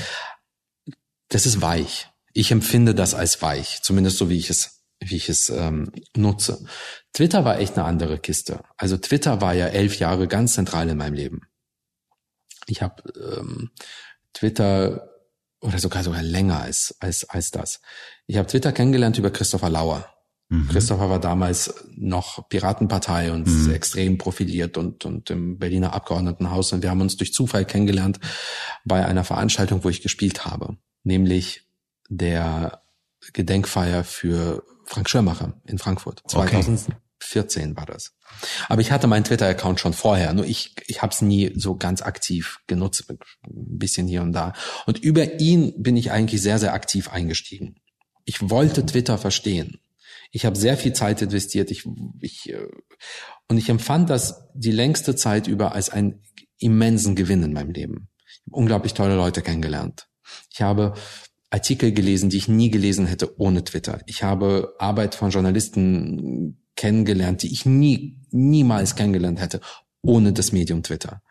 Das 1.28 1.46
ist 1.46 1.62
weich. 1.62 2.08
Ich 2.34 2.52
empfinde 2.52 2.96
das 2.96 3.14
als 3.14 3.42
weich, 3.42 3.80
zumindest 3.82 4.18
so 4.18 4.30
wie 4.30 4.38
ich 4.38 4.50
es 4.50 4.79
wie 5.00 5.16
ich 5.16 5.30
es 5.30 5.50
ähm, 5.50 5.92
nutze. 6.16 6.66
Twitter 7.14 7.46
war 7.46 7.60
echt 7.60 7.78
eine 7.78 7.86
andere 7.86 8.20
Kiste. 8.20 8.62
Also 8.78 8.98
Twitter 8.98 9.42
war 9.42 9.54
ja 9.54 9.68
elf 9.68 9.98
Jahre 10.00 10.28
ganz 10.28 10.54
zentral 10.54 10.90
in 10.90 10.98
meinem 10.98 11.14
Leben. 11.14 11.42
Ich 12.68 12.82
habe 12.82 13.04
ähm, 13.38 13.72
Twitter 14.34 15.10
oder 15.62 15.80
sogar 15.80 16.04
sogar 16.04 16.24
länger 16.24 16.62
als 16.62 16.96
als 17.00 17.30
als 17.30 17.52
das. 17.52 17.82
Ich 18.28 18.38
habe 18.38 18.48
Twitter 18.48 18.72
kennengelernt 18.72 19.18
über 19.18 19.32
Christopher 19.32 19.70
Lauer. 19.70 20.06
Mhm. 20.50 20.68
Christopher 20.68 21.10
war 21.10 21.20
damals 21.20 21.86
noch 21.96 22.50
Piratenpartei 22.50 23.32
und 23.32 23.48
mhm. 23.48 23.72
extrem 23.72 24.18
profiliert 24.18 24.78
und, 24.78 25.06
und 25.06 25.30
im 25.30 25.60
Berliner 25.60 25.94
Abgeordnetenhaus. 25.94 26.74
Und 26.74 26.82
wir 26.82 26.90
haben 26.90 27.02
uns 27.02 27.18
durch 27.18 27.34
Zufall 27.34 27.66
kennengelernt 27.66 28.20
bei 28.84 29.06
einer 29.06 29.24
Veranstaltung, 29.24 29.84
wo 29.84 29.90
ich 29.90 30.02
gespielt 30.02 30.46
habe, 30.46 30.78
nämlich 31.04 31.68
der 32.10 32.79
Gedenkfeier 33.34 34.04
für 34.04 34.64
Frank 34.86 35.10
Schirmacher 35.10 35.54
in 35.66 35.78
Frankfurt. 35.78 36.24
2014 36.28 36.92
okay. 37.72 37.78
war 37.78 37.86
das. 37.86 38.14
Aber 38.68 38.82
ich 38.82 38.92
hatte 38.92 39.08
meinen 39.08 39.24
Twitter-Account 39.24 39.80
schon 39.80 39.94
vorher, 39.94 40.34
nur 40.34 40.46
ich, 40.46 40.76
ich 40.88 41.02
habe 41.02 41.14
es 41.14 41.22
nie 41.22 41.52
so 41.56 41.76
ganz 41.76 42.02
aktiv 42.02 42.60
genutzt, 42.68 43.06
ein 43.10 43.18
bisschen 43.78 44.08
hier 44.08 44.22
und 44.22 44.34
da. 44.34 44.54
Und 44.86 45.00
über 45.00 45.40
ihn 45.40 45.74
bin 45.82 45.98
ich 45.98 46.12
eigentlich 46.12 46.42
sehr, 46.42 46.60
sehr 46.60 46.74
aktiv 46.74 47.10
eingestiegen. 47.10 47.76
Ich 48.26 48.50
wollte 48.50 48.86
Twitter 48.86 49.18
verstehen. 49.18 49.80
Ich 50.32 50.46
habe 50.46 50.58
sehr 50.58 50.78
viel 50.78 50.94
Zeit 50.94 51.22
investiert. 51.22 51.72
Ich, 51.72 51.86
ich, 52.20 52.50
äh, 52.50 52.68
und 53.48 53.58
ich 53.58 53.70
empfand 53.70 54.10
das 54.10 54.50
die 54.54 54.72
längste 54.72 55.16
Zeit 55.16 55.48
über 55.48 55.74
als 55.74 55.90
einen 55.90 56.22
immensen 56.60 57.16
Gewinn 57.16 57.44
in 57.44 57.54
meinem 57.54 57.72
Leben. 57.72 58.10
Ich 58.28 58.42
habe 58.46 58.58
unglaublich 58.58 58.94
tolle 58.94 59.16
Leute 59.16 59.42
kennengelernt. 59.42 60.08
Ich 60.52 60.62
habe 60.62 60.94
Artikel 61.50 61.92
gelesen, 61.92 62.30
die 62.30 62.38
ich 62.38 62.48
nie 62.48 62.70
gelesen 62.70 63.06
hätte 63.06 63.40
ohne 63.40 63.64
Twitter. 63.64 64.00
Ich 64.06 64.24
habe 64.24 64.76
Arbeit 64.78 65.16
von 65.16 65.32
Journalisten 65.32 66.62
kennengelernt, 66.76 67.44
die 67.44 67.52
ich 67.52 67.66
nie, 67.66 68.22
niemals 68.32 68.96
kennengelernt 68.96 69.40
hätte 69.40 69.62
ohne 70.02 70.32
das 70.32 70.52
Medium 70.52 70.84
Twitter. 70.84 71.22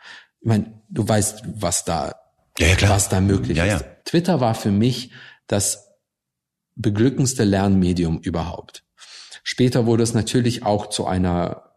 Ich 0.41 0.47
meine, 0.47 0.83
du 0.91 1.09
weißt, 1.09 1.45
was 1.55 1.85
da, 1.85 2.15
ja, 2.59 2.69
ja, 2.69 2.89
was 2.89 3.09
da 3.09 3.21
möglich 3.21 3.59
ja, 3.59 3.77
ist. 3.77 3.85
Twitter 4.05 4.41
war 4.41 4.55
für 4.55 4.71
mich 4.71 5.13
das 5.47 5.89
beglückendste 6.75 7.45
Lernmedium 7.45 8.19
überhaupt. 8.19 8.85
Später 9.43 9.87
wurde 9.87 10.03
es 10.03 10.15
natürlich 10.15 10.65
auch 10.65 10.89
zu 10.89 11.07
einer 11.07 11.69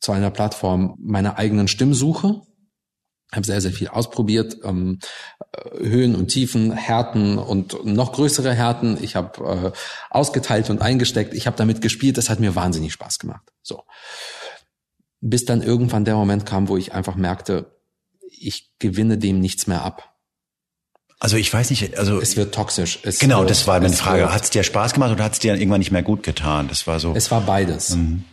zu 0.00 0.12
einer 0.12 0.30
Plattform 0.30 0.96
meiner 1.00 1.38
eigenen 1.38 1.68
Stimmsuche 1.68 2.42
habe 3.32 3.46
sehr, 3.46 3.60
sehr 3.60 3.72
viel 3.72 3.88
ausprobiert, 3.88 4.56
ähm, 4.64 5.00
äh, 5.52 5.86
Höhen 5.86 6.14
und 6.14 6.28
Tiefen, 6.28 6.72
Härten 6.72 7.38
und 7.38 7.84
noch 7.84 8.12
größere 8.12 8.54
Härten. 8.54 9.02
Ich 9.02 9.16
habe 9.16 9.72
äh, 9.74 9.78
ausgeteilt 10.10 10.70
und 10.70 10.80
eingesteckt. 10.80 11.34
Ich 11.34 11.46
habe 11.46 11.56
damit 11.56 11.80
gespielt. 11.80 12.16
Das 12.16 12.30
hat 12.30 12.40
mir 12.40 12.54
wahnsinnig 12.54 12.92
Spaß 12.92 13.18
gemacht. 13.18 13.52
So, 13.62 13.82
bis 15.20 15.44
dann 15.44 15.62
irgendwann 15.62 16.04
der 16.04 16.14
Moment 16.14 16.46
kam, 16.46 16.68
wo 16.68 16.76
ich 16.76 16.94
einfach 16.94 17.16
merkte, 17.16 17.78
ich 18.30 18.72
gewinne 18.78 19.18
dem 19.18 19.40
nichts 19.40 19.66
mehr 19.66 19.82
ab. 19.82 20.14
Also 21.20 21.36
ich 21.36 21.52
weiß 21.52 21.70
nicht, 21.70 21.98
also 21.98 22.20
es 22.20 22.36
wird 22.36 22.54
toxisch. 22.54 23.00
Es 23.02 23.18
genau, 23.18 23.40
wird, 23.40 23.50
das 23.50 23.66
war 23.66 23.80
meine 23.80 23.92
Frage. 23.92 24.32
Hat 24.32 24.44
es 24.44 24.50
dir 24.50 24.62
Spaß 24.62 24.94
gemacht 24.94 25.10
oder 25.10 25.24
hat 25.24 25.32
es 25.32 25.38
dir 25.40 25.54
irgendwann 25.54 25.80
nicht 25.80 25.90
mehr 25.90 26.04
gut 26.04 26.22
getan? 26.22 26.68
Das 26.68 26.86
war 26.86 27.00
so. 27.00 27.12
Es 27.14 27.30
war 27.30 27.40
beides. 27.40 27.96
Mhm. 27.96 28.24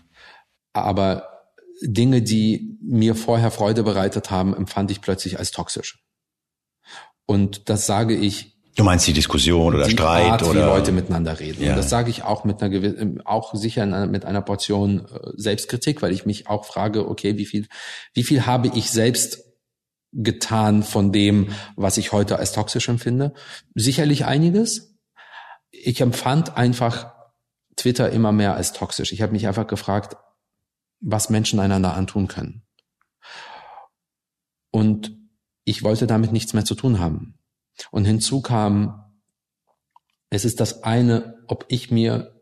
Aber 0.73 1.34
Dinge, 1.81 2.21
die 2.21 2.77
mir 2.81 3.15
vorher 3.15 3.51
Freude 3.51 3.83
bereitet 3.83 4.31
haben, 4.31 4.55
empfand 4.55 4.91
ich 4.91 5.01
plötzlich 5.01 5.39
als 5.39 5.51
toxisch. 5.51 6.03
Und 7.25 7.69
das 7.69 7.85
sage 7.85 8.15
ich 8.15 8.55
Du 8.75 8.83
meinst 8.83 9.07
die 9.07 9.13
Diskussion 9.13 9.73
oder 9.73 9.85
die 9.85 9.91
Streit 9.91 10.31
Art, 10.31 10.43
oder 10.43 10.53
wie 10.53 10.65
Leute 10.65 10.91
miteinander 10.91 11.39
reden. 11.39 11.63
Ja. 11.63 11.69
Und 11.71 11.77
das 11.77 11.89
sage 11.89 12.09
ich 12.09 12.23
auch 12.23 12.43
mit 12.43 12.61
einer 12.61 12.69
gewissen, 12.69 13.21
auch 13.25 13.55
sicher 13.55 13.83
einer, 13.83 14.05
mit 14.05 14.25
einer 14.25 14.41
Portion 14.41 15.05
äh, 15.05 15.31
Selbstkritik, 15.35 16.01
weil 16.01 16.11
ich 16.11 16.25
mich 16.25 16.49
auch 16.49 16.65
frage, 16.65 17.07
okay, 17.07 17.37
wie 17.37 17.45
viel, 17.45 17.67
wie 18.13 18.23
viel 18.23 18.45
habe 18.45 18.67
ich 18.67 18.91
selbst 18.91 19.45
getan 20.11 20.83
von 20.83 21.13
dem, 21.13 21.51
was 21.77 21.97
ich 21.97 22.11
heute 22.11 22.37
als 22.37 22.51
toxisch 22.51 22.89
empfinde? 22.89 23.33
Sicherlich 23.75 24.25
einiges. 24.25 24.97
Ich 25.71 26.01
empfand 26.01 26.57
einfach 26.57 27.13
Twitter 27.77 28.09
immer 28.09 28.33
mehr 28.33 28.55
als 28.55 28.73
toxisch. 28.73 29.13
Ich 29.13 29.21
habe 29.21 29.31
mich 29.31 29.47
einfach 29.47 29.67
gefragt, 29.67 30.17
was 31.05 31.29
Menschen 31.29 31.59
einander 31.59 31.93
antun 31.93 32.27
können. 32.27 32.63
Und 34.71 35.15
ich 35.63 35.83
wollte 35.83 36.07
damit 36.07 36.31
nichts 36.31 36.53
mehr 36.53 36.65
zu 36.65 36.73
tun 36.75 36.99
haben. 36.99 37.37
Und 37.91 38.05
hinzu 38.05 38.41
kam, 38.41 39.15
es 40.29 40.45
ist 40.45 40.59
das 40.59 40.83
eine, 40.83 41.43
ob 41.47 41.65
ich 41.69 41.91
mir 41.91 42.41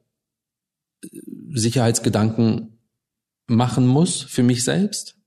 Sicherheitsgedanken 1.52 2.80
machen 3.48 3.86
muss 3.86 4.22
für 4.22 4.44
mich 4.44 4.64
selbst. 4.64 5.20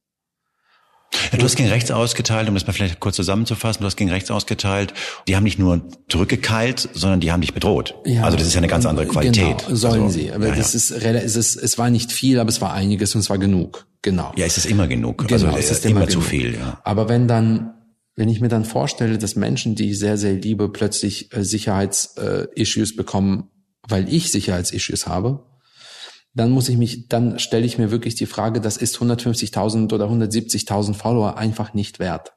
Ja, 1.33 1.39
du 1.39 1.45
hast 1.45 1.57
gegen 1.57 1.69
rechts 1.69 1.91
ausgeteilt, 1.91 2.49
um 2.49 2.55
das 2.55 2.67
mal 2.67 2.73
vielleicht 2.73 3.01
kurz 3.01 3.17
zusammenzufassen, 3.17 3.81
du 3.81 3.87
hast 3.87 3.97
gegen 3.97 4.11
rechts 4.11 4.31
ausgeteilt. 4.31 4.93
Die 5.29 5.37
haben 5.37 5.45
nicht 5.45 5.59
nur 5.59 5.83
zurückgekeilt, 6.09 6.89
sondern 6.93 7.21
die 7.21 7.33
haben 7.33 7.41
dich 7.41 7.55
bedroht. 7.55 7.95
Ja, 8.05 8.25
also 8.25 8.37
das 8.37 8.47
ist 8.47 8.55
ja 8.55 8.59
eine 8.59 8.69
ganz 8.69 8.87
andere 8.87 9.07
Qualität. 9.07 9.65
Genau, 9.65 9.77
sollen 9.77 10.03
also, 10.05 10.19
sie. 10.19 10.33
Aber 10.33 10.49
ja, 10.49 10.55
das 10.55 10.75
ist, 10.75 10.91
es 10.91 11.37
ist, 11.37 11.57
es 11.57 11.79
war 11.79 11.91
nicht 11.91 12.13
viel, 12.13 12.39
aber 12.39 12.49
es 12.49 12.61
war 12.61 12.73
einiges 12.73 13.15
und 13.15 13.21
es 13.21 13.31
war 13.31 13.39
genug. 13.39 13.87
Genau. 14.03 14.33
Ja, 14.37 14.47
es 14.47 14.57
ist 14.57 14.67
immer 14.67 14.87
genug. 14.87 15.27
Genau, 15.27 15.47
also 15.47 15.59
es 15.59 15.71
ist 15.71 15.85
immer, 15.87 16.03
immer 16.03 16.09
zu 16.09 16.21
viel, 16.21 16.55
ja. 16.55 16.81
Aber 16.85 17.09
wenn 17.09 17.27
dann, 17.29 17.75
wenn 18.15 18.29
ich 18.29 18.41
mir 18.41 18.49
dann 18.49 18.65
vorstelle, 18.65 19.19
dass 19.19 19.37
Menschen, 19.37 19.75
die 19.75 19.91
ich 19.91 19.99
sehr, 19.99 20.17
sehr 20.17 20.35
liebe, 20.35 20.69
plötzlich 20.69 21.33
äh, 21.35 21.45
Sicherheitsissues 21.45 22.97
bekommen, 22.97 23.51
weil 23.89 24.13
ich 24.13 24.31
Sicherheitsissues 24.31 25.07
habe, 25.07 25.45
dann 26.37 26.51
muss 26.51 26.69
ich 26.69 26.77
mich, 26.77 27.09
dann 27.09 27.39
stelle 27.39 27.65
ich 27.65 27.79
mir 27.79 27.91
wirklich 27.91 28.15
die 28.15 28.27
Frage, 28.27 28.61
das 28.61 28.77
ist 28.77 28.99
150.000 28.99 29.93
oder 29.95 30.05
170.000 30.07 30.93
Follower 30.93 31.39
einfach 31.39 31.73
nicht 31.73 31.99
wert. 31.99 32.35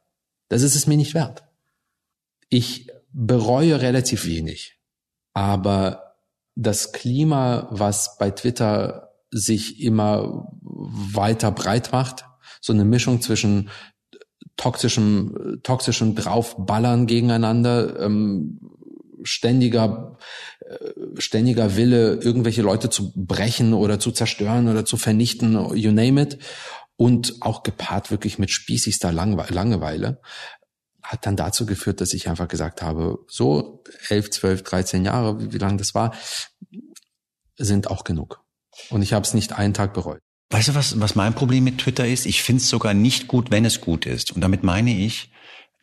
Das 0.47 0.61
ist 0.61 0.75
es 0.75 0.87
mir 0.87 0.95
nicht 0.95 1.13
wert. 1.13 1.43
Ich 2.47 2.89
bereue 3.11 3.81
relativ 3.81 4.25
wenig, 4.25 4.79
aber 5.33 6.15
das 6.55 6.93
Klima, 6.93 7.67
was 7.71 8.17
bei 8.17 8.31
Twitter 8.31 9.11
sich 9.31 9.81
immer 9.81 10.49
weiter 10.61 11.51
breit 11.51 11.91
macht, 11.91 12.23
so 12.61 12.71
eine 12.71 12.85
Mischung 12.85 13.21
zwischen 13.21 13.69
toxischem, 14.55 15.59
toxischem 15.63 16.15
Draufballern 16.15 17.05
gegeneinander, 17.05 17.99
ähm, 17.99 18.61
ständiger, 19.23 20.17
äh, 20.61 21.19
ständiger 21.19 21.75
Wille, 21.75 22.15
irgendwelche 22.15 22.61
Leute 22.61 22.89
zu 22.89 23.13
brechen 23.15 23.73
oder 23.73 23.99
zu 23.99 24.11
zerstören 24.11 24.67
oder 24.67 24.85
zu 24.85 24.97
vernichten, 24.97 25.75
you 25.75 25.91
name 25.91 26.21
it, 26.21 26.37
und 26.95 27.35
auch 27.41 27.63
gepaart 27.63 28.11
wirklich 28.11 28.39
mit 28.39 28.51
spießigster 28.51 29.11
Langeweile, 29.11 30.21
hat 31.01 31.25
dann 31.25 31.35
dazu 31.35 31.65
geführt, 31.65 32.01
dass 32.01 32.13
ich 32.13 32.29
einfach 32.29 32.47
gesagt 32.47 32.81
habe, 32.81 33.19
so 33.27 33.83
elf, 34.09 34.29
zwölf, 34.29 34.63
dreizehn 34.63 35.05
Jahre, 35.05 35.39
wie, 35.41 35.53
wie 35.53 35.57
lange 35.57 35.77
das 35.77 35.95
war, 35.95 36.13
sind 37.57 37.89
auch 37.89 38.03
genug. 38.03 38.43
Und 38.89 39.01
ich 39.01 39.13
habe 39.13 39.25
es 39.25 39.33
nicht 39.33 39.53
einen 39.53 39.73
Tag 39.73 39.93
bereut. 39.93 40.19
Weißt 40.51 40.69
du, 40.69 40.75
was, 40.75 40.99
was 40.99 41.15
mein 41.15 41.35
Problem 41.35 41.63
mit 41.63 41.77
Twitter 41.79 42.07
ist? 42.07 42.25
Ich 42.25 42.41
finde 42.41 42.61
es 42.61 42.69
sogar 42.69 42.93
nicht 42.93 43.27
gut, 43.27 43.51
wenn 43.51 43.65
es 43.65 43.81
gut 43.81 44.05
ist. 44.05 44.31
Und 44.31 44.41
damit 44.41 44.63
meine 44.63 44.95
ich, 44.97 45.31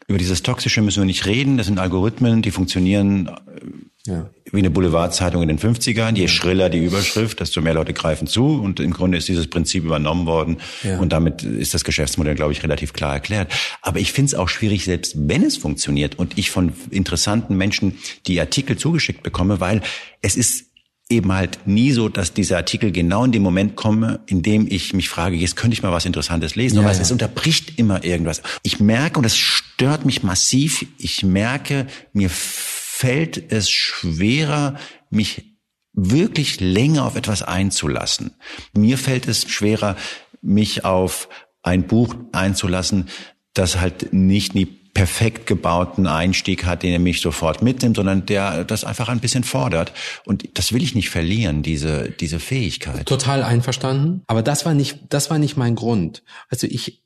über 0.08 0.18
dieses 0.18 0.42
Toxische 0.42 0.82
müssen 0.82 1.00
wir 1.00 1.06
nicht 1.06 1.26
reden. 1.26 1.56
Das 1.56 1.66
sind 1.66 1.78
Algorithmen, 1.78 2.42
die 2.42 2.50
funktionieren 2.52 3.26
äh, 3.28 4.10
Ja. 4.10 4.30
wie 4.52 4.58
eine 4.58 4.70
Boulevardzeitung 4.70 5.42
in 5.42 5.48
den 5.48 5.58
50ern. 5.58 6.14
Je 6.16 6.28
schriller 6.28 6.70
die 6.70 6.78
Überschrift, 6.84 7.40
desto 7.40 7.60
mehr 7.60 7.74
Leute 7.74 7.92
greifen 7.92 8.28
zu. 8.28 8.46
Und 8.60 8.78
im 8.78 8.92
Grunde 8.92 9.18
ist 9.18 9.26
dieses 9.26 9.48
Prinzip 9.48 9.82
übernommen 9.84 10.26
worden. 10.26 10.58
Ja. 10.84 10.98
Und 11.00 11.12
damit 11.12 11.42
ist 11.42 11.74
das 11.74 11.82
Geschäftsmodell, 11.82 12.36
glaube 12.36 12.52
ich, 12.52 12.62
relativ 12.62 12.92
klar 12.92 13.14
erklärt. 13.14 13.52
Aber 13.82 13.98
ich 13.98 14.12
finde 14.12 14.28
es 14.28 14.34
auch 14.36 14.48
schwierig, 14.48 14.84
selbst 14.84 15.14
wenn 15.16 15.42
es 15.42 15.56
funktioniert 15.56 16.16
und 16.18 16.38
ich 16.38 16.50
von 16.52 16.72
interessanten 16.90 17.56
Menschen 17.56 17.98
die 18.28 18.38
Artikel 18.40 18.76
zugeschickt 18.78 19.24
bekomme, 19.24 19.58
weil 19.58 19.82
es 20.22 20.36
ist 20.36 20.65
eben 21.08 21.32
halt 21.32 21.66
nie 21.66 21.92
so, 21.92 22.08
dass 22.08 22.34
dieser 22.34 22.56
Artikel 22.56 22.90
genau 22.90 23.24
in 23.24 23.32
dem 23.32 23.42
Moment 23.42 23.76
komme, 23.76 24.20
in 24.26 24.42
dem 24.42 24.66
ich 24.68 24.92
mich 24.92 25.08
frage, 25.08 25.36
jetzt 25.36 25.54
könnte 25.54 25.74
ich 25.74 25.82
mal 25.82 25.92
was 25.92 26.04
Interessantes 26.04 26.56
lesen, 26.56 26.76
Ja, 26.76 26.82
aber 26.82 26.92
ja. 26.92 27.00
es 27.00 27.12
unterbricht 27.12 27.78
immer 27.78 28.04
irgendwas. 28.04 28.42
Ich 28.62 28.80
merke, 28.80 29.18
und 29.18 29.22
das 29.22 29.36
stört 29.36 30.04
mich 30.04 30.22
massiv, 30.24 30.84
ich 30.98 31.22
merke, 31.22 31.86
mir 32.12 32.28
fällt 32.30 33.52
es 33.52 33.70
schwerer, 33.70 34.76
mich 35.10 35.56
wirklich 35.92 36.60
länger 36.60 37.04
auf 37.04 37.16
etwas 37.16 37.42
einzulassen. 37.42 38.32
Mir 38.74 38.98
fällt 38.98 39.28
es 39.28 39.48
schwerer, 39.48 39.96
mich 40.42 40.84
auf 40.84 41.28
ein 41.62 41.86
Buch 41.86 42.14
einzulassen, 42.32 43.08
das 43.54 43.80
halt 43.80 44.12
nicht 44.12 44.54
die 44.54 44.85
perfekt 44.96 45.46
gebauten 45.46 46.06
Einstieg 46.06 46.64
hat, 46.64 46.82
den 46.82 46.90
er 46.90 46.98
mich 46.98 47.20
sofort 47.20 47.60
mitnimmt, 47.60 47.96
sondern 47.96 48.24
der 48.24 48.64
das 48.64 48.82
einfach 48.82 49.10
ein 49.10 49.20
bisschen 49.20 49.44
fordert. 49.44 49.92
Und 50.24 50.58
das 50.58 50.72
will 50.72 50.82
ich 50.82 50.94
nicht 50.94 51.10
verlieren, 51.10 51.62
diese, 51.62 52.08
diese 52.08 52.40
Fähigkeit. 52.40 53.04
Total 53.04 53.42
einverstanden. 53.42 54.22
Aber 54.26 54.42
das 54.42 54.64
war 54.64 54.72
nicht, 54.72 55.00
das 55.10 55.28
war 55.28 55.38
nicht 55.38 55.58
mein 55.58 55.74
Grund. 55.74 56.22
Also 56.48 56.66
ich 56.66 57.04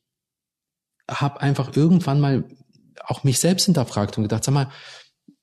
habe 1.10 1.40
einfach 1.40 1.76
irgendwann 1.76 2.20
mal 2.20 2.44
auch 3.04 3.24
mich 3.24 3.40
selbst 3.40 3.64
hinterfragt 3.64 4.16
und 4.16 4.22
gedacht, 4.22 4.44
sag 4.44 4.54
mal, 4.54 4.70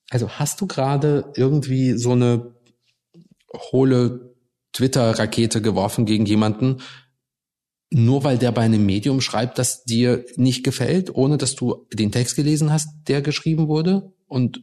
also 0.10 0.30
hast 0.30 0.62
du 0.62 0.68
gerade 0.68 1.34
irgendwie 1.36 1.98
so 1.98 2.14
eine 2.14 2.56
hohle 3.74 4.38
Twitter-Rakete 4.72 5.62
geworfen 5.62 6.06
gegen 6.06 6.26
jemanden, 6.26 6.78
nur 7.90 8.24
weil 8.24 8.38
der 8.38 8.52
bei 8.52 8.62
einem 8.62 8.86
Medium 8.86 9.22
schreibt, 9.22 9.58
das 9.58 9.84
dir 9.84 10.26
nicht 10.36 10.64
gefällt, 10.64 11.14
ohne 11.14 11.38
dass 11.38 11.56
du 11.56 11.88
den 11.94 12.12
Text 12.12 12.36
gelesen 12.36 12.72
hast, 12.72 12.90
der 13.08 13.22
geschrieben 13.22 13.68
wurde? 13.68 14.14
Und 14.28 14.62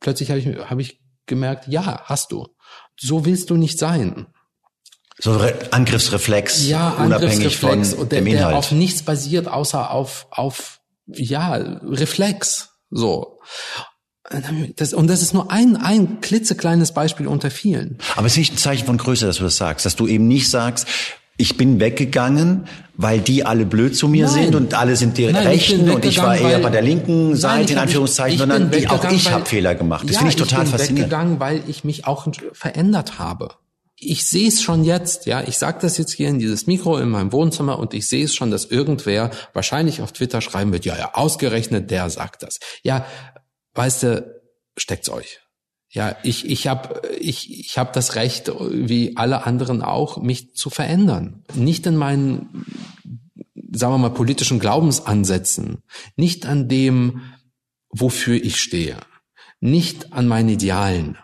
plötzlich 0.00 0.30
habe 0.30 0.40
ich, 0.40 0.46
hab 0.46 0.78
ich 0.78 1.00
gemerkt, 1.26 1.68
ja, 1.68 2.02
hast 2.04 2.32
du. 2.32 2.46
So 2.98 3.24
willst 3.26 3.50
du 3.50 3.56
nicht 3.56 3.78
sein. 3.78 4.26
So 5.18 5.36
Re 5.36 5.54
Angriffsreflex, 5.70 6.66
Ja, 6.66 6.90
unabhängig 6.90 7.56
von 7.56 7.70
Angriffsreflex, 7.70 7.94
und 7.94 8.12
der, 8.12 8.20
dem 8.20 8.24
der 8.26 8.38
Inhalt. 8.40 8.56
auf 8.56 8.72
nichts 8.72 9.02
basiert, 9.02 9.48
außer 9.48 9.90
auf, 9.90 10.26
auf, 10.30 10.80
ja, 11.06 11.54
Reflex, 11.54 12.70
so. 12.90 13.38
Das, 14.76 14.92
und 14.92 15.06
das 15.06 15.22
ist 15.22 15.32
nur 15.32 15.50
ein, 15.50 15.76
ein 15.76 16.20
klitzekleines 16.20 16.92
Beispiel 16.92 17.28
unter 17.28 17.50
vielen. 17.50 17.98
Aber 18.16 18.26
es 18.26 18.32
ist 18.32 18.38
nicht 18.38 18.54
ein 18.54 18.58
Zeichen 18.58 18.84
von 18.86 18.98
Größe, 18.98 19.24
dass 19.24 19.36
du 19.36 19.44
das 19.44 19.56
sagst, 19.56 19.86
dass 19.86 19.96
du 19.96 20.06
eben 20.06 20.26
nicht 20.26 20.50
sagst, 20.50 20.86
ich 21.36 21.56
bin 21.56 21.80
weggegangen, 21.80 22.66
weil 22.94 23.20
die 23.20 23.44
alle 23.44 23.66
blöd 23.66 23.94
zu 23.94 24.08
mir 24.08 24.26
Nein. 24.26 24.44
sind 24.44 24.54
und 24.54 24.74
alle 24.74 24.96
sind 24.96 25.18
die 25.18 25.26
Nein, 25.26 25.52
ich 25.52 25.68
bin 25.68 25.80
Rechten 25.80 25.90
und 25.90 26.04
ich 26.04 26.18
war 26.18 26.36
eher 26.36 26.58
bei 26.60 26.70
der 26.70 26.82
linken 26.82 27.30
Nein, 27.30 27.36
Seite, 27.36 27.64
ich 27.64 27.70
in 27.72 27.78
Anführungszeichen, 27.78 28.34
ich 28.34 28.40
sondern 28.40 28.70
bin 28.70 28.80
die, 28.80 28.88
auch 28.88 29.10
ich 29.10 29.30
habe 29.30 29.44
Fehler 29.44 29.74
gemacht. 29.74 30.04
Das 30.04 30.14
ja, 30.14 30.18
finde 30.20 30.30
ich 30.30 30.36
total 30.36 30.62
bin 30.62 30.70
faszinierend. 30.70 30.98
weggegangen, 31.12 31.40
weil 31.40 31.62
ich 31.68 31.84
mich 31.84 32.06
auch 32.06 32.26
verändert 32.52 33.18
habe. 33.18 33.50
Ich 33.98 34.28
sehe 34.28 34.48
es 34.48 34.62
schon 34.62 34.84
jetzt, 34.84 35.24
ja, 35.26 35.42
ich 35.46 35.56
sage 35.56 35.78
das 35.80 35.96
jetzt 35.96 36.12
hier 36.12 36.28
in 36.28 36.38
dieses 36.38 36.66
Mikro 36.66 36.98
in 36.98 37.08
meinem 37.08 37.32
Wohnzimmer 37.32 37.78
und 37.78 37.94
ich 37.94 38.08
sehe 38.08 38.24
es 38.24 38.34
schon, 38.34 38.50
dass 38.50 38.66
irgendwer 38.66 39.30
wahrscheinlich 39.54 40.02
auf 40.02 40.12
Twitter 40.12 40.42
schreiben 40.42 40.72
wird, 40.72 40.84
ja, 40.84 40.98
ja, 40.98 41.14
ausgerechnet 41.14 41.90
der 41.90 42.10
sagt 42.10 42.42
das. 42.42 42.58
Ja, 42.82 43.06
weißt 43.74 44.02
du, 44.02 44.40
steckt's 44.76 45.08
euch. 45.08 45.40
Ja, 45.96 46.14
ich 46.22 46.46
ich 46.50 46.66
habe 46.66 47.00
ich 47.18 47.58
ich 47.58 47.78
habe 47.78 47.90
das 47.94 48.16
Recht 48.16 48.52
wie 48.70 49.16
alle 49.16 49.46
anderen 49.46 49.80
auch 49.80 50.18
mich 50.18 50.54
zu 50.54 50.68
verändern. 50.68 51.42
Nicht 51.54 51.86
in 51.86 51.96
meinen 51.96 52.66
sagen 53.72 53.94
wir 53.94 53.98
mal 53.98 54.10
politischen 54.10 54.58
Glaubensansätzen, 54.58 55.78
nicht 56.14 56.44
an 56.44 56.68
dem 56.68 57.22
wofür 57.88 58.34
ich 58.34 58.60
stehe, 58.60 58.98
nicht 59.60 60.12
an 60.12 60.28
meinen 60.28 60.50
Idealen, 60.50 61.16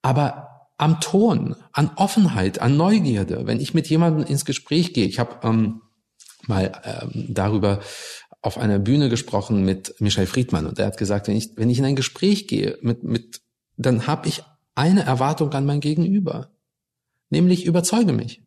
aber 0.00 0.70
am 0.78 0.98
Ton, 0.98 1.54
an 1.72 1.90
Offenheit, 1.96 2.62
an 2.62 2.78
Neugierde. 2.78 3.46
Wenn 3.46 3.60
ich 3.60 3.74
mit 3.74 3.90
jemandem 3.90 4.24
ins 4.24 4.46
Gespräch 4.46 4.94
gehe, 4.94 5.04
ich 5.04 5.18
habe 5.18 5.46
ähm, 5.46 5.82
mal 6.46 6.80
ähm, 6.82 7.26
darüber 7.28 7.80
auf 8.40 8.58
einer 8.58 8.78
Bühne 8.78 9.08
gesprochen 9.08 9.64
mit 9.64 10.00
Michael 10.00 10.26
Friedmann 10.26 10.66
und 10.66 10.78
er 10.78 10.86
hat 10.86 10.96
gesagt, 10.96 11.28
wenn 11.28 11.36
ich, 11.36 11.56
wenn 11.56 11.70
ich 11.70 11.78
in 11.78 11.84
ein 11.84 11.96
Gespräch 11.96 12.46
gehe, 12.46 12.78
mit, 12.82 13.02
mit, 13.02 13.40
dann 13.76 14.06
habe 14.06 14.28
ich 14.28 14.42
eine 14.74 15.02
Erwartung 15.02 15.52
an 15.52 15.66
mein 15.66 15.80
Gegenüber, 15.80 16.50
nämlich 17.30 17.66
überzeuge 17.66 18.12
mich. 18.12 18.42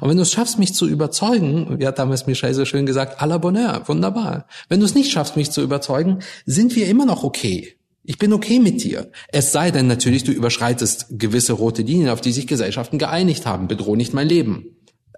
Und 0.00 0.10
wenn 0.10 0.16
du 0.16 0.22
es 0.22 0.32
schaffst, 0.32 0.58
mich 0.58 0.74
zu 0.74 0.86
überzeugen, 0.86 1.78
wie 1.78 1.86
hat 1.86 1.98
damals 1.98 2.26
Michael 2.26 2.54
so 2.54 2.64
schön 2.64 2.86
gesagt, 2.86 3.20
à 3.22 3.26
la 3.26 3.38
Bonheur, 3.38 3.82
wunderbar. 3.86 4.46
Wenn 4.68 4.80
du 4.80 4.86
es 4.86 4.94
nicht 4.94 5.10
schaffst, 5.10 5.36
mich 5.36 5.50
zu 5.50 5.62
überzeugen, 5.62 6.18
sind 6.44 6.76
wir 6.76 6.86
immer 6.86 7.06
noch 7.06 7.24
okay. 7.24 7.76
Ich 8.02 8.18
bin 8.18 8.32
okay 8.32 8.58
mit 8.58 8.82
dir. 8.82 9.10
Es 9.28 9.52
sei 9.52 9.70
denn 9.70 9.86
natürlich, 9.86 10.24
du 10.24 10.32
überschreitest 10.32 11.06
gewisse 11.10 11.52
rote 11.54 11.82
Linien, 11.82 12.10
auf 12.10 12.20
die 12.20 12.32
sich 12.32 12.46
Gesellschaften 12.46 12.98
geeinigt 12.98 13.46
haben. 13.46 13.68
Bedroh 13.68 13.96
nicht 13.96 14.12
mein 14.12 14.28
Leben. 14.28 14.76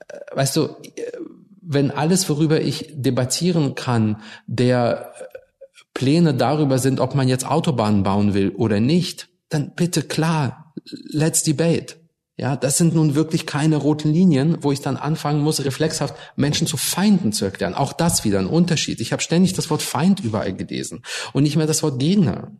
Äh, 0.09 0.37
Weißt 0.37 0.57
du, 0.57 0.64
äh, 0.64 1.03
wenn 1.62 1.90
alles, 1.90 2.29
worüber 2.29 2.61
ich 2.61 2.92
debattieren 2.94 3.75
kann, 3.75 4.20
der 4.46 5.12
Pläne 5.94 6.35
darüber 6.35 6.79
sind, 6.79 7.01
ob 7.01 7.14
man 7.14 7.29
jetzt 7.29 7.46
Autobahnen 7.46 8.03
bauen 8.03 8.35
will 8.35 8.51
oder 8.51 8.81
nicht, 8.81 9.29
dann 9.48 9.75
bitte 9.75 10.03
klar, 10.03 10.75
let's 10.85 11.42
debate. 11.42 11.96
Ja, 12.37 12.57
das 12.57 12.79
sind 12.79 12.94
nun 12.94 13.14
wirklich 13.14 13.46
keine 13.46 13.77
roten 13.77 14.11
Linien, 14.12 14.59
wo 14.62 14.72
ich 14.72 14.81
dann 14.81 14.96
anfangen 14.96 15.42
muss, 15.42 15.64
reflexhaft 15.64 16.14
Menschen 16.35 16.66
zu 16.66 16.77
Feinden 16.77 17.33
zu 17.33 17.44
erklären. 17.44 17.75
Auch 17.75 17.92
das 17.92 18.25
wieder 18.25 18.38
ein 18.38 18.46
Unterschied. 18.46 19.01
Ich 19.01 19.12
habe 19.12 19.22
ständig 19.22 19.53
das 19.53 19.70
Wort 19.70 19.83
Feind 19.83 20.20
überall 20.20 20.55
gelesen 20.55 21.03
und 21.35 21.42
nicht 21.42 21.57
mehr 21.57 21.66
das 21.66 21.83
Wort 21.83 22.01
Gegner. 22.01 22.51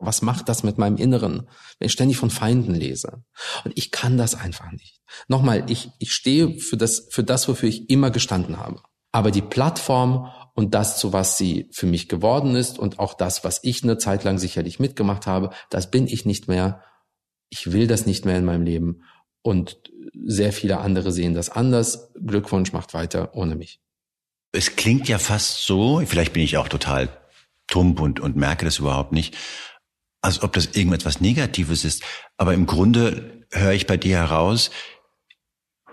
Was 0.00 0.22
macht 0.22 0.48
das 0.48 0.62
mit 0.62 0.78
meinem 0.78 0.96
Inneren, 0.96 1.48
wenn 1.78 1.86
ich 1.86 1.92
ständig 1.92 2.16
von 2.16 2.30
Feinden 2.30 2.74
lese? 2.74 3.22
Und 3.64 3.72
ich 3.76 3.90
kann 3.90 4.16
das 4.16 4.34
einfach 4.34 4.72
nicht. 4.72 5.00
Nochmal, 5.28 5.70
ich, 5.70 5.90
ich 5.98 6.12
stehe 6.12 6.58
für 6.58 6.76
das, 6.76 7.08
für 7.10 7.22
das, 7.22 7.48
wofür 7.48 7.68
ich 7.68 7.90
immer 7.90 8.10
gestanden 8.10 8.56
habe. 8.56 8.80
Aber 9.12 9.30
die 9.30 9.42
Plattform 9.42 10.30
und 10.54 10.74
das, 10.74 10.98
zu 10.98 11.12
was 11.12 11.36
sie 11.36 11.68
für 11.72 11.86
mich 11.86 12.08
geworden 12.08 12.54
ist 12.56 12.78
und 12.78 12.98
auch 12.98 13.14
das, 13.14 13.44
was 13.44 13.60
ich 13.62 13.82
eine 13.82 13.98
Zeit 13.98 14.24
lang 14.24 14.38
sicherlich 14.38 14.78
mitgemacht 14.78 15.26
habe, 15.26 15.50
das 15.68 15.90
bin 15.90 16.06
ich 16.06 16.24
nicht 16.24 16.48
mehr. 16.48 16.82
Ich 17.50 17.72
will 17.72 17.86
das 17.86 18.06
nicht 18.06 18.24
mehr 18.24 18.38
in 18.38 18.44
meinem 18.44 18.64
Leben. 18.64 19.02
Und 19.42 19.78
sehr 20.24 20.52
viele 20.52 20.78
andere 20.78 21.12
sehen 21.12 21.34
das 21.34 21.50
anders. 21.50 22.12
Glückwunsch 22.14 22.72
macht 22.72 22.94
weiter 22.94 23.34
ohne 23.34 23.56
mich. 23.56 23.80
Es 24.52 24.76
klingt 24.76 25.08
ja 25.08 25.18
fast 25.18 25.64
so, 25.64 26.02
vielleicht 26.04 26.32
bin 26.32 26.42
ich 26.42 26.56
auch 26.56 26.68
total 26.68 27.08
tump 27.66 28.00
und, 28.00 28.20
und 28.20 28.36
merke 28.36 28.64
das 28.64 28.78
überhaupt 28.78 29.12
nicht, 29.12 29.36
als 30.22 30.42
ob 30.42 30.52
das 30.52 30.66
irgendetwas 30.66 31.20
Negatives 31.20 31.84
ist. 31.84 32.02
Aber 32.36 32.54
im 32.54 32.66
Grunde 32.66 33.46
höre 33.52 33.72
ich 33.72 33.86
bei 33.86 33.96
dir 33.96 34.18
heraus, 34.18 34.70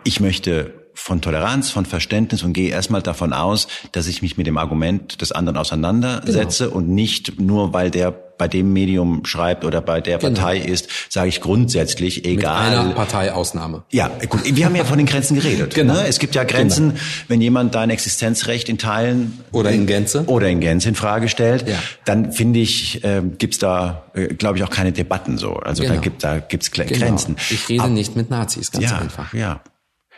ich 0.04 0.20
möchte 0.20 0.87
von 0.98 1.22
Toleranz, 1.22 1.70
von 1.70 1.86
Verständnis 1.86 2.44
und 2.44 2.54
gehe 2.54 2.70
erstmal 2.70 3.02
davon 3.02 3.32
aus, 3.32 3.68
dass 3.92 4.08
ich 4.08 4.22
mich 4.22 4.36
mit 4.36 4.48
dem 4.48 4.58
Argument 4.58 5.22
des 5.22 5.32
anderen 5.32 5.58
auseinandersetze 5.58 6.66
genau. 6.66 6.78
und 6.78 6.90
nicht 6.90 7.40
nur, 7.40 7.72
weil 7.72 7.92
der 7.92 8.12
bei 8.12 8.48
dem 8.48 8.74
Medium 8.74 9.26
schreibt 9.26 9.64
oder 9.64 9.82
bei 9.82 10.02
der 10.02 10.18
genau. 10.18 10.34
Partei 10.40 10.58
ist, 10.58 10.90
sage 11.10 11.30
ich 11.30 11.42
grundsätzlich, 11.42 12.26
egal. 12.26 12.70
Mit 12.70 12.80
einer 12.80 12.94
Parteiausnahme. 12.94 13.84
Ja, 13.92 14.12
gut, 14.28 14.42
wir 14.44 14.66
haben 14.66 14.76
ja 14.76 14.84
von 14.84 14.98
den 14.98 15.08
Grenzen 15.08 15.36
geredet. 15.36 15.74
genau. 15.74 15.94
Ne? 15.94 16.08
Es 16.08 16.20
gibt 16.20 16.36
ja 16.36 16.44
Grenzen, 16.44 16.90
genau. 16.90 17.02
wenn 17.30 17.42
jemand 17.42 17.74
dein 17.74 17.90
Existenzrecht 17.90 18.70
in 18.70 18.78
Teilen 18.78 19.40
oder 19.52 19.72
in 19.72 19.88
Gänze 19.88 20.26
oder 20.28 20.50
in 20.50 20.60
Gänze 20.60 20.90
in 20.90 20.96
Frage 20.96 21.30
stellt, 21.30 21.68
ja. 21.68 21.80
dann 22.06 22.32
finde 22.32 22.60
ich, 22.60 23.04
äh, 23.04 23.22
gibt's 23.38 23.60
da, 23.60 24.04
äh, 24.14 24.28
glaube 24.28 24.58
ich, 24.58 24.64
auch 24.64 24.70
keine 24.72 24.92
Debatten 24.92 25.38
so. 25.38 25.54
Also 25.54 25.84
genau. 25.84 25.96
da 25.96 26.02
gibt 26.02 26.24
da 26.24 26.40
gibt's 26.40 26.72
genau. 26.72 26.90
Grenzen. 26.92 27.38
Ich 27.50 27.70
rede 27.70 27.84
Aber, 27.84 27.94
nicht 27.94 28.16
mit 28.16 28.30
Nazis, 28.30 28.72
ganz 28.72 28.86
ja, 28.86 28.98
einfach. 28.98 29.34
Ja. 29.34 29.62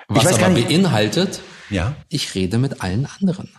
Was 0.09 0.23
ich 0.23 0.29
weiß 0.29 0.43
aber 0.43 0.55
beinhaltet, 0.55 1.41
ja. 1.69 1.95
ich 2.09 2.35
rede 2.35 2.57
mit 2.57 2.81
allen 2.81 3.05
anderen. 3.05 3.49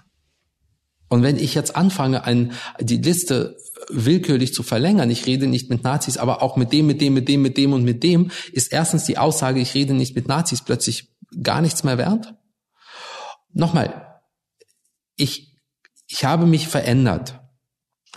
Und 1.09 1.23
wenn 1.23 1.37
ich 1.37 1.55
jetzt 1.55 1.75
anfange, 1.75 2.25
ein, 2.25 2.53
die 2.81 2.99
Liste 2.99 3.57
willkürlich 3.89 4.53
zu 4.53 4.63
verlängern, 4.63 5.11
ich 5.11 5.27
rede 5.27 5.47
nicht 5.47 5.71
mit 5.71 5.83
Nazis, 5.83 6.19
aber 6.19 6.43
auch 6.43 6.57
mit 6.57 6.73
dem, 6.73 6.87
mit 6.87 7.01
dem, 7.01 7.15
mit 7.15 7.29
dem, 7.29 7.43
mit 7.43 7.57
dem 7.57 7.73
und 7.73 7.85
mit 7.85 8.03
dem, 8.03 8.31
ist 8.53 8.73
erstens 8.73 9.05
die 9.05 9.19
Aussage, 9.19 9.61
ich 9.61 9.75
rede 9.75 9.95
nicht 9.95 10.15
mit 10.15 10.29
Nazis, 10.29 10.63
plötzlich 10.63 11.09
gar 11.43 11.61
nichts 11.63 11.83
mehr 11.83 11.99
wert. 11.99 12.35
Nochmal, 13.53 14.21
ich, 15.17 15.57
ich 16.07 16.25
habe 16.25 16.47
mich 16.47 16.69
verändert. 16.69 17.40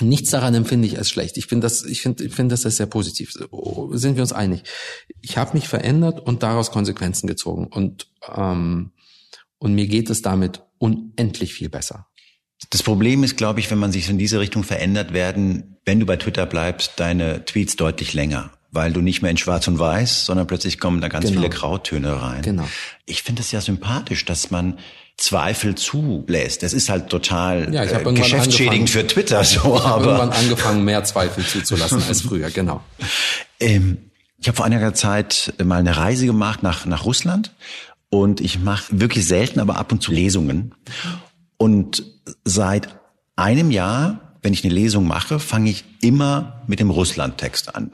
Nichts 0.02 0.32
daran 0.32 0.56
empfinde 0.56 0.88
ich 0.88 0.98
als 0.98 1.10
schlecht. 1.10 1.38
Ich 1.38 1.46
finde 1.46 1.66
das, 1.66 1.84
ich 1.84 2.02
finde, 2.02 2.24
ich 2.24 2.34
finde 2.34 2.56
das 2.56 2.62
sehr 2.62 2.88
positiv. 2.88 3.32
Sind 3.92 4.16
wir 4.16 4.24
uns 4.24 4.34
einig? 4.34 4.64
Ich 5.22 5.38
habe 5.38 5.54
mich 5.54 5.68
verändert 5.68 6.20
und 6.20 6.42
daraus 6.42 6.72
Konsequenzen 6.72 7.28
gezogen 7.28 7.68
und 7.68 8.08
ähm, 8.36 8.92
und 9.60 9.76
mir 9.76 9.88
geht 9.88 10.10
es 10.10 10.22
damit 10.22 10.62
unendlich 10.78 11.54
viel 11.54 11.70
besser. 11.70 12.08
Das 12.70 12.84
Problem 12.84 13.24
ist, 13.24 13.38
glaube 13.38 13.60
ich, 13.60 13.72
wenn 13.72 13.78
man 13.78 13.92
sich 13.92 14.10
in 14.10 14.18
diese 14.18 14.40
Richtung 14.40 14.64
verändert 14.64 15.14
werden, 15.14 15.78
wenn 15.86 16.00
du 16.00 16.06
bei 16.06 16.18
Twitter 16.18 16.46
bleibst, 16.46 16.94
deine 16.98 17.46
Tweets 17.46 17.76
deutlich 17.76 18.14
länger 18.14 18.52
weil 18.74 18.92
du 18.92 19.02
nicht 19.02 19.22
mehr 19.22 19.30
in 19.30 19.38
Schwarz 19.38 19.68
und 19.68 19.78
Weiß, 19.78 20.26
sondern 20.26 20.48
plötzlich 20.48 20.80
kommen 20.80 21.00
da 21.00 21.08
ganz 21.08 21.26
genau. 21.26 21.42
viele 21.42 21.50
Grautöne 21.52 22.22
rein. 22.22 22.42
Genau. 22.42 22.68
Ich 23.06 23.22
finde 23.22 23.44
es 23.44 23.52
ja 23.52 23.62
sympathisch, 23.62 24.26
dass 24.26 24.50
man 24.50 24.80
Zweifel 25.18 25.76
zulässt. 25.76 26.64
Das 26.64 26.74
ist 26.74 26.90
halt 26.90 27.10
total 27.10 27.74
ja, 27.74 27.84
äh, 27.84 28.14
geschäftsschädigend 28.14 28.90
für 28.90 29.06
Twitter. 29.06 29.44
So, 29.44 29.76
ich 29.76 29.84
habe 29.84 30.06
irgendwann 30.06 30.32
angefangen, 30.32 30.84
mehr 30.84 31.04
Zweifel 31.04 31.46
zuzulassen 31.46 32.04
als 32.08 32.22
früher. 32.22 32.50
Genau. 32.50 32.82
Ähm, 33.60 34.10
ich 34.40 34.48
habe 34.50 34.58
vor 34.58 34.66
einiger 34.66 34.94
Zeit 34.94 35.54
mal 35.64 35.78
eine 35.78 35.96
Reise 35.96 36.26
gemacht 36.26 36.64
nach 36.64 36.86
nach 36.86 37.06
Russland 37.06 37.54
und 38.10 38.42
ich 38.42 38.60
mache 38.60 39.00
wirklich 39.00 39.26
selten, 39.26 39.62
aber 39.62 39.78
ab 39.78 39.94
und 39.94 40.04
zu 40.04 40.12
Lesungen. 40.12 40.76
Und 41.56 42.04
seit 42.44 42.90
einem 43.38 43.72
Jahr 43.72 44.34
wenn 44.44 44.54
ich 44.54 44.64
eine 44.64 44.74
Lesung 44.74 45.08
mache, 45.08 45.40
fange 45.40 45.70
ich 45.70 45.86
immer 46.02 46.62
mit 46.68 46.80
dem 46.80 46.90
Russland-Text 46.92 47.76
an. 47.76 47.94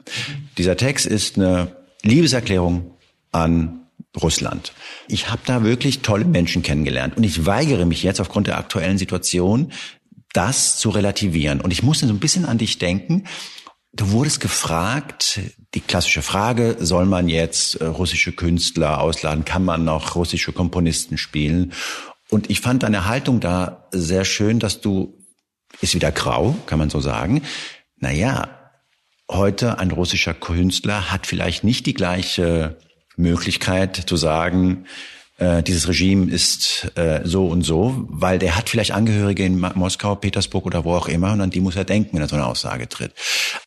Dieser 0.58 0.76
Text 0.76 1.06
ist 1.06 1.36
eine 1.38 1.76
Liebeserklärung 2.02 2.96
an 3.30 3.79
Russland. 4.20 4.72
Ich 5.08 5.30
habe 5.30 5.42
da 5.44 5.62
wirklich 5.62 6.00
tolle 6.00 6.24
Menschen 6.24 6.62
kennengelernt 6.62 7.16
und 7.16 7.24
ich 7.24 7.46
weigere 7.46 7.86
mich 7.86 8.02
jetzt 8.02 8.20
aufgrund 8.20 8.46
der 8.46 8.58
aktuellen 8.58 8.98
Situation, 8.98 9.72
das 10.32 10.78
zu 10.78 10.90
relativieren. 10.90 11.60
Und 11.60 11.72
ich 11.72 11.82
musste 11.82 12.06
so 12.06 12.12
ein 12.12 12.20
bisschen 12.20 12.44
an 12.44 12.58
dich 12.58 12.78
denken. 12.78 13.24
Du 13.92 14.10
wurdest 14.12 14.40
gefragt, 14.40 15.40
die 15.74 15.80
klassische 15.80 16.22
Frage, 16.22 16.76
soll 16.78 17.06
man 17.06 17.28
jetzt 17.28 17.76
äh, 17.76 17.86
russische 17.86 18.32
Künstler 18.32 19.00
ausladen? 19.00 19.44
Kann 19.44 19.64
man 19.64 19.84
noch 19.84 20.14
russische 20.14 20.52
Komponisten 20.52 21.18
spielen? 21.18 21.72
Und 22.28 22.50
ich 22.50 22.60
fand 22.60 22.84
deine 22.84 23.06
Haltung 23.06 23.40
da 23.40 23.88
sehr 23.90 24.24
schön, 24.24 24.60
dass 24.60 24.80
du 24.80 25.20
ist 25.80 25.94
wieder 25.94 26.12
grau, 26.12 26.56
kann 26.66 26.78
man 26.78 26.90
so 26.90 27.00
sagen. 27.00 27.42
Naja, 27.96 28.48
heute 29.30 29.78
ein 29.78 29.90
russischer 29.90 30.34
Künstler 30.34 31.10
hat 31.10 31.26
vielleicht 31.26 31.64
nicht 31.64 31.86
die 31.86 31.94
gleiche 31.94 32.78
Möglichkeit 33.20 33.96
zu 33.96 34.16
sagen, 34.16 34.86
äh, 35.40 35.62
dieses 35.62 35.88
Regime 35.88 36.30
ist 36.30 36.92
äh, 36.96 37.22
so 37.24 37.46
und 37.46 37.62
so, 37.62 38.06
weil 38.08 38.38
der 38.38 38.56
hat 38.56 38.68
vielleicht 38.68 38.92
Angehörige 38.92 39.44
in 39.44 39.58
Moskau, 39.58 40.14
Petersburg 40.14 40.66
oder 40.66 40.84
wo 40.84 40.94
auch 40.94 41.08
immer 41.08 41.32
und 41.32 41.40
an 41.40 41.50
die 41.50 41.60
muss 41.60 41.76
er 41.76 41.84
denken, 41.84 42.14
wenn 42.14 42.22
er 42.22 42.28
so 42.28 42.36
eine 42.36 42.46
Aussage 42.46 42.88
tritt. 42.88 43.12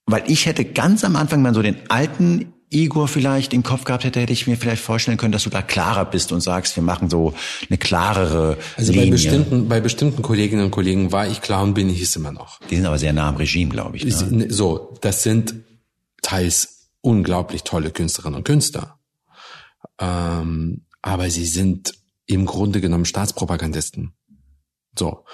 Weil 0.06 0.24
ich 0.28 0.46
hätte 0.46 0.66
ganz 0.66 1.04
am 1.04 1.16
Anfang 1.16 1.42
mal 1.42 1.54
so 1.54 1.62
den 1.62 1.78
alten 1.89 2.54
Igor 2.74 3.08
vielleicht 3.08 3.54
im 3.54 3.63
Kopf 3.63 3.84
gehabt 3.84 4.04
hätte, 4.04 4.20
hätte 4.20 4.34
ich 4.34 4.48
mir 4.48 4.58
vielleicht 4.58 4.82
vorstellen 4.82 5.18
können, 5.18 5.32
dass 5.32 5.44
du 5.44 5.50
da 5.50 5.62
klarer 5.62 6.06
bist 6.06 6.32
und 6.32 6.42
sagst, 6.42 6.76
wir 6.76 6.84
machen 6.84 7.10
so 7.10 7.34
eine 7.70 7.78
klarere 7.78 8.58
also 8.78 8.92
Linie. 8.92 9.08
bei 9.08 9.12
bestimmten, 9.12 9.68
bei 9.70 9.80
bestimmten 9.80 10.22
Kolleginnen 10.22 10.66
und 10.66 10.72
Kollegen 10.72 11.12
war 11.12 11.28
ich 11.28 11.42
klar 11.42 11.63
und 11.63 11.76
bin 11.76 11.89
ich 11.89 12.02
es 12.02 12.16
immer 12.16 12.32
noch. 12.32 12.60
Die 12.70 12.76
sind 12.76 12.86
aber 12.86 12.98
sehr 12.98 13.13
nah 13.13 13.30
am 13.30 13.36
Regime, 13.36 13.72
glaube 13.72 13.98
ich. 13.98 14.06
Ne? 14.06 14.28
ne? 14.32 14.54
So, 14.54 14.96
das 15.02 15.24
sind 15.24 15.56
teils 16.22 16.89
unglaublich 17.02 17.63
tolle 17.63 17.92
Künstlerinnen 17.92 18.38
und 18.38 18.44
Künstler. 18.44 19.00
Ähm, 19.99 20.86
aber 21.01 21.29
sie 21.29 21.45
sind 21.45 21.93
im 22.25 22.45
Grunde 22.45 22.82
genommen 22.82 23.06
Staatspropagandisten. 23.06 24.13
So. 24.97 25.25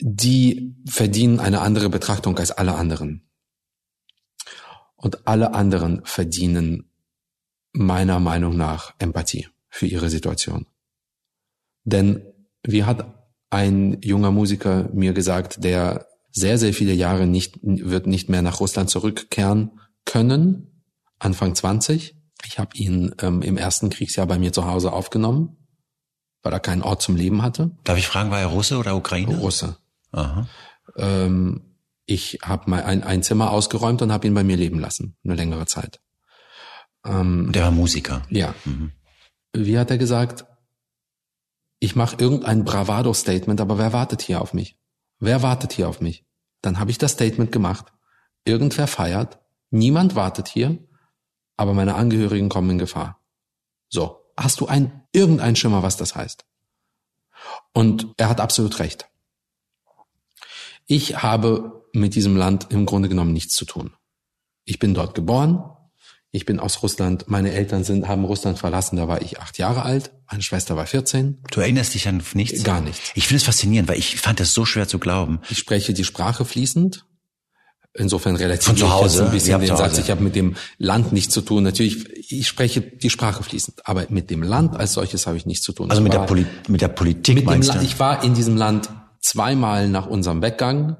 Die 0.00 0.74
verdienen 0.88 1.40
eine 1.40 1.60
andere 1.60 1.90
Betrachtung 1.90 2.38
als 2.38 2.50
alle 2.50 2.74
anderen 2.74 3.28
und 4.96 5.26
alle 5.26 5.54
anderen 5.54 6.02
verdienen 6.04 6.90
meiner 7.72 8.20
Meinung 8.20 8.56
nach 8.56 8.94
Empathie 8.98 9.48
für 9.68 9.86
ihre 9.86 10.10
Situation. 10.10 10.66
Denn 11.84 12.22
wie 12.62 12.84
hat 12.84 13.14
ein 13.50 14.00
junger 14.02 14.30
Musiker 14.30 14.88
mir 14.92 15.12
gesagt, 15.12 15.64
der 15.64 16.06
sehr, 16.30 16.58
sehr 16.58 16.72
viele 16.72 16.92
Jahre 16.92 17.26
nicht, 17.26 17.58
wird 17.62 18.06
nicht 18.06 18.28
mehr 18.28 18.42
nach 18.42 18.60
Russland 18.60 18.90
zurückkehren 18.90 19.80
können, 20.04 20.84
Anfang 21.18 21.54
20. 21.54 22.16
Ich 22.46 22.58
habe 22.58 22.76
ihn 22.76 23.14
ähm, 23.20 23.42
im 23.42 23.56
ersten 23.56 23.90
Kriegsjahr 23.90 24.26
bei 24.26 24.38
mir 24.38 24.52
zu 24.52 24.66
Hause 24.66 24.92
aufgenommen, 24.92 25.56
weil 26.42 26.52
er 26.52 26.60
keinen 26.60 26.82
Ort 26.82 27.02
zum 27.02 27.16
Leben 27.16 27.42
hatte. 27.42 27.70
Darf 27.84 27.98
ich 27.98 28.06
fragen, 28.06 28.30
war 28.30 28.40
er 28.40 28.46
Russe 28.46 28.78
oder 28.78 28.96
Ukraine? 28.96 29.36
Russe. 29.38 29.76
Aha. 30.12 30.46
Ähm, 30.96 31.76
ich 32.06 32.38
habe 32.42 32.68
mal 32.68 32.82
ein, 32.82 33.04
ein 33.04 33.22
Zimmer 33.22 33.50
ausgeräumt 33.50 34.02
und 34.02 34.12
habe 34.12 34.26
ihn 34.26 34.34
bei 34.34 34.42
mir 34.42 34.56
leben 34.56 34.80
lassen, 34.80 35.16
eine 35.24 35.34
längere 35.34 35.66
Zeit. 35.66 36.00
Ähm, 37.04 37.52
Der 37.52 37.64
war 37.64 37.70
Musiker. 37.70 38.22
Ja. 38.30 38.54
Mhm. 38.64 38.92
Wie 39.52 39.78
hat 39.78 39.90
er 39.90 39.98
gesagt? 39.98 40.44
Ich 41.78 41.96
mache 41.96 42.16
irgendein 42.18 42.64
Bravado-Statement, 42.64 43.60
aber 43.60 43.78
wer 43.78 43.92
wartet 43.92 44.22
hier 44.22 44.40
auf 44.40 44.52
mich? 44.52 44.76
Wer 45.18 45.42
wartet 45.42 45.72
hier 45.72 45.88
auf 45.88 46.00
mich? 46.00 46.24
Dann 46.62 46.78
habe 46.78 46.90
ich 46.90 46.98
das 46.98 47.12
Statement 47.12 47.52
gemacht. 47.52 47.86
Irgendwer 48.44 48.86
feiert, 48.86 49.38
niemand 49.70 50.14
wartet 50.14 50.48
hier, 50.48 50.78
aber 51.60 51.74
meine 51.74 51.94
Angehörigen 51.94 52.48
kommen 52.48 52.70
in 52.70 52.78
Gefahr. 52.78 53.20
So, 53.90 54.24
hast 54.34 54.60
du 54.60 54.66
ein 54.66 55.02
irgendein 55.12 55.56
Schimmer, 55.56 55.82
was 55.82 55.98
das 55.98 56.16
heißt? 56.16 56.46
Und 57.74 58.14
er 58.16 58.30
hat 58.30 58.40
absolut 58.40 58.78
recht. 58.78 59.10
Ich 60.86 61.22
habe 61.22 61.84
mit 61.92 62.14
diesem 62.14 62.34
Land 62.34 62.68
im 62.70 62.86
Grunde 62.86 63.10
genommen 63.10 63.34
nichts 63.34 63.54
zu 63.54 63.66
tun. 63.66 63.92
Ich 64.64 64.78
bin 64.78 64.94
dort 64.94 65.14
geboren. 65.14 65.62
Ich 66.30 66.46
bin 66.46 66.60
aus 66.60 66.82
Russland. 66.82 67.28
Meine 67.28 67.52
Eltern 67.52 67.84
sind, 67.84 68.08
haben 68.08 68.24
Russland 68.24 68.58
verlassen. 68.58 68.96
Da 68.96 69.06
war 69.06 69.20
ich 69.20 69.38
acht 69.38 69.58
Jahre 69.58 69.82
alt. 69.82 70.12
Meine 70.30 70.42
Schwester 70.42 70.76
war 70.76 70.86
14. 70.86 71.42
Du 71.50 71.60
erinnerst 71.60 71.92
dich 71.92 72.08
an 72.08 72.22
nichts? 72.32 72.62
Gar 72.62 72.80
nichts. 72.80 73.10
Ich 73.14 73.26
finde 73.26 73.38
es 73.38 73.44
faszinierend, 73.44 73.88
weil 73.88 73.98
ich 73.98 74.16
fand 74.16 74.40
das 74.40 74.54
so 74.54 74.64
schwer 74.64 74.88
zu 74.88 74.98
glauben. 74.98 75.40
Ich 75.50 75.58
spreche 75.58 75.92
die 75.92 76.04
Sprache 76.04 76.46
fließend. 76.46 77.04
Insofern 77.94 78.36
relativ 78.36 78.66
Von 78.68 78.76
zu 78.76 78.90
Hause. 78.90 79.24
ein 79.26 79.32
bisschen 79.32 79.60
den 79.60 79.76
Satz, 79.76 79.98
ich 79.98 80.10
habe 80.10 80.22
mit 80.22 80.36
dem 80.36 80.54
Land 80.78 81.12
nichts 81.12 81.34
zu 81.34 81.40
tun. 81.40 81.64
Natürlich, 81.64 82.08
ich 82.30 82.46
spreche 82.46 82.80
die 82.80 83.10
Sprache 83.10 83.42
fließend, 83.42 83.86
aber 83.86 84.06
mit 84.10 84.30
dem 84.30 84.44
Land 84.44 84.76
als 84.76 84.92
solches 84.92 85.26
habe 85.26 85.36
ich 85.36 85.44
nichts 85.44 85.64
zu 85.64 85.72
tun. 85.72 85.90
Also 85.90 86.00
Ich 86.00 86.04
mit 86.04 86.12
der, 86.12 86.20
Poli 86.20 86.46
mit 86.68 86.80
der 86.82 86.88
Politik 86.88 87.34
mit 87.34 87.44
dem 87.44 87.46
meinst 87.46 87.68
Land, 87.70 87.80
du? 87.80 87.84
ich 87.86 87.98
war 87.98 88.22
in 88.22 88.34
diesem 88.34 88.56
Land 88.56 88.88
zweimal 89.20 89.88
nach 89.88 90.06
unserem 90.06 90.40
Weggang, 90.40 90.96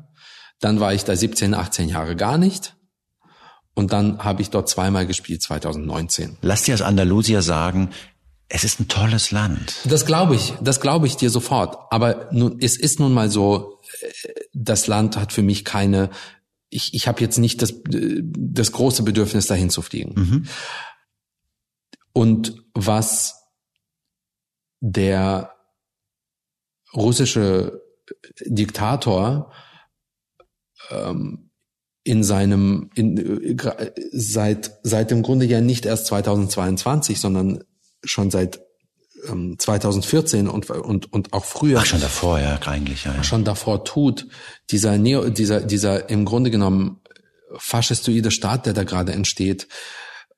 dann 0.61 0.81
war 0.81 0.93
ich 0.93 1.05
da 1.05 1.15
17, 1.15 1.55
18 1.55 1.89
Jahre 1.89 2.17
gar 2.17 2.39
nicht 2.39 2.75
und 3.75 3.93
dann 3.93 4.19
habe 4.19 4.43
ich 4.43 4.51
dort 4.51 4.69
zweimal 4.69 5.07
gespielt 5.07 5.43
2019. 5.43 6.39
Lass 6.43 6.65
dir 6.65 6.73
als 6.73 6.83
Andalusier 6.83 7.41
sagen, 7.43 7.91
es 8.49 8.65
ist 8.65 8.81
ein 8.81 8.89
tolles 8.89 9.31
Land. 9.31 9.77
Das 9.85 10.05
glaube 10.07 10.35
ich, 10.35 10.55
das 10.61 10.81
glaube 10.81 11.07
ich 11.07 11.17
dir 11.17 11.31
sofort. 11.31 11.79
Aber 11.91 12.29
nun, 12.33 12.57
es 12.61 12.77
ist 12.77 12.99
nun 12.99 13.15
mal 13.15 13.31
so, 13.31 13.79
äh, 14.03 14.07
das 14.53 14.89
Land 14.89 15.17
hat 15.17 15.33
für 15.33 15.43
mich 15.43 15.65
keine, 15.65 16.11
ich, 16.71 16.95
ich 16.95 17.09
habe 17.09 17.21
jetzt 17.21 17.39
nicht 17.39 17.61
das, 17.63 17.73
äh, 17.93 18.23
das 18.23 18.73
große 18.73 19.03
Bedürfnis, 19.03 19.47
dahin 19.47 19.71
zu 19.71 19.83
fliegen. 19.83 20.15
Mhm. 20.15 20.47
Und 22.13 22.65
was 22.75 23.45
der 24.81 25.55
russische 26.95 27.83
Diktator 28.47 29.53
ähm, 30.91 31.51
in 32.03 32.25
seinem 32.25 32.91
in, 32.95 33.17
äh, 33.19 33.93
seit 34.11 34.79
seit 34.83 35.11
dem 35.11 35.23
Grunde 35.23 35.47
ja 35.47 35.61
nicht 35.61 35.87
erst 35.87 36.07
2022, 36.07 37.21
sondern 37.21 37.63
schon 38.03 38.31
seit 38.31 38.61
2014 39.59 40.49
und 40.49 40.71
und 40.71 41.13
und 41.13 41.33
auch 41.33 41.45
früher 41.45 41.81
Ach, 41.81 41.87
schon 41.87 42.01
davor, 42.01 42.41
ja, 42.41 42.59
eigentlich, 42.67 43.05
ja. 43.05 43.15
ja. 43.15 43.23
schon 43.23 43.45
davor 43.45 43.85
tut, 43.85 44.27
dieser 44.71 44.99
Neo, 44.99 45.29
dieser, 45.29 45.61
dieser 45.61 46.09
im 46.09 46.25
Grunde 46.25 46.51
genommen 46.51 47.01
faschistoide 47.57 48.31
Staat, 48.31 48.67
der 48.67 48.73
da 48.73 48.85
gerade 48.85 49.13
entsteht, 49.13 49.69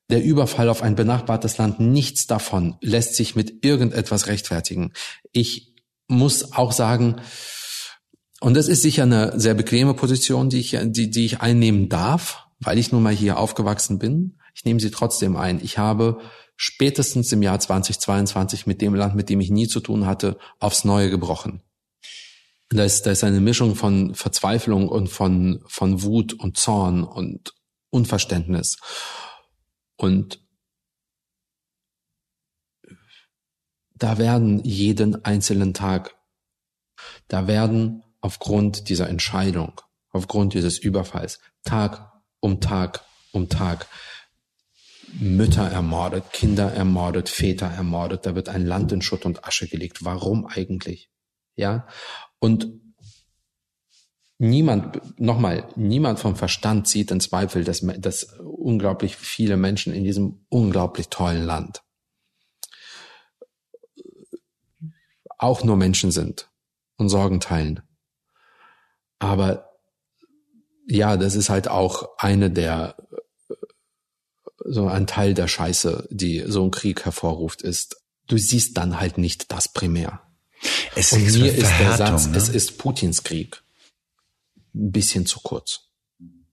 der 0.09 0.23
Überfall 0.23 0.69
auf 0.69 0.81
ein 0.81 0.95
benachbartes 0.95 1.57
Land, 1.57 1.79
nichts 1.79 2.27
davon 2.27 2.75
lässt 2.81 3.15
sich 3.15 3.35
mit 3.35 3.63
irgendetwas 3.65 4.27
rechtfertigen. 4.27 4.93
Ich 5.31 5.73
muss 6.07 6.53
auch 6.53 6.71
sagen, 6.71 7.21
und 8.41 8.55
das 8.55 8.67
ist 8.67 8.81
sicher 8.81 9.03
eine 9.03 9.39
sehr 9.39 9.53
bequeme 9.53 9.93
Position, 9.93 10.49
die 10.49 10.59
ich, 10.59 10.77
die, 10.81 11.09
die 11.09 11.25
ich 11.25 11.39
einnehmen 11.39 11.87
darf, 11.87 12.45
weil 12.59 12.77
ich 12.77 12.91
nun 12.91 13.01
mal 13.01 13.13
hier 13.13 13.37
aufgewachsen 13.37 13.99
bin. 13.99 14.37
Ich 14.53 14.65
nehme 14.65 14.79
sie 14.79 14.91
trotzdem 14.91 15.37
ein. 15.37 15.61
Ich 15.63 15.77
habe 15.77 16.19
spätestens 16.55 17.31
im 17.31 17.41
Jahr 17.41 17.59
2022 17.59 18.67
mit 18.67 18.81
dem 18.81 18.95
Land, 18.95 19.15
mit 19.15 19.29
dem 19.29 19.41
ich 19.41 19.49
nie 19.49 19.67
zu 19.67 19.79
tun 19.79 20.05
hatte, 20.05 20.37
aufs 20.59 20.83
Neue 20.83 21.09
gebrochen. 21.09 21.61
Da 22.69 22.83
ist, 22.83 23.05
da 23.05 23.11
ist 23.11 23.23
eine 23.23 23.39
Mischung 23.39 23.75
von 23.75 24.15
Verzweiflung 24.15 24.87
und 24.87 25.07
von, 25.07 25.63
von 25.67 26.01
Wut 26.01 26.33
und 26.33 26.57
Zorn 26.57 27.03
und 27.03 27.53
Unverständnis. 27.91 28.77
Und 29.95 30.39
da 33.95 34.17
werden 34.17 34.63
jeden 34.63 35.23
einzelnen 35.23 35.73
Tag, 35.73 36.15
da 37.27 37.47
werden 37.47 38.03
aufgrund 38.21 38.89
dieser 38.89 39.07
Entscheidung, 39.07 39.79
aufgrund 40.09 40.55
dieses 40.55 40.79
Überfalls, 40.79 41.39
Tag 41.63 42.11
um 42.39 42.59
Tag 42.59 43.05
um 43.31 43.49
Tag, 43.49 43.87
Mütter 45.19 45.69
ermordet, 45.69 46.31
Kinder 46.31 46.71
ermordet, 46.73 47.29
Väter 47.29 47.67
ermordet, 47.67 48.25
da 48.25 48.35
wird 48.35 48.49
ein 48.49 48.65
Land 48.65 48.91
in 48.91 49.01
Schutt 49.01 49.25
und 49.25 49.45
Asche 49.45 49.67
gelegt. 49.67 50.03
Warum 50.03 50.45
eigentlich? 50.45 51.09
Ja? 51.55 51.87
Und 52.39 52.67
niemand, 54.37 55.19
nochmal, 55.19 55.67
niemand 55.75 56.19
vom 56.19 56.35
Verstand 56.35 56.87
zieht 56.87 57.11
in 57.11 57.19
Zweifel, 57.19 57.63
dass, 57.63 57.81
dass 57.99 58.23
unglaublich 58.39 59.15
viele 59.15 59.57
Menschen 59.57 59.93
in 59.93 60.03
diesem 60.03 60.45
unglaublich 60.49 61.09
tollen 61.09 61.45
Land 61.45 61.83
auch 65.37 65.63
nur 65.63 65.75
Menschen 65.75 66.11
sind 66.11 66.49
und 66.97 67.09
Sorgen 67.09 67.39
teilen. 67.39 67.81
Aber 69.19 69.69
ja, 70.87 71.17
das 71.17 71.35
ist 71.35 71.49
halt 71.49 71.67
auch 71.67 72.17
eine 72.17 72.49
der 72.49 72.95
so 74.65 74.87
ein 74.87 75.07
Teil 75.07 75.33
der 75.33 75.47
Scheiße, 75.47 76.07
die 76.09 76.43
so 76.47 76.63
ein 76.63 76.71
Krieg 76.71 77.05
hervorruft, 77.05 77.61
ist, 77.61 77.97
du 78.27 78.37
siehst 78.37 78.77
dann 78.77 78.99
halt 78.99 79.17
nicht 79.17 79.51
das 79.51 79.67
primär. 79.67 80.21
Es 80.95 81.11
Und 81.11 81.25
ist 81.25 81.37
mir 81.37 81.53
ist 81.53 81.71
der 81.79 81.97
Satz, 81.97 82.27
ne? 82.27 82.37
es 82.37 82.49
ist 82.49 82.77
Putins 82.77 83.23
Krieg, 83.23 83.61
ein 84.73 84.91
bisschen 84.91 85.25
zu 85.25 85.39
kurz. 85.41 85.89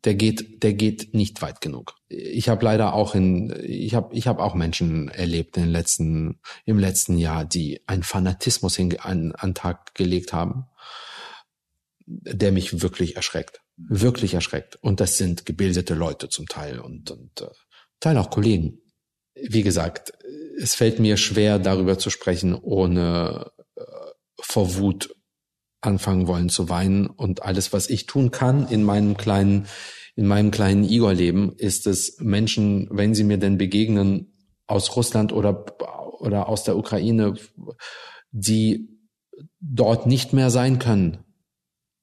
Der 0.05 0.15
geht, 0.15 0.63
der 0.63 0.73
geht 0.73 1.13
nicht 1.13 1.43
weit 1.43 1.61
genug. 1.61 1.95
Ich 2.09 2.49
habe 2.49 2.65
leider 2.65 2.95
auch 2.95 3.15
in, 3.15 3.55
ich 3.63 3.95
habe, 3.95 4.15
ich 4.17 4.27
habe 4.27 4.43
auch 4.43 4.55
Menschen 4.55 5.09
erlebt 5.09 5.59
in 5.59 5.65
den 5.65 5.73
letzten, 5.73 6.41
im 6.65 6.79
letzten 6.79 7.19
Jahr, 7.19 7.45
die 7.45 7.83
einen 7.87 8.03
Fanatismus 8.03 8.77
hin, 8.77 8.99
an, 8.99 9.33
an 9.33 9.55
Tag 9.55 9.95
gelegt 9.95 10.33
haben, 10.33 10.65
der 12.07 12.51
mich 12.51 12.81
wirklich 12.81 13.17
erschreckt, 13.17 13.61
wirklich 13.77 14.33
erschreckt. 14.33 14.77
Und 14.77 15.01
das 15.01 15.19
sind 15.19 15.45
gebildete 15.45 15.95
Leute 15.95 16.31
zum 16.31 16.49
Teil 16.49 16.81
und 16.81 17.11
und 17.11 17.43
äh, 18.01 18.05
Teil 18.05 18.19
auch 18.19 18.31
Kollegen. 18.31 18.81
Wie 19.35 19.63
gesagt, 19.63 20.13
es 20.61 20.75
fällt 20.75 20.99
mir 20.99 21.17
schwer, 21.17 21.59
darüber 21.59 21.99
zu 21.99 22.11
sprechen, 22.11 22.55
ohne 22.55 23.51
äh, 23.77 23.83
vor 24.41 24.77
Wut 24.77 25.15
anfangen 25.81 26.27
wollen 26.27 26.49
zu 26.49 26.69
weinen. 26.69 27.07
Und 27.07 27.43
alles, 27.43 27.73
was 27.73 27.89
ich 27.89 28.07
tun 28.07 28.31
kann 28.31 28.69
in 28.69 28.83
meinem 28.83 29.17
kleinen, 29.17 29.67
in 30.17 30.27
meinem 30.27 30.51
kleinen 30.51 30.85
Igor-Leben, 30.85 31.55
ist 31.57 31.87
es 31.87 32.19
Menschen, 32.21 32.89
wenn 32.91 33.15
sie 33.15 33.25
mir 33.25 33.39
denn 33.39 33.57
begegnen, 33.57 34.27
aus 34.67 34.95
Russland 34.95 35.33
oder, 35.33 35.65
oder 36.21 36.49
aus 36.49 36.65
der 36.65 36.77
Ukraine, 36.77 37.35
die 38.31 38.89
dort 39.61 40.07
nicht 40.07 40.33
mehr 40.33 40.51
sein 40.51 40.79
können 40.79 41.25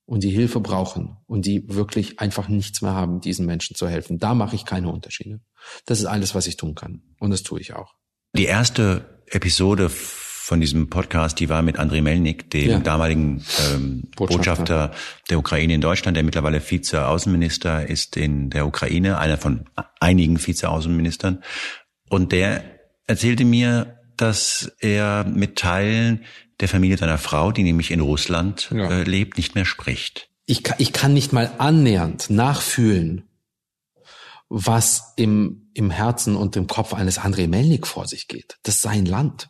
und 0.08 0.24
die 0.24 0.30
Hilfe 0.32 0.60
brauchen 0.62 1.18
und 1.28 1.46
die 1.46 1.64
wirklich 1.76 2.20
einfach 2.20 2.48
nichts 2.48 2.82
mehr 2.82 2.94
haben, 2.94 3.22
diesen 3.22 3.46
Menschen 3.46 3.76
zu 3.76 3.88
helfen. 3.88 4.18
Da 4.18 4.34
mache 4.34 4.56
ich 4.56 4.66
keine 4.66 4.90
Unterschiede. 4.90 5.42
Das 5.86 6.00
ist 6.00 6.06
alles, 6.06 6.34
was 6.34 6.48
ich 6.48 6.58
tun 6.58 6.74
kann. 6.74 7.02
Und 7.20 7.30
das 7.30 7.44
tue 7.44 7.60
ich 7.60 7.74
auch. 7.76 7.94
Die 8.34 8.46
erste 8.46 9.22
Episode 9.28 9.90
von 9.90 10.62
diesem 10.62 10.90
Podcast, 10.90 11.42
die 11.42 11.50
war 11.50 11.62
mit 11.62 11.78
Andrei 11.78 12.00
Melnik, 12.02 12.50
dem 12.52 12.70
Ja. 12.70 12.80
damaligen 12.80 13.44
ähm, 13.74 14.04
Botschafter. 14.16 14.38
Botschafter. 14.38 14.92
der 15.30 15.40
Ukraine 15.40 15.74
in 15.74 15.82
Deutschland, 15.82 16.16
der 16.16 16.24
mittlerweile 16.24 16.62
Vize-Außenminister 16.62 17.86
ist 17.88 18.16
in 18.16 18.50
der 18.50 18.66
Ukraine, 18.66 19.18
einer 19.18 19.38
von 19.38 19.66
einigen 20.00 20.38
Vize-Außenministern. 20.38 21.44
Und 22.10 22.32
der 22.32 22.64
erzählte 23.08 23.44
mir, 23.44 23.97
dass 24.18 24.72
er 24.80 25.24
mit 25.26 25.58
Teilen 25.58 26.24
der 26.60 26.68
Familie 26.68 26.98
seiner 26.98 27.18
Frau, 27.18 27.52
die 27.52 27.64
nämlich 27.64 27.92
in 27.92 28.00
Russland 28.00 28.70
Ja. 28.74 28.90
äh, 28.90 29.04
lebt, 29.04 29.38
nicht 29.38 29.56
mehr 29.56 29.66
spricht. 29.66 30.30
ich, 30.46 30.64
kann- 30.64 30.78
ich 30.80 30.94
kann 30.94 31.14
nicht 31.14 31.34
mal 31.34 31.52
annähernd 31.58 32.30
nachfühlen, 32.30 33.24
was 34.50 35.14
im, 35.18 35.70
im 35.74 35.92
Herzen 35.92 36.36
und 36.36 36.56
im 36.56 36.68
Kopf 36.68 36.94
eines 36.94 37.18
Andrei 37.18 37.48
Melnik 37.48 37.86
vor 37.86 38.08
sich 38.08 38.28
geht. 38.28 38.58
Das 38.64 38.76
ist 38.76 38.82
sein 38.82 39.06
Land. 39.06 39.50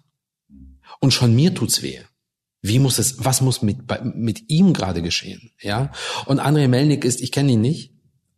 Und 0.99 1.13
schon 1.13 1.35
mir 1.35 1.53
tut's 1.53 1.83
weh. 1.83 1.99
Wie 2.63 2.79
muss 2.79 2.97
es, 2.97 3.23
was 3.23 3.41
muss 3.41 3.61
mit, 3.61 3.77
mit 4.15 4.49
ihm 4.49 4.73
gerade 4.73 5.03
geschehen? 5.03 5.51
Ja. 5.61 5.91
Und 6.25 6.39
Andrei 6.39 6.67
Melnik 6.67 7.05
ist, 7.05 7.21
ich 7.21 7.31
kenne 7.31 7.51
ihn 7.53 7.61
nicht, 7.61 7.93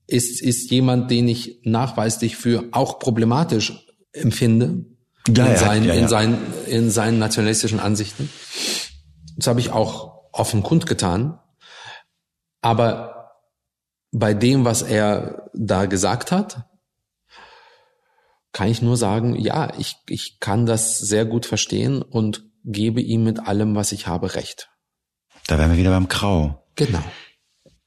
ist, 0.07 0.41
ist 0.41 0.69
jemand, 0.69 1.09
den 1.09 1.27
ich 1.29 1.61
nachweislich 1.63 2.35
für 2.35 2.67
auch 2.71 2.99
problematisch 2.99 3.85
empfinde. 4.11 4.85
Ja, 5.35 5.45
in, 5.45 5.57
seinen, 5.57 5.85
ja, 5.85 5.93
ja. 5.93 6.01
in 6.01 6.07
seinen, 6.07 6.53
in 6.65 6.91
seinen 6.91 7.19
nationalistischen 7.19 7.79
Ansichten. 7.79 8.29
Das 9.37 9.47
habe 9.47 9.59
ich 9.59 9.71
auch 9.71 10.29
offen 10.31 10.63
kundgetan. 10.63 11.39
Aber 12.61 13.33
bei 14.11 14.33
dem, 14.33 14.65
was 14.65 14.81
er 14.81 15.49
da 15.53 15.85
gesagt 15.85 16.31
hat, 16.31 16.65
kann 18.51 18.67
ich 18.67 18.81
nur 18.81 18.97
sagen, 18.97 19.35
ja, 19.35 19.71
ich, 19.77 19.97
ich 20.07 20.39
kann 20.39 20.65
das 20.65 20.97
sehr 20.97 21.25
gut 21.25 21.45
verstehen 21.45 22.01
und 22.01 22.43
gebe 22.63 23.01
ihm 23.01 23.23
mit 23.23 23.47
allem, 23.47 23.75
was 23.75 23.91
ich 23.91 24.07
habe, 24.07 24.35
recht. 24.35 24.69
Da 25.47 25.57
wären 25.57 25.71
wir 25.71 25.77
wieder 25.77 25.91
beim 25.91 26.07
Grau. 26.07 26.65
Genau. 26.75 27.03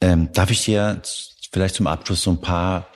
Ähm, 0.00 0.30
darf 0.32 0.50
ich 0.50 0.64
dir 0.64 1.02
vielleicht 1.52 1.74
zum 1.74 1.86
Abschluss 1.86 2.22
so 2.22 2.30
ein 2.30 2.40
paar 2.40 2.88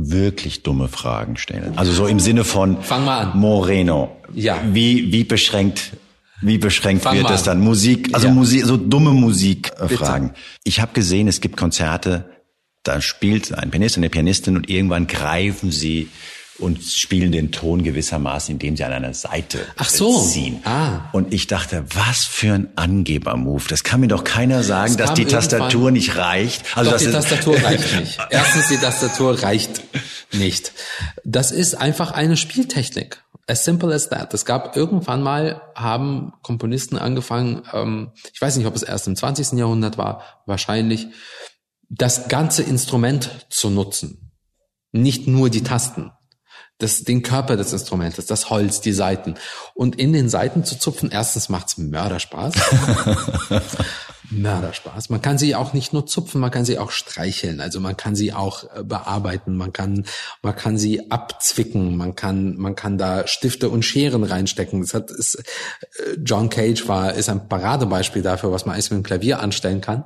wirklich 0.00 0.62
dumme 0.62 0.88
Fragen 0.88 1.36
stellen? 1.36 1.72
Also 1.76 1.92
so 1.92 2.06
im 2.06 2.20
Sinne 2.20 2.44
von 2.44 2.82
Fang 2.82 3.04
mal 3.04 3.18
an. 3.32 3.38
Moreno. 3.38 4.16
Ja. 4.34 4.60
Wie 4.72 5.12
wie 5.12 5.24
beschränkt 5.24 5.92
wie 6.40 6.58
beschränkt 6.58 7.02
Fang 7.02 7.16
wird 7.16 7.28
das 7.28 7.48
an. 7.48 7.58
dann? 7.58 7.64
Musik, 7.66 8.10
also 8.12 8.28
Ja. 8.28 8.32
Musik, 8.32 8.64
so 8.64 8.76
dumme 8.76 9.10
Musikfragen. 9.10 10.30
Ich 10.62 10.80
habe 10.80 10.92
gesehen, 10.92 11.26
es 11.26 11.40
gibt 11.40 11.56
Konzerte, 11.56 12.30
da 12.84 13.00
spielt 13.00 13.52
ein 13.52 13.70
Pianist, 13.70 13.96
eine 13.96 14.08
Pianistin 14.08 14.56
und 14.56 14.70
irgendwann 14.70 15.06
greifen 15.08 15.72
sie 15.72 16.08
und 16.58 16.82
spielen 16.82 17.32
den 17.32 17.52
Ton 17.52 17.82
gewissermaßen, 17.82 18.52
indem 18.52 18.76
sie 18.76 18.84
an 18.84 18.92
einer 18.92 19.14
Seite 19.14 19.60
Ach 19.76 19.88
so. 19.88 20.20
ziehen. 20.20 20.60
Ah. 20.64 21.08
Und 21.12 21.32
ich 21.32 21.46
dachte, 21.46 21.84
was 21.94 22.24
für 22.24 22.54
ein 22.54 22.68
Angeber-Move. 22.76 23.64
Das 23.68 23.84
kann 23.84 24.00
mir 24.00 24.08
doch 24.08 24.24
keiner 24.24 24.62
sagen, 24.62 24.96
dass 24.96 25.14
die 25.14 25.24
Tastatur 25.24 25.90
nicht 25.90 26.16
reicht. 26.16 26.76
Also 26.76 26.90
doch, 26.90 26.98
die 26.98 27.10
Tastatur 27.10 27.56
reicht 27.62 28.00
nicht. 28.00 28.18
Erstens, 28.30 28.68
die 28.68 28.76
Tastatur 28.76 29.42
reicht 29.42 29.82
nicht. 30.32 30.72
Das 31.24 31.52
ist 31.52 31.74
einfach 31.74 32.10
eine 32.10 32.36
Spieltechnik. 32.36 33.22
As 33.46 33.64
simple 33.64 33.94
as 33.94 34.10
that. 34.10 34.34
Es 34.34 34.44
gab 34.44 34.76
irgendwann 34.76 35.22
mal, 35.22 35.62
haben 35.74 36.32
Komponisten 36.42 36.98
angefangen, 36.98 37.62
ähm, 37.72 38.12
ich 38.34 38.42
weiß 38.42 38.56
nicht, 38.56 38.66
ob 38.66 38.74
es 38.74 38.82
erst 38.82 39.06
im 39.06 39.16
20. 39.16 39.52
Jahrhundert 39.58 39.96
war, 39.96 40.42
wahrscheinlich, 40.44 41.06
das 41.88 42.28
ganze 42.28 42.62
Instrument 42.62 43.46
zu 43.48 43.70
nutzen. 43.70 44.32
Nicht 44.92 45.26
nur 45.26 45.48
die 45.48 45.62
Tasten 45.62 46.10
das, 46.78 47.02
den 47.02 47.22
Körper 47.22 47.56
des 47.56 47.72
Instrumentes, 47.72 48.26
das 48.26 48.50
Holz, 48.50 48.80
die 48.80 48.92
Saiten. 48.92 49.34
Und 49.74 49.98
in 49.98 50.12
den 50.12 50.28
Saiten 50.28 50.64
zu 50.64 50.78
zupfen, 50.78 51.10
erstens 51.10 51.48
macht's 51.48 51.76
Mörderspaß. 51.76 52.54
Mörderspaß. 54.30 55.08
Man 55.08 55.22
kann 55.22 55.38
sie 55.38 55.54
auch 55.54 55.72
nicht 55.72 55.92
nur 55.92 56.06
zupfen, 56.06 56.40
man 56.40 56.50
kann 56.50 56.64
sie 56.64 56.78
auch 56.78 56.90
streicheln. 56.90 57.60
Also 57.60 57.80
man 57.80 57.96
kann 57.96 58.14
sie 58.14 58.32
auch 58.32 58.64
äh, 58.74 58.84
bearbeiten, 58.84 59.56
man 59.56 59.72
kann, 59.72 60.04
man 60.42 60.54
kann 60.54 60.78
sie 60.78 61.10
abzwicken, 61.10 61.96
man 61.96 62.14
kann, 62.14 62.56
man 62.56 62.76
kann 62.76 62.98
da 62.98 63.26
Stifte 63.26 63.70
und 63.70 63.84
Scheren 63.84 64.24
reinstecken. 64.24 64.82
Das 64.82 64.94
hat, 64.94 65.10
ist, 65.10 65.36
äh, 65.36 66.16
John 66.22 66.50
Cage 66.50 66.86
war, 66.88 67.14
ist 67.14 67.28
ein 67.28 67.48
Paradebeispiel 67.48 68.22
dafür, 68.22 68.52
was 68.52 68.66
man 68.66 68.74
alles 68.74 68.90
mit 68.90 68.98
dem 68.98 69.04
Klavier 69.04 69.40
anstellen 69.40 69.80
kann. 69.80 70.04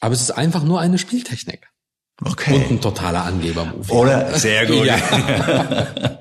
Aber 0.00 0.14
es 0.14 0.20
ist 0.20 0.30
einfach 0.30 0.64
nur 0.64 0.80
eine 0.80 0.98
Spieltechnik. 0.98 1.68
Okay. 2.24 2.54
Und 2.54 2.70
ein 2.70 2.80
totaler 2.80 3.24
Angeber-Move. 3.24 3.92
Oder? 3.92 4.38
Sehr 4.38 4.66
gut. 4.66 4.86
Ja. 4.86 4.96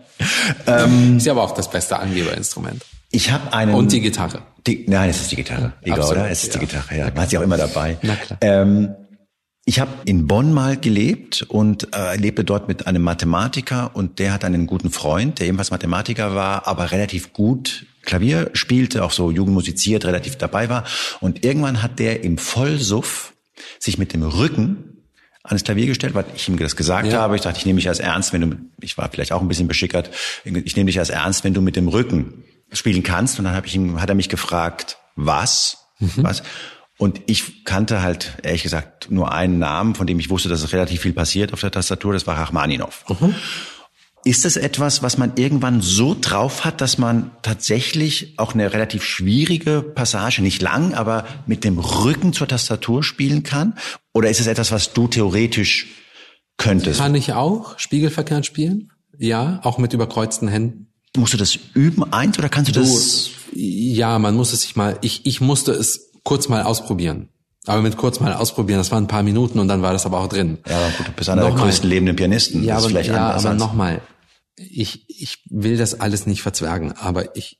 ähm, 0.68 1.18
ist 1.18 1.26
ja 1.26 1.34
aber 1.34 1.44
auch 1.44 1.54
das 1.54 1.70
beste 1.70 1.98
Angeberinstrument. 1.98 2.84
Ich 3.12 3.32
habe 3.32 3.54
einen. 3.54 3.74
Und 3.74 3.92
die 3.92 4.02
Gitarre. 4.02 4.42
Die, 4.68 4.86
nein, 4.88 5.10
es 5.10 5.22
ist 5.22 5.32
die 5.32 5.38
Gitarre. 5.38 5.74
Egal, 5.82 6.00
Absolut, 6.00 6.24
oder? 6.24 6.30
Es 6.30 6.44
ist 6.44 6.54
ja. 6.54 6.60
die 6.60 6.66
Gitarre, 6.66 6.98
ja. 6.98 7.06
Man 7.06 7.20
hat 7.22 7.30
sie 7.30 7.38
auch 7.38 7.44
immer 7.44 7.58
dabei. 7.58 7.98
Na 8.02 8.16
klar. 8.16 8.38
Ähm, 8.42 8.96
ich 9.68 9.80
habe 9.80 9.92
in 10.06 10.28
Bonn 10.28 10.54
mal 10.54 10.78
gelebt 10.78 11.42
und 11.42 11.96
äh, 11.96 12.18
lebte 12.18 12.44
dort 12.44 12.68
mit 12.68 12.86
einem 12.86 13.02
Mathematiker 13.02 13.96
und 13.96 14.20
der 14.20 14.32
hat 14.32 14.46
einen 14.46 14.68
guten 14.68 14.92
Freund, 14.92 15.40
der 15.40 15.48
ebenfalls 15.48 15.72
Mathematiker 15.72 16.36
war, 16.36 16.68
aber 16.68 16.92
relativ 16.92 17.34
gut 17.34 17.88
Klavier 18.04 18.52
spielte, 18.54 19.04
auch 19.04 19.10
so 19.10 19.32
jugendmusiziert, 19.32 20.06
relativ 20.06 20.36
dabei 20.36 20.70
war. 20.70 20.84
Und 21.20 21.44
irgendwann 21.44 21.82
hat 21.82 21.98
der 21.98 22.24
im 22.24 22.38
Vollsuff 22.38 23.34
sich 23.80 23.98
mit 23.98 24.14
dem 24.14 24.22
Rücken 24.22 24.85
ans 25.46 25.64
Klavier 25.64 25.88
gestellt, 25.88 26.14
weil 26.14 26.26
ich 26.36 26.48
ihm 26.48 26.58
das 26.58 26.76
gesagt 26.76 27.12
ja. 27.12 27.20
habe. 27.20 27.36
Ich 27.36 27.42
dachte, 27.42 27.58
ich 27.58 27.66
nehme 27.66 27.78
dich 27.78 27.88
als 27.88 28.00
ernst, 28.00 28.34
wenn 28.34 28.42
du, 28.42 28.58
ich 28.82 28.98
war 28.98 29.10
vielleicht 29.10 29.32
auch 29.32 29.42
ein 29.42 29.48
bisschen 29.48 29.68
beschickert, 29.68 30.10
ich 30.44 30.76
nehme 30.76 30.88
dich 30.88 31.00
als 31.00 31.10
ernst, 31.10 31.44
wenn 31.44 31.54
du 31.54 31.62
mit 31.62 31.76
dem 31.76 31.88
Rücken 31.88 32.44
spielen 32.72 33.04
kannst. 33.04 33.40
Und 33.40 33.46
dann 33.46 33.56
habe 33.56 33.68
ich 33.68 33.76
ihm, 33.76 34.02
hat 34.02 34.10
er 34.10 34.16
mich 34.16 34.30
gefragt, 34.30 34.98
was, 35.16 35.78
mhm. 36.00 36.12
was? 36.18 36.44
Und 36.98 37.22
ich 37.26 37.66
kannte 37.66 38.02
halt, 38.02 38.38
ehrlich 38.44 38.64
gesagt, 38.64 39.12
nur 39.12 39.34
einen 39.34 39.60
Namen, 39.60 39.96
von 39.96 40.08
dem 40.08 40.20
ich 40.20 40.30
wusste, 40.30 40.48
dass 40.48 40.64
es 40.64 40.72
relativ 40.72 41.02
viel 41.02 41.14
passiert 41.14 41.52
auf 41.52 41.60
der 41.60 41.72
Tastatur. 41.72 42.14
Das 42.14 42.26
war 42.26 42.38
Rachmaninov. 42.38 43.04
Mhm. 43.20 43.36
Ist 44.24 44.44
das 44.44 44.56
etwas, 44.56 45.04
was 45.04 45.20
man 45.20 45.34
irgendwann 45.36 45.82
so 45.82 46.16
drauf 46.20 46.66
hat, 46.66 46.82
dass 46.82 46.98
man 46.98 47.30
tatsächlich 47.44 48.40
auch 48.40 48.56
eine 48.56 48.74
relativ 48.74 49.04
schwierige 49.04 49.84
Passage, 49.84 50.42
nicht 50.42 50.64
lang, 50.64 50.96
aber 50.96 51.26
mit 51.46 51.64
dem 51.64 51.78
Rücken 51.78 52.34
zur 52.34 52.48
Tastatur 52.48 53.04
spielen 53.04 53.44
kann? 53.44 53.76
Oder 54.16 54.30
ist 54.30 54.40
es 54.40 54.48
etwas, 54.48 54.72
was 54.72 54.94
du 54.94 55.10
theoretisch 55.10 55.88
könntest? 56.58 57.02
Kann 57.02 57.14
ich 57.16 57.34
auch 57.34 57.78
spiegelverkehrt 57.78 58.46
spielen? 58.46 58.94
Ja, 59.18 59.60
auch 59.64 59.78
mit 59.78 59.92
überkreuzten 59.92 60.48
Händen. 60.48 60.88
Musst 61.18 61.34
du 61.34 61.38
das 61.38 61.60
üben 61.74 62.14
eins 62.14 62.40
oder 62.40 62.48
kannst 62.48 62.70
du, 62.70 62.80
du 62.80 62.80
das? 62.80 63.30
Ja, 63.54 64.18
man 64.18 64.36
muss 64.36 64.54
es 64.54 64.62
sich 64.62 64.78
mal, 64.78 64.98
ich, 65.02 65.26
ich 65.26 65.42
musste 65.42 65.74
es 65.74 66.12
kurz 66.24 66.48
mal 66.48 66.64
ausprobieren. 66.64 67.28
Aber 67.66 67.82
mit 67.82 67.98
kurz 67.98 68.22
mal 68.22 68.34
ausprobieren, 68.34 68.78
das 68.78 68.90
waren 68.90 69.04
ein 69.04 69.08
paar 69.08 69.24
Minuten 69.24 69.60
und 69.60 69.68
dann 69.68 69.82
war 69.82 69.92
das 69.92 70.06
aber 70.06 70.20
auch 70.20 70.28
drin. 70.28 70.60
Ja, 70.68 70.90
gut, 70.98 71.08
du 71.08 71.12
bist 71.12 71.30
einer 71.30 71.42
der 71.42 71.52
größten 71.52 71.90
lebenden 71.90 72.16
Pianisten. 72.16 72.64
Ja, 72.64 72.78
aber, 72.78 72.90
ja, 73.02 73.32
aber 73.32 73.54
nochmal, 73.54 74.02
ich, 74.56 75.10
ich 75.10 75.44
will 75.50 75.76
das 75.76 76.00
alles 76.00 76.26
nicht 76.26 76.42
verzwergen, 76.42 76.94
aber 76.94 77.36
ich 77.36 77.60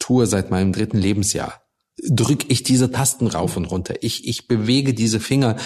tue 0.00 0.26
seit 0.26 0.50
meinem 0.50 0.72
dritten 0.72 0.98
Lebensjahr, 0.98 1.60
drücke 2.06 2.46
ich 2.48 2.62
diese 2.62 2.90
Tasten 2.90 3.26
rauf 3.26 3.56
und 3.56 3.64
runter. 3.64 3.94
Ich, 4.00 4.26
ich 4.28 4.48
bewege 4.48 4.94
diese 4.94 5.20
Finger 5.20 5.56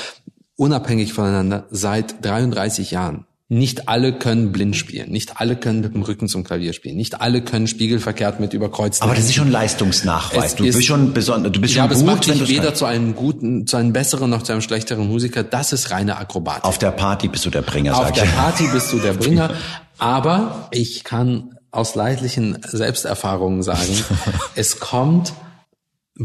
unabhängig 0.56 1.12
voneinander 1.12 1.66
seit 1.70 2.24
33 2.24 2.90
Jahren. 2.90 3.26
Nicht 3.48 3.86
alle 3.86 4.14
können 4.14 4.50
blind 4.50 4.76
spielen. 4.76 5.10
Nicht 5.10 5.38
alle 5.38 5.56
können 5.56 5.82
mit 5.82 5.92
dem 5.92 6.00
Rücken 6.00 6.26
zum 6.26 6.42
Klavier 6.42 6.72
spielen. 6.72 6.96
Nicht 6.96 7.20
alle 7.20 7.42
können 7.42 7.66
spiegelverkehrt 7.66 8.40
mit 8.40 8.54
überkreuzten. 8.54 9.04
Aber 9.04 9.14
das 9.14 9.26
ist 9.26 9.34
schon 9.34 9.50
Leistungsnachweis. 9.50 10.52
Es 10.52 10.54
du 10.54 10.62
bist 10.62 10.84
schon 10.84 11.12
besonders, 11.12 11.52
du 11.52 11.60
bist 11.60 11.74
ja, 11.74 11.82
schon 11.82 11.90
gut. 11.90 11.98
Ja, 11.98 12.04
aber 12.04 12.16
es 12.22 12.26
macht 12.26 12.40
dich 12.40 12.48
weder 12.48 12.74
zu 12.74 12.86
einem 12.86 13.14
guten, 13.14 13.66
zu 13.66 13.76
einem 13.76 13.92
besseren 13.92 14.30
noch 14.30 14.42
zu 14.42 14.52
einem 14.52 14.62
schlechteren 14.62 15.06
Musiker. 15.06 15.42
Das 15.42 15.74
ist 15.74 15.90
reine 15.90 16.16
Akrobatik. 16.16 16.64
Auf 16.64 16.78
der 16.78 16.92
Party 16.92 17.28
bist 17.28 17.44
du 17.44 17.50
der 17.50 17.60
Bringer, 17.60 17.94
Auf 17.94 18.06
sag 18.06 18.14
der 18.14 18.22
Party 18.22 18.68
bist 18.72 18.90
du 18.90 18.98
der 19.00 19.12
Bringer. 19.12 19.50
Aber 19.98 20.68
ich 20.70 21.04
kann 21.04 21.58
aus 21.72 21.94
leidlichen 21.94 22.56
Selbsterfahrungen 22.66 23.62
sagen, 23.62 23.82
es 24.54 24.80
kommt 24.80 25.34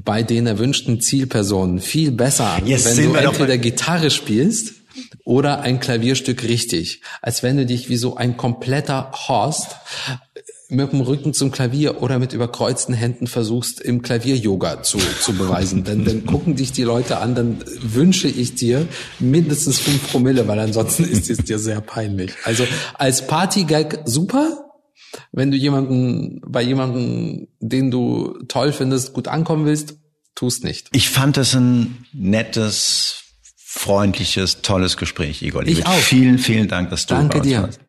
bei 0.04 0.24
den 0.24 0.48
erwünschten 0.48 1.02
Zielpersonen 1.02 1.80
viel 1.80 2.12
besser 2.12 2.52
an, 2.52 2.68
Jetzt 2.68 2.98
wenn 2.98 3.14
du 3.14 3.20
entweder 3.20 3.58
Gitarre 3.58 4.10
spielst 4.10 4.74
oder 5.24 5.62
ein 5.62 5.80
Klavierstück 5.80 6.44
richtig, 6.44 7.02
als 7.22 7.44
wenn 7.44 7.58
du 7.58 7.66
dich 7.66 7.90
wie 7.90 7.98
so 7.98 8.16
ein 8.16 8.38
kompletter 8.38 9.12
Horst 9.28 9.76
mit 10.70 10.92
dem 10.92 11.00
Rücken 11.02 11.34
zum 11.34 11.52
Klavier 11.52 12.02
oder 12.02 12.20
mit 12.20 12.34
überkreuzten 12.34 12.94
Händen 12.94 13.28
versuchst, 13.28 13.80
im 13.80 14.02
Klavier-Yoga 14.02 14.84
zu, 14.84 14.98
zu 14.98 15.34
beweisen. 15.34 15.86
Denn 15.86 16.04
dann 16.04 16.26
gucken 16.26 16.56
dich 16.56 16.74
die 16.74 16.84
Leute 16.84 17.20
an, 17.20 17.36
dann 17.36 17.64
wünsche 17.82 18.28
ich 18.28 18.56
dir 18.56 18.86
mindestens 19.20 19.80
fünf 19.80 20.12
Promille, 20.12 20.48
weil 20.48 20.60
ansonsten 20.60 21.04
ist 21.10 21.30
es 21.30 21.38
dir 21.38 21.58
sehr 21.58 21.80
peinlich. 21.80 22.34
Also 22.44 22.66
als 22.96 23.28
Partygag 23.28 24.00
super, 24.04 24.67
wenn 25.32 25.52
du 25.52 25.58
jemanden, 25.58 26.42
bei 26.46 26.62
jemanden, 26.62 27.48
den 27.60 27.92
du 27.92 28.38
toll 28.48 28.72
findest, 28.72 29.14
gut 29.14 29.28
ankommen 29.28 29.66
willst, 29.66 29.98
tust 30.36 30.64
nicht. 30.64 30.90
Ich 30.94 31.10
fand 31.10 31.38
es 31.38 31.54
ein 31.56 32.06
nettes, 32.14 33.24
freundliches, 33.56 34.62
tolles 34.62 34.98
Gespräch, 34.98 35.42
Igor. 35.42 35.66
Ich 35.66 35.86
auch. 35.86 35.94
Vielen, 35.94 36.38
vielen 36.38 36.68
Dank, 36.68 36.90
dass 36.90 37.06
du 37.06 37.16
Danke 37.16 37.42
dir. 37.42 37.64
Warst. 37.64 37.80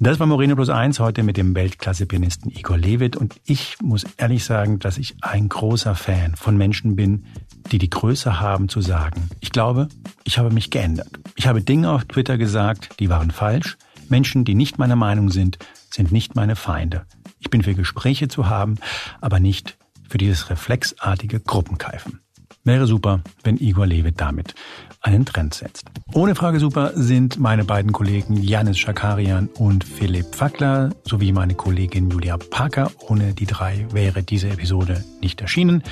Das 0.00 0.20
war 0.20 0.26
Moreno 0.26 0.54
Plus 0.54 0.68
Eins 0.68 1.00
heute 1.00 1.22
mit 1.22 1.38
dem 1.38 1.54
Weltklasse-Pianisten 1.54 2.50
Igor 2.50 2.76
Levit 2.76 3.16
und 3.16 3.36
ich 3.46 3.76
muss 3.80 4.04
ehrlich 4.18 4.44
sagen, 4.44 4.78
dass 4.78 4.98
ich 4.98 5.14
ein 5.22 5.48
großer 5.48 5.94
Fan 5.94 6.36
von 6.36 6.58
Menschen 6.58 6.94
bin, 6.94 7.24
die 7.72 7.78
die 7.78 7.88
Größe 7.88 8.38
haben 8.38 8.68
zu 8.68 8.82
sagen, 8.82 9.30
ich 9.40 9.50
glaube, 9.50 9.88
ich 10.24 10.36
habe 10.36 10.50
mich 10.50 10.70
geändert. 10.70 11.08
Ich 11.36 11.46
habe 11.46 11.62
Dinge 11.62 11.90
auf 11.90 12.04
Twitter 12.04 12.36
gesagt, 12.36 13.00
die 13.00 13.08
waren 13.08 13.30
falsch. 13.30 13.78
Menschen, 14.10 14.44
die 14.44 14.54
nicht 14.54 14.78
meiner 14.78 14.96
Meinung 14.96 15.30
sind, 15.30 15.58
sind 15.90 16.12
nicht 16.12 16.34
meine 16.34 16.56
Feinde. 16.56 17.06
Ich 17.38 17.50
bin 17.50 17.62
für 17.62 17.74
Gespräche 17.74 18.28
zu 18.28 18.48
haben, 18.48 18.76
aber 19.20 19.40
nicht 19.40 19.76
für 20.08 20.18
dieses 20.18 20.50
reflexartige 20.50 21.40
Gruppenkeifen. 21.40 22.20
Wäre 22.66 22.86
super, 22.86 23.20
wenn 23.42 23.58
Igor 23.58 23.86
Levit 23.86 24.20
damit 24.20 24.54
einen 25.02 25.26
Trend 25.26 25.52
setzt. 25.52 25.84
Ohne 26.14 26.34
Frage 26.34 26.60
super 26.60 26.92
sind 26.94 27.38
meine 27.38 27.64
beiden 27.64 27.92
Kollegen 27.92 28.42
Janis 28.42 28.78
Schakarian 28.78 29.48
und 29.58 29.84
Philipp 29.84 30.34
Fackler 30.34 30.90
sowie 31.04 31.32
meine 31.32 31.54
Kollegin 31.54 32.10
Julia 32.10 32.38
Parker. 32.38 32.90
Ohne 33.08 33.34
die 33.34 33.44
drei 33.44 33.86
wäre 33.92 34.22
diese 34.22 34.48
Episode 34.48 35.04
nicht 35.20 35.42
erschienen. 35.42 35.82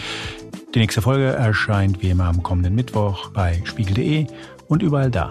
Die 0.74 0.78
nächste 0.78 1.02
Folge 1.02 1.26
erscheint 1.26 2.00
wie 2.00 2.08
immer 2.08 2.24
am 2.24 2.42
kommenden 2.42 2.74
Mittwoch 2.74 3.28
bei 3.32 3.60
spiegel.de 3.66 4.26
und 4.68 4.82
überall 4.82 5.10
da, 5.10 5.30